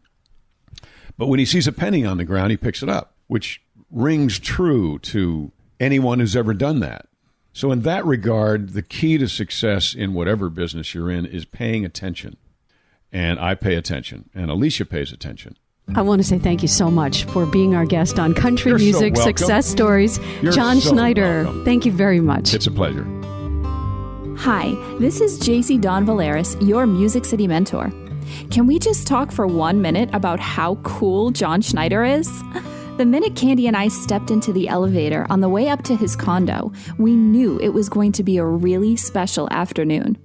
But 1.18 1.26
when 1.28 1.38
he 1.38 1.44
sees 1.44 1.66
a 1.66 1.72
penny 1.72 2.04
on 2.04 2.16
the 2.16 2.24
ground, 2.24 2.50
he 2.50 2.56
picks 2.56 2.82
it 2.82 2.88
up. 2.88 3.14
which 3.28 3.62
rings 3.90 4.38
true 4.38 4.98
to 4.98 5.52
anyone 5.80 6.18
who's 6.20 6.36
ever 6.36 6.52
done 6.54 6.80
that. 6.80 7.06
So, 7.54 7.70
in 7.72 7.80
that 7.82 8.04
regard, 8.04 8.70
the 8.70 8.82
key 8.82 9.16
to 9.18 9.28
success 9.28 9.94
in 9.94 10.12
whatever 10.14 10.48
business 10.50 10.94
you're 10.94 11.10
in 11.10 11.24
is 11.26 11.44
paying 11.44 11.84
attention. 11.84 12.36
And 13.12 13.38
I 13.38 13.54
pay 13.54 13.74
attention, 13.74 14.28
and 14.34 14.50
Alicia 14.50 14.84
pays 14.86 15.12
attention. 15.12 15.56
I 15.94 16.00
want 16.02 16.20
to 16.22 16.26
say 16.28 16.38
thank 16.38 16.62
you 16.62 16.68
so 16.68 16.90
much 16.90 17.24
for 17.24 17.44
being 17.46 17.74
our 17.74 17.84
guest 17.84 18.18
on 18.18 18.32
Country 18.34 18.70
You're 18.70 18.78
Music 18.78 19.14
welcome. 19.14 19.36
Success 19.36 19.66
Stories. 19.66 20.18
You're 20.42 20.52
John 20.52 20.80
so 20.80 20.92
Schneider, 20.92 21.44
welcome. 21.44 21.64
thank 21.64 21.84
you 21.86 21.92
very 21.92 22.20
much. 22.20 22.54
It's 22.54 22.66
a 22.66 22.70
pleasure. 22.70 23.04
Hi, 24.38 24.74
this 24.98 25.20
is 25.20 25.38
JC 25.38 25.80
Don 25.80 26.04
Valeris, 26.06 26.56
your 26.66 26.86
Music 26.86 27.24
City 27.24 27.46
mentor. 27.46 27.92
Can 28.50 28.66
we 28.66 28.78
just 28.78 29.06
talk 29.06 29.32
for 29.32 29.46
one 29.46 29.80
minute 29.80 30.10
about 30.12 30.40
how 30.40 30.76
cool 30.82 31.30
John 31.30 31.60
Schneider 31.60 32.04
is? 32.04 32.28
The 32.98 33.06
minute 33.06 33.34
Candy 33.34 33.66
and 33.66 33.76
I 33.76 33.88
stepped 33.88 34.30
into 34.30 34.52
the 34.52 34.68
elevator 34.68 35.26
on 35.30 35.40
the 35.40 35.48
way 35.48 35.68
up 35.68 35.82
to 35.84 35.96
his 35.96 36.14
condo, 36.14 36.72
we 36.98 37.16
knew 37.16 37.58
it 37.60 37.70
was 37.70 37.88
going 37.88 38.12
to 38.12 38.22
be 38.22 38.36
a 38.36 38.44
really 38.44 38.96
special 38.96 39.48
afternoon. 39.50 40.18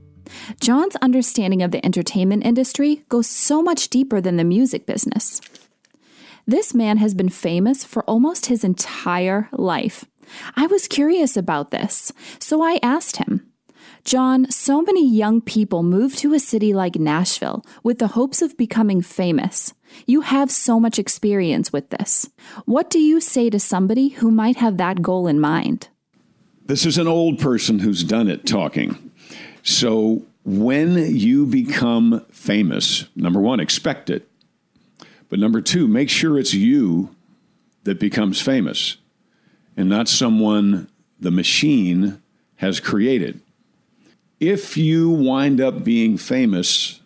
John's 0.60 0.98
understanding 0.98 1.62
of 1.62 1.72
the 1.72 1.84
entertainment 1.86 2.46
industry 2.46 3.04
goes 3.08 3.28
so 3.28 3.62
much 3.62 3.90
deeper 3.90 4.20
than 4.20 4.36
the 4.36 4.44
music 4.44 4.86
business. 4.86 5.40
This 6.46 6.74
man 6.74 6.98
has 6.98 7.14
been 7.14 7.30
famous 7.30 7.84
for 7.84 8.04
almost 8.04 8.48
his 8.48 8.64
entire 8.64 9.50
life. 9.54 10.06
I 10.56 10.68
was 10.68 10.88
curious 10.88 11.38
about 11.38 11.72
this, 11.72 12.12
so 12.40 12.62
I 12.62 12.80
asked 12.84 13.18
him. 13.18 13.52
John, 14.08 14.50
so 14.50 14.82
many 14.82 15.06
young 15.06 15.42
people 15.42 15.84
move 15.84 16.16
to 16.16 16.34
a 16.34 16.40
city 16.40 16.74
like 16.74 16.96
Nashville 16.96 17.66
with 17.84 18.00
the 18.00 18.08
hopes 18.08 18.42
of 18.42 18.56
becoming 18.56 19.02
famous. 19.02 19.74
You 20.06 20.22
have 20.22 20.50
so 20.50 20.80
much 20.80 20.98
experience 20.98 21.74
with 21.74 21.90
this. 21.90 22.30
What 22.64 22.90
do 22.90 23.00
you 23.00 23.20
say 23.20 23.50
to 23.50 23.60
somebody 23.60 24.08
who 24.08 24.32
might 24.32 24.56
have 24.56 24.78
that 24.78 25.02
goal 25.02 25.28
in 25.28 25.42
mind? 25.42 25.90
This 26.68 26.86
is 26.86 26.98
an 26.98 27.10
old 27.10 27.38
person 27.40 27.80
who's 27.80 28.02
done 28.02 28.30
it 28.30 28.46
talking. 28.46 29.12
So 29.62 30.24
when 30.46 31.14
you 31.14 31.46
become 31.46 32.26
famous, 32.32 33.08
number 33.14 33.42
one, 33.42 33.60
expect 33.60 34.10
it. 34.10 34.26
But 35.28 35.40
number 35.40 35.60
two, 35.60 35.86
make 35.86 36.10
sure 36.10 36.40
it's 36.40 36.54
you 36.54 37.14
that 37.84 38.00
becomes 38.00 38.40
famous 38.40 38.96
and 39.76 39.90
not 39.90 40.08
someone 40.08 40.88
the 41.20 41.30
machine 41.30 42.22
has 42.56 42.80
created. 42.80 43.42
If 44.40 44.78
you 44.78 45.10
wind 45.10 45.60
up 45.60 45.84
being 45.84 46.18
famous 46.18 47.02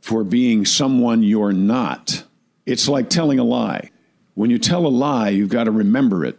for 0.00 0.22
being 0.22 0.64
someone 0.64 1.24
you're 1.24 1.52
not, 1.52 2.22
it's 2.66 2.88
like 2.88 3.10
telling 3.10 3.40
a 3.40 3.44
lie. 3.44 3.90
When 4.34 4.48
you 4.48 4.58
tell 4.58 4.86
a 4.86 4.88
lie, 4.88 5.30
you've 5.30 5.48
got 5.48 5.64
to 5.64 5.72
remember 5.72 6.24
it. 6.24 6.38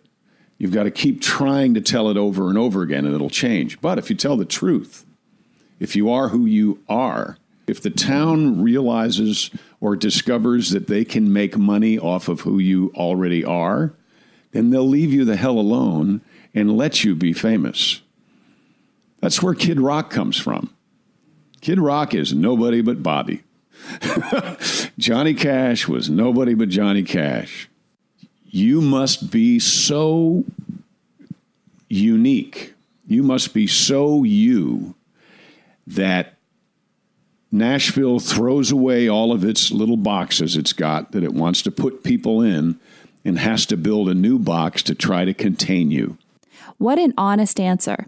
You've 0.58 0.72
got 0.72 0.84
to 0.84 0.92
keep 0.92 1.22
trying 1.22 1.74
to 1.74 1.82
tell 1.82 2.10
it 2.10 2.16
over 2.16 2.48
and 2.48 2.58
over 2.58 2.84
again, 2.84 3.06
and 3.06 3.14
it'll 3.14 3.30
change. 3.30 3.82
But 3.82 3.98
if 3.98 4.10
you 4.10 4.16
tell 4.16 4.38
the 4.38 4.46
truth, 4.46 5.06
if 5.82 5.94
you 5.94 6.10
are 6.10 6.30
who 6.30 6.46
you 6.46 6.82
are, 6.88 7.38
if 7.68 7.82
the 7.82 7.90
town 7.90 8.62
realizes 8.62 9.50
or 9.82 9.98
discovers 9.98 10.70
that 10.70 10.88
they 10.88 11.04
can 11.04 11.34
make 11.34 11.58
money 11.58 12.00
off 12.00 12.30
of 12.30 12.42
who 12.42 12.60
you 12.60 12.94
already 12.96 13.44
are, 13.44 13.94
then 14.52 14.70
they'll 14.70 14.88
leave 14.88 15.12
you 15.12 15.26
the 15.26 15.36
hell 15.36 15.60
alone 15.60 16.22
and 16.54 16.78
let 16.78 17.04
you 17.04 17.14
be 17.14 17.34
famous. 17.34 18.02
That's 19.24 19.42
where 19.42 19.54
Kid 19.54 19.80
Rock 19.80 20.10
comes 20.10 20.36
from. 20.36 20.70
Kid 21.62 21.80
Rock 21.80 22.14
is 22.14 22.34
nobody 22.34 22.82
but 22.82 23.02
Bobby. 23.02 23.42
Johnny 24.98 25.34
Cash 25.34 25.88
was 25.88 26.10
nobody 26.10 26.56
but 26.56 26.68
Johnny 26.68 27.04
Cash. 27.04 27.70
You 28.44 28.82
must 28.82 29.32
be 29.32 29.60
so 29.60 30.44
unique. 31.88 32.74
You 33.08 33.24
must 33.24 33.54
be 33.54 33.66
so 33.66 34.24
you 34.26 34.94
that 35.88 36.34
Nashville 37.50 38.20
throws 38.20 38.74
away 38.74 39.08
all 39.08 39.32
of 39.32 39.46
its 39.46 39.72
little 39.72 39.96
boxes 39.96 40.58
it's 40.58 40.74
got 40.74 41.14
that 41.14 41.24
it 41.24 41.34
wants 41.34 41.62
to 41.62 41.72
put 41.72 42.04
people 42.04 42.42
in 42.42 42.78
and 43.24 43.40
has 43.40 43.66
to 43.68 43.78
build 43.78 44.10
a 44.10 44.14
new 44.14 44.38
box 44.38 44.84
to 44.84 44.94
try 44.94 45.24
to 45.24 45.34
contain 45.34 45.92
you. 45.92 46.18
What 46.78 47.00
an 47.00 47.14
honest 47.18 47.58
answer. 47.58 48.08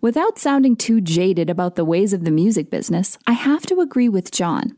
Without 0.00 0.38
sounding 0.38 0.76
too 0.76 1.00
jaded 1.00 1.50
about 1.50 1.76
the 1.76 1.84
ways 1.84 2.12
of 2.12 2.24
the 2.24 2.30
music 2.30 2.70
business, 2.70 3.18
I 3.26 3.32
have 3.32 3.66
to 3.66 3.80
agree 3.80 4.08
with 4.08 4.30
John. 4.30 4.76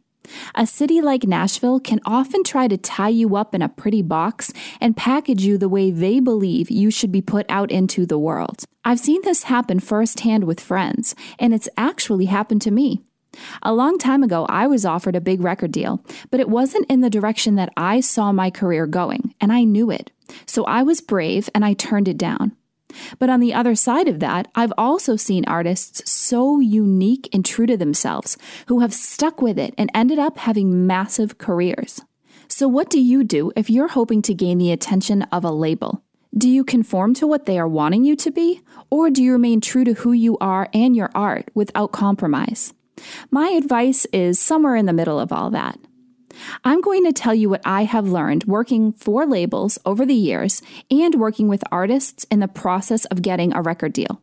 A 0.55 0.67
city 0.67 1.01
like 1.01 1.25
Nashville 1.25 1.81
can 1.81 2.01
often 2.05 2.45
try 2.45 2.69
to 2.69 2.77
tie 2.77 3.09
you 3.09 3.37
up 3.37 3.55
in 3.55 3.63
a 3.63 3.69
pretty 3.69 4.03
box 4.03 4.53
and 4.81 4.97
package 4.97 5.45
you 5.45 5.57
the 5.57 5.69
way 5.69 5.91
they 5.91 6.21
believe 6.21 6.71
you 6.71 6.91
should 6.91 7.13
be 7.13 7.23
put 7.23 7.47
out 7.49 7.71
into 7.71 8.05
the 8.05 8.19
world. 8.19 8.65
I've 8.85 9.01
seen 9.01 9.23
this 9.23 9.45
happen 9.45 9.81
firsthand 9.81 10.45
with 10.45 10.61
friends, 10.61 11.15
and 11.39 11.55
it's 11.55 11.69
actually 11.77 12.27
happened 12.27 12.63
to 12.63 12.71
me. 12.71 13.03
A 13.63 13.73
long 13.73 13.99
time 13.99 14.23
ago, 14.23 14.47
I 14.49 14.67
was 14.67 14.85
offered 14.85 15.17
a 15.17 15.21
big 15.21 15.41
record 15.41 15.73
deal, 15.73 16.05
but 16.31 16.41
it 16.41 16.49
wasn't 16.49 16.91
in 16.91 17.01
the 17.01 17.11
direction 17.11 17.55
that 17.57 17.73
I 17.77 18.01
saw 18.01 18.33
my 18.33 18.51
career 18.51 18.87
going, 18.87 19.35
and 19.41 19.53
I 19.53 19.65
knew 19.65 19.91
it. 19.91 20.11
So 20.47 20.65
I 20.65 20.83
was 20.83 21.01
brave 21.01 21.49
and 21.55 21.65
I 21.65 21.73
turned 21.73 22.09
it 22.09 22.19
down. 22.19 22.57
But 23.19 23.31
on 23.31 23.41
the 23.41 23.55
other 23.55 23.75
side 23.75 24.09
of 24.09 24.21
that, 24.21 24.49
I've 24.55 24.73
also 24.79 25.17
seen 25.17 25.45
artists 25.47 26.11
so 26.11 26.61
unique 26.61 27.29
and 27.33 27.45
true 27.45 27.67
to 27.67 27.77
themselves 27.77 28.37
who 28.67 28.81
have 28.81 28.95
stuck 28.95 29.43
with 29.43 29.59
it 29.59 29.75
and 29.77 29.91
ended 29.95 30.19
up 30.19 30.39
having 30.39 30.87
massive 30.87 31.39
careers. 31.39 32.01
So, 32.49 32.67
what 32.67 32.89
do 32.89 33.01
you 33.01 33.25
do 33.25 33.53
if 33.57 33.69
you're 33.69 33.89
hoping 33.89 34.23
to 34.23 34.35
gain 34.35 34.59
the 34.59 34.73
attention 34.73 35.23
of 35.25 35.45
a 35.45 35.51
label? 35.51 36.03
Do 36.37 36.49
you 36.49 36.65
conform 36.65 37.15
to 37.15 37.27
what 37.27 37.47
they 37.47 37.59
are 37.59 37.69
wanting 37.69 38.05
you 38.05 38.15
to 38.17 38.31
be, 38.31 38.61
or 38.91 39.11
do 39.11 39.23
you 39.23 39.33
remain 39.33 39.61
true 39.61 39.85
to 39.85 39.95
who 39.95 40.13
you 40.13 40.39
are 40.39 40.69
and 40.73 40.95
your 40.95 41.11
art 41.15 41.51
without 41.55 41.93
compromise? 41.93 42.75
My 43.31 43.49
advice 43.49 44.07
is 44.13 44.41
somewhere 44.41 44.77
in 44.77 44.87
the 44.87 44.93
middle 44.93 45.21
of 45.21 45.33
all 45.33 45.51
that. 45.51 45.79
I'm 46.65 46.81
going 46.81 47.05
to 47.05 47.13
tell 47.13 47.35
you 47.35 47.49
what 47.49 47.63
I 47.65 47.85
have 47.85 48.09
learned 48.09 48.45
working 48.45 48.93
for 48.93 49.27
labels 49.27 49.79
over 49.85 50.05
the 50.05 50.15
years 50.15 50.63
and 50.91 51.15
working 51.15 51.49
with 51.49 51.65
artists 51.71 52.25
in 52.31 52.41
the 52.41 52.49
process 52.49 53.05
of 53.07 53.23
getting 53.23 53.55
a 53.55 53.63
record 53.63 53.93
deal. 53.93 54.23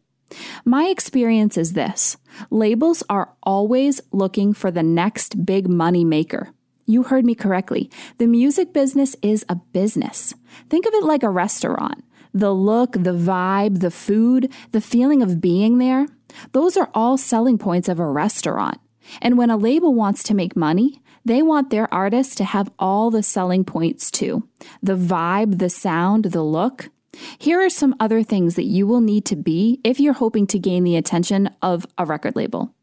My 0.63 0.85
experience 0.85 1.57
is 1.57 1.73
this 1.73 2.17
labels 2.49 3.03
are 3.09 3.33
always 3.43 4.01
looking 4.11 4.53
for 4.53 4.71
the 4.71 4.83
next 4.83 5.45
big 5.45 5.69
money 5.69 6.03
maker. 6.03 6.49
You 6.85 7.03
heard 7.03 7.25
me 7.25 7.35
correctly. 7.35 7.89
The 8.17 8.27
music 8.27 8.73
business 8.73 9.15
is 9.21 9.45
a 9.49 9.55
business. 9.55 10.33
Think 10.69 10.85
of 10.85 10.93
it 10.93 11.03
like 11.03 11.23
a 11.23 11.29
restaurant. 11.29 12.03
The 12.33 12.53
look, 12.53 12.91
the 12.91 13.13
vibe, 13.13 13.79
the 13.79 13.91
food, 13.91 14.51
the 14.71 14.81
feeling 14.81 15.21
of 15.21 15.41
being 15.41 15.77
there, 15.77 16.07
those 16.51 16.77
are 16.77 16.91
all 16.93 17.17
selling 17.17 17.57
points 17.57 17.87
of 17.87 17.99
a 17.99 18.05
restaurant. 18.05 18.79
And 19.21 19.37
when 19.37 19.49
a 19.49 19.57
label 19.57 19.93
wants 19.93 20.21
to 20.23 20.33
make 20.33 20.55
money, 20.55 21.01
they 21.25 21.41
want 21.41 21.71
their 21.71 21.91
artists 21.93 22.35
to 22.35 22.43
have 22.43 22.71
all 22.77 23.09
the 23.09 23.23
selling 23.23 23.65
points 23.65 24.11
too 24.11 24.47
the 24.81 24.95
vibe, 24.95 25.57
the 25.57 25.69
sound, 25.69 26.25
the 26.25 26.43
look. 26.43 26.89
Here 27.37 27.61
are 27.61 27.69
some 27.69 27.95
other 27.99 28.23
things 28.23 28.55
that 28.55 28.65
you 28.65 28.85
will 28.85 29.01
need 29.01 29.25
to 29.25 29.35
be 29.35 29.79
if 29.83 29.99
you're 29.99 30.13
hoping 30.13 30.47
to 30.47 30.59
gain 30.59 30.83
the 30.83 30.97
attention 30.97 31.49
of 31.61 31.85
a 31.97 32.05
record 32.05 32.35
label. 32.35 32.73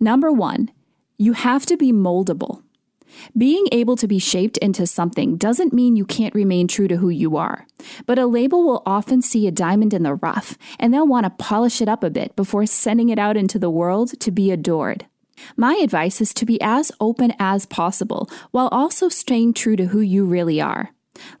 Number 0.00 0.30
one, 0.32 0.70
you 1.18 1.32
have 1.32 1.64
to 1.66 1.76
be 1.76 1.92
moldable. 1.92 2.62
Being 3.38 3.66
able 3.72 3.96
to 3.96 4.08
be 4.08 4.18
shaped 4.18 4.58
into 4.58 4.86
something 4.86 5.36
doesn't 5.36 5.72
mean 5.72 5.96
you 5.96 6.04
can't 6.04 6.34
remain 6.34 6.68
true 6.68 6.88
to 6.88 6.96
who 6.96 7.08
you 7.08 7.36
are, 7.36 7.66
but 8.04 8.18
a 8.18 8.26
label 8.26 8.64
will 8.64 8.82
often 8.84 9.22
see 9.22 9.46
a 9.46 9.52
diamond 9.52 9.94
in 9.94 10.02
the 10.02 10.16
rough 10.16 10.58
and 10.78 10.92
they'll 10.92 11.06
want 11.06 11.24
to 11.24 11.30
polish 11.30 11.80
it 11.80 11.88
up 11.88 12.02
a 12.02 12.10
bit 12.10 12.36
before 12.36 12.66
sending 12.66 13.08
it 13.08 13.18
out 13.18 13.36
into 13.36 13.58
the 13.58 13.70
world 13.70 14.18
to 14.20 14.30
be 14.30 14.50
adored. 14.50 15.06
My 15.56 15.74
advice 15.82 16.20
is 16.20 16.34
to 16.34 16.46
be 16.46 16.60
as 16.60 16.92
open 17.00 17.34
as 17.38 17.66
possible 17.66 18.30
while 18.50 18.68
also 18.68 19.08
staying 19.08 19.54
true 19.54 19.76
to 19.76 19.86
who 19.86 20.00
you 20.00 20.24
really 20.24 20.60
are. 20.60 20.90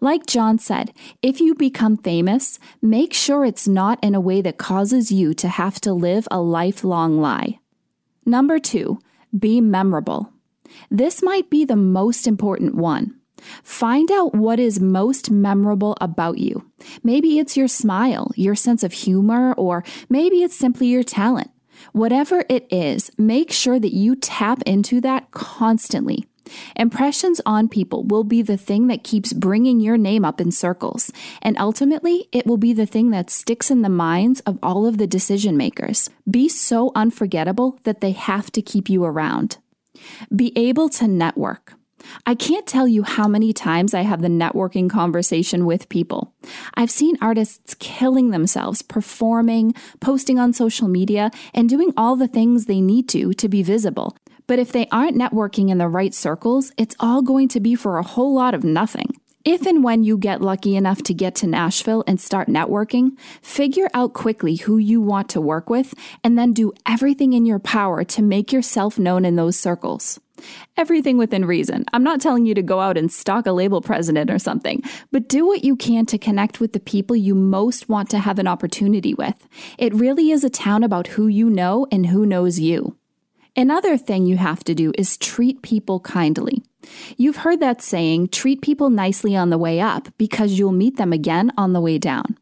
Like 0.00 0.26
John 0.26 0.58
said, 0.58 0.92
if 1.22 1.40
you 1.40 1.54
become 1.54 1.96
famous, 1.98 2.58
make 2.80 3.12
sure 3.12 3.44
it's 3.44 3.68
not 3.68 4.02
in 4.02 4.14
a 4.14 4.20
way 4.20 4.40
that 4.42 4.58
causes 4.58 5.12
you 5.12 5.34
to 5.34 5.48
have 5.48 5.80
to 5.82 5.92
live 5.92 6.26
a 6.30 6.40
lifelong 6.40 7.20
lie. 7.20 7.58
Number 8.24 8.58
two, 8.58 8.98
be 9.38 9.60
memorable. 9.60 10.32
This 10.90 11.22
might 11.22 11.50
be 11.50 11.64
the 11.64 11.76
most 11.76 12.26
important 12.26 12.74
one. 12.74 13.14
Find 13.62 14.10
out 14.10 14.34
what 14.34 14.58
is 14.58 14.80
most 14.80 15.30
memorable 15.30 15.96
about 16.00 16.38
you. 16.38 16.70
Maybe 17.02 17.38
it's 17.38 17.56
your 17.56 17.68
smile, 17.68 18.32
your 18.34 18.54
sense 18.54 18.82
of 18.82 18.92
humor, 18.92 19.52
or 19.54 19.84
maybe 20.08 20.42
it's 20.42 20.56
simply 20.56 20.88
your 20.88 21.02
talent. 21.02 21.50
Whatever 21.96 22.44
it 22.50 22.66
is, 22.70 23.10
make 23.16 23.50
sure 23.50 23.80
that 23.80 23.94
you 23.94 24.16
tap 24.16 24.60
into 24.66 25.00
that 25.00 25.30
constantly. 25.30 26.26
Impressions 26.76 27.40
on 27.46 27.68
people 27.68 28.04
will 28.04 28.22
be 28.22 28.42
the 28.42 28.58
thing 28.58 28.88
that 28.88 29.02
keeps 29.02 29.32
bringing 29.32 29.80
your 29.80 29.96
name 29.96 30.22
up 30.22 30.38
in 30.38 30.50
circles, 30.50 31.10
and 31.40 31.56
ultimately, 31.58 32.28
it 32.32 32.46
will 32.46 32.58
be 32.58 32.74
the 32.74 32.84
thing 32.84 33.12
that 33.12 33.30
sticks 33.30 33.70
in 33.70 33.80
the 33.80 33.88
minds 33.88 34.40
of 34.40 34.58
all 34.62 34.84
of 34.84 34.98
the 34.98 35.06
decision 35.06 35.56
makers. 35.56 36.10
Be 36.30 36.50
so 36.50 36.92
unforgettable 36.94 37.80
that 37.84 38.02
they 38.02 38.12
have 38.12 38.52
to 38.52 38.60
keep 38.60 38.90
you 38.90 39.02
around. 39.02 39.56
Be 40.34 40.52
able 40.54 40.90
to 40.90 41.08
network. 41.08 41.75
I 42.26 42.34
can't 42.34 42.66
tell 42.66 42.88
you 42.88 43.02
how 43.02 43.28
many 43.28 43.52
times 43.52 43.94
I 43.94 44.02
have 44.02 44.22
the 44.22 44.28
networking 44.28 44.88
conversation 44.90 45.66
with 45.66 45.88
people. 45.88 46.34
I've 46.74 46.90
seen 46.90 47.16
artists 47.20 47.74
killing 47.74 48.30
themselves, 48.30 48.82
performing, 48.82 49.74
posting 50.00 50.38
on 50.38 50.52
social 50.52 50.88
media, 50.88 51.30
and 51.54 51.68
doing 51.68 51.92
all 51.96 52.16
the 52.16 52.28
things 52.28 52.66
they 52.66 52.80
need 52.80 53.08
to 53.10 53.32
to 53.34 53.48
be 53.48 53.62
visible. 53.62 54.16
But 54.46 54.58
if 54.58 54.72
they 54.72 54.86
aren't 54.92 55.16
networking 55.16 55.70
in 55.70 55.78
the 55.78 55.88
right 55.88 56.14
circles, 56.14 56.72
it's 56.76 56.96
all 57.00 57.22
going 57.22 57.48
to 57.48 57.60
be 57.60 57.74
for 57.74 57.98
a 57.98 58.02
whole 58.02 58.34
lot 58.34 58.54
of 58.54 58.62
nothing. 58.62 59.18
If 59.46 59.64
and 59.64 59.84
when 59.84 60.02
you 60.02 60.18
get 60.18 60.42
lucky 60.42 60.74
enough 60.74 61.04
to 61.04 61.14
get 61.14 61.36
to 61.36 61.46
Nashville 61.46 62.02
and 62.08 62.20
start 62.20 62.48
networking, 62.48 63.16
figure 63.40 63.88
out 63.94 64.12
quickly 64.12 64.56
who 64.56 64.76
you 64.76 65.00
want 65.00 65.28
to 65.28 65.40
work 65.40 65.70
with 65.70 65.94
and 66.24 66.36
then 66.36 66.52
do 66.52 66.72
everything 66.84 67.32
in 67.32 67.46
your 67.46 67.60
power 67.60 68.02
to 68.02 68.22
make 68.22 68.52
yourself 68.52 68.98
known 68.98 69.24
in 69.24 69.36
those 69.36 69.56
circles. 69.56 70.18
Everything 70.76 71.16
within 71.16 71.44
reason. 71.44 71.84
I'm 71.92 72.02
not 72.02 72.20
telling 72.20 72.44
you 72.44 72.54
to 72.54 72.60
go 72.62 72.80
out 72.80 72.98
and 72.98 73.12
stalk 73.12 73.46
a 73.46 73.52
label 73.52 73.80
president 73.80 74.32
or 74.32 74.40
something, 74.40 74.82
but 75.12 75.28
do 75.28 75.46
what 75.46 75.62
you 75.62 75.76
can 75.76 76.06
to 76.06 76.18
connect 76.18 76.58
with 76.58 76.72
the 76.72 76.80
people 76.80 77.14
you 77.14 77.36
most 77.36 77.88
want 77.88 78.10
to 78.10 78.18
have 78.18 78.40
an 78.40 78.48
opportunity 78.48 79.14
with. 79.14 79.46
It 79.78 79.94
really 79.94 80.32
is 80.32 80.42
a 80.42 80.50
town 80.50 80.82
about 80.82 81.06
who 81.06 81.28
you 81.28 81.48
know 81.48 81.86
and 81.92 82.06
who 82.06 82.26
knows 82.26 82.58
you. 82.58 82.96
Another 83.58 83.96
thing 83.96 84.26
you 84.26 84.38
have 84.38 84.64
to 84.64 84.74
do 84.74 84.92
is 84.98 85.16
treat 85.16 85.62
people 85.62 86.00
kindly. 86.00 86.64
You've 87.16 87.36
heard 87.36 87.60
that 87.60 87.82
saying, 87.82 88.28
treat 88.28 88.62
people 88.62 88.90
nicely 88.90 89.36
on 89.36 89.50
the 89.50 89.58
way 89.58 89.80
up 89.80 90.08
because 90.18 90.58
you'll 90.58 90.72
meet 90.72 90.96
them 90.96 91.12
again 91.12 91.52
on 91.56 91.72
the 91.72 91.80
way 91.80 91.98
down. 91.98 92.36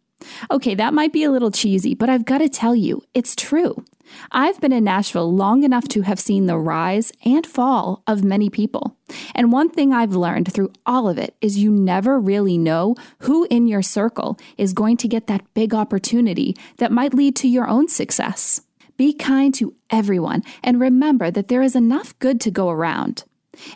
Okay, 0.51 0.75
that 0.75 0.95
might 0.95 1.13
be 1.13 1.25
a 1.25 1.31
little 1.31 1.51
cheesy, 1.51 1.95
but 1.95 2.09
I've 2.09 2.25
got 2.25 2.39
to 2.39 2.49
tell 2.49 2.75
you, 2.75 3.03
it's 3.13 3.37
true. 3.37 3.85
I've 4.31 4.61
been 4.61 4.73
in 4.73 4.85
Nashville 4.85 5.35
long 5.35 5.65
enough 5.65 5.89
to 5.89 6.03
have 6.03 6.21
seen 6.21 6.47
the 6.47 6.59
rise 6.59 7.13
and 7.25 7.47
fall 7.47 8.03
of 8.07 8.25
many 8.25 8.51
people. 8.51 8.97
And 9.35 9.53
one 9.53 9.71
thing 9.71 9.93
I've 9.93 10.15
learned 10.15 10.53
through 10.53 10.73
all 10.87 11.09
of 11.09 11.19
it 11.19 11.35
is 11.41 11.59
you 11.59 11.71
never 11.71 12.19
really 12.21 12.59
know 12.59 12.97
who 13.21 13.47
in 13.51 13.67
your 13.67 13.83
circle 13.83 14.39
is 14.57 14.73
going 14.73 14.97
to 14.99 15.09
get 15.09 15.27
that 15.27 15.53
big 15.55 15.75
opportunity 15.75 16.57
that 16.79 16.93
might 16.93 17.15
lead 17.15 17.37
to 17.37 17.49
your 17.49 17.69
own 17.69 17.89
success. 17.89 18.61
Be 18.97 19.13
kind 19.13 19.53
to 19.55 19.75
everyone 19.91 20.43
and 20.63 20.81
remember 20.81 21.31
that 21.31 21.49
there 21.49 21.63
is 21.63 21.75
enough 21.75 22.17
good 22.19 22.41
to 22.43 22.51
go 22.51 22.69
around. 22.71 23.25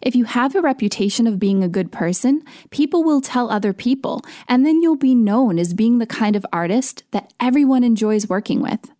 If 0.02 0.14
you 0.14 0.24
have 0.24 0.54
a 0.54 0.60
reputation 0.60 1.26
of 1.26 1.38
being 1.38 1.62
a 1.62 1.68
good 1.68 1.92
person, 1.92 2.42
people 2.70 3.04
will 3.04 3.20
tell 3.20 3.50
other 3.50 3.72
people, 3.72 4.22
and 4.48 4.64
then 4.64 4.82
you'll 4.82 4.96
be 4.96 5.14
known 5.14 5.58
as 5.58 5.74
being 5.74 5.98
the 5.98 6.06
kind 6.06 6.36
of 6.36 6.46
artist 6.52 7.04
that 7.10 7.32
everyone 7.40 7.84
enjoys 7.84 8.28
working 8.28 8.60
with. 8.60 8.90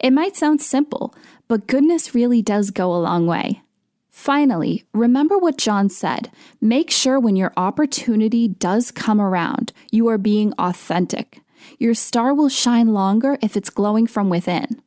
It 0.00 0.12
might 0.12 0.36
sound 0.36 0.62
simple, 0.62 1.14
but 1.48 1.66
goodness 1.66 2.14
really 2.14 2.42
does 2.42 2.70
go 2.70 2.94
a 2.94 2.96
long 2.96 3.26
way. 3.26 3.62
Finally, 4.10 4.84
remember 4.92 5.36
what 5.36 5.58
John 5.58 5.90
said. 5.90 6.30
Make 6.60 6.90
sure 6.90 7.18
when 7.18 7.34
your 7.34 7.52
opportunity 7.56 8.46
does 8.46 8.92
come 8.92 9.20
around, 9.20 9.72
you 9.90 10.06
are 10.08 10.18
being 10.18 10.52
authentic. 10.58 11.40
Your 11.78 11.94
star 11.94 12.32
will 12.32 12.48
shine 12.48 12.94
longer 12.94 13.36
if 13.42 13.56
it's 13.56 13.70
glowing 13.70 14.06
from 14.06 14.30
within. 14.30 14.80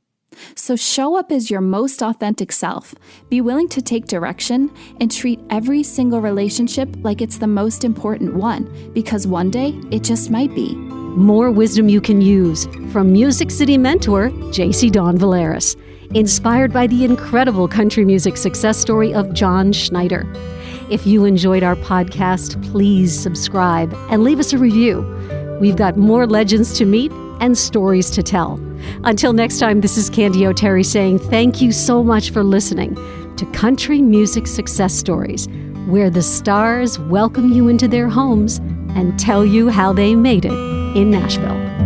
So 0.55 0.75
show 0.75 1.17
up 1.17 1.31
as 1.31 1.49
your 1.49 1.61
most 1.61 2.01
authentic 2.01 2.51
self. 2.51 2.93
Be 3.29 3.41
willing 3.41 3.69
to 3.69 3.81
take 3.81 4.05
direction 4.05 4.71
and 4.99 5.11
treat 5.11 5.39
every 5.49 5.83
single 5.83 6.21
relationship 6.21 6.89
like 7.01 7.21
it's 7.21 7.38
the 7.38 7.47
most 7.47 7.83
important 7.83 8.35
one, 8.35 8.91
because 8.93 9.27
one 9.27 9.51
day 9.51 9.69
it 9.91 10.03
just 10.03 10.29
might 10.29 10.53
be. 10.53 10.75
More 10.75 11.49
wisdom 11.49 11.89
you 11.89 11.99
can 11.99 12.21
use 12.21 12.67
from 12.91 13.11
Music 13.11 13.49
City 13.49 13.77
mentor 13.77 14.29
JC 14.29 14.91
Don 14.91 15.17
Valeris, 15.17 15.75
inspired 16.13 16.71
by 16.71 16.88
the 16.88 17.03
incredible 17.03 17.67
country 17.67 18.05
music 18.05 18.38
success 18.38 18.77
story 18.77 19.13
of 19.13 19.33
John 19.33 19.73
Schneider. 19.73 20.25
If 20.89 21.05
you 21.05 21.25
enjoyed 21.25 21.63
our 21.63 21.75
podcast, 21.75 22.61
please 22.71 23.17
subscribe 23.17 23.93
and 24.09 24.23
leave 24.23 24.39
us 24.39 24.53
a 24.53 24.57
review. 24.57 25.01
We've 25.59 25.75
got 25.75 25.97
more 25.97 26.25
legends 26.27 26.77
to 26.77 26.85
meet 26.85 27.11
and 27.39 27.57
stories 27.57 28.09
to 28.11 28.23
tell. 28.23 28.59
Until 29.03 29.33
next 29.33 29.59
time, 29.59 29.81
this 29.81 29.97
is 29.97 30.09
Candy 30.09 30.45
O'Terry 30.45 30.83
saying 30.83 31.19
thank 31.19 31.61
you 31.61 31.71
so 31.71 32.03
much 32.03 32.31
for 32.31 32.43
listening 32.43 32.95
to 33.35 33.45
Country 33.53 34.01
Music 34.01 34.47
Success 34.47 34.93
Stories, 34.93 35.47
where 35.88 36.09
the 36.09 36.21
stars 36.21 36.99
welcome 36.99 37.51
you 37.51 37.67
into 37.67 37.88
their 37.88 38.09
homes 38.09 38.57
and 38.95 39.17
tell 39.19 39.45
you 39.45 39.69
how 39.69 39.93
they 39.93 40.15
made 40.15 40.45
it 40.45 40.51
in 40.95 41.11
Nashville. 41.11 41.76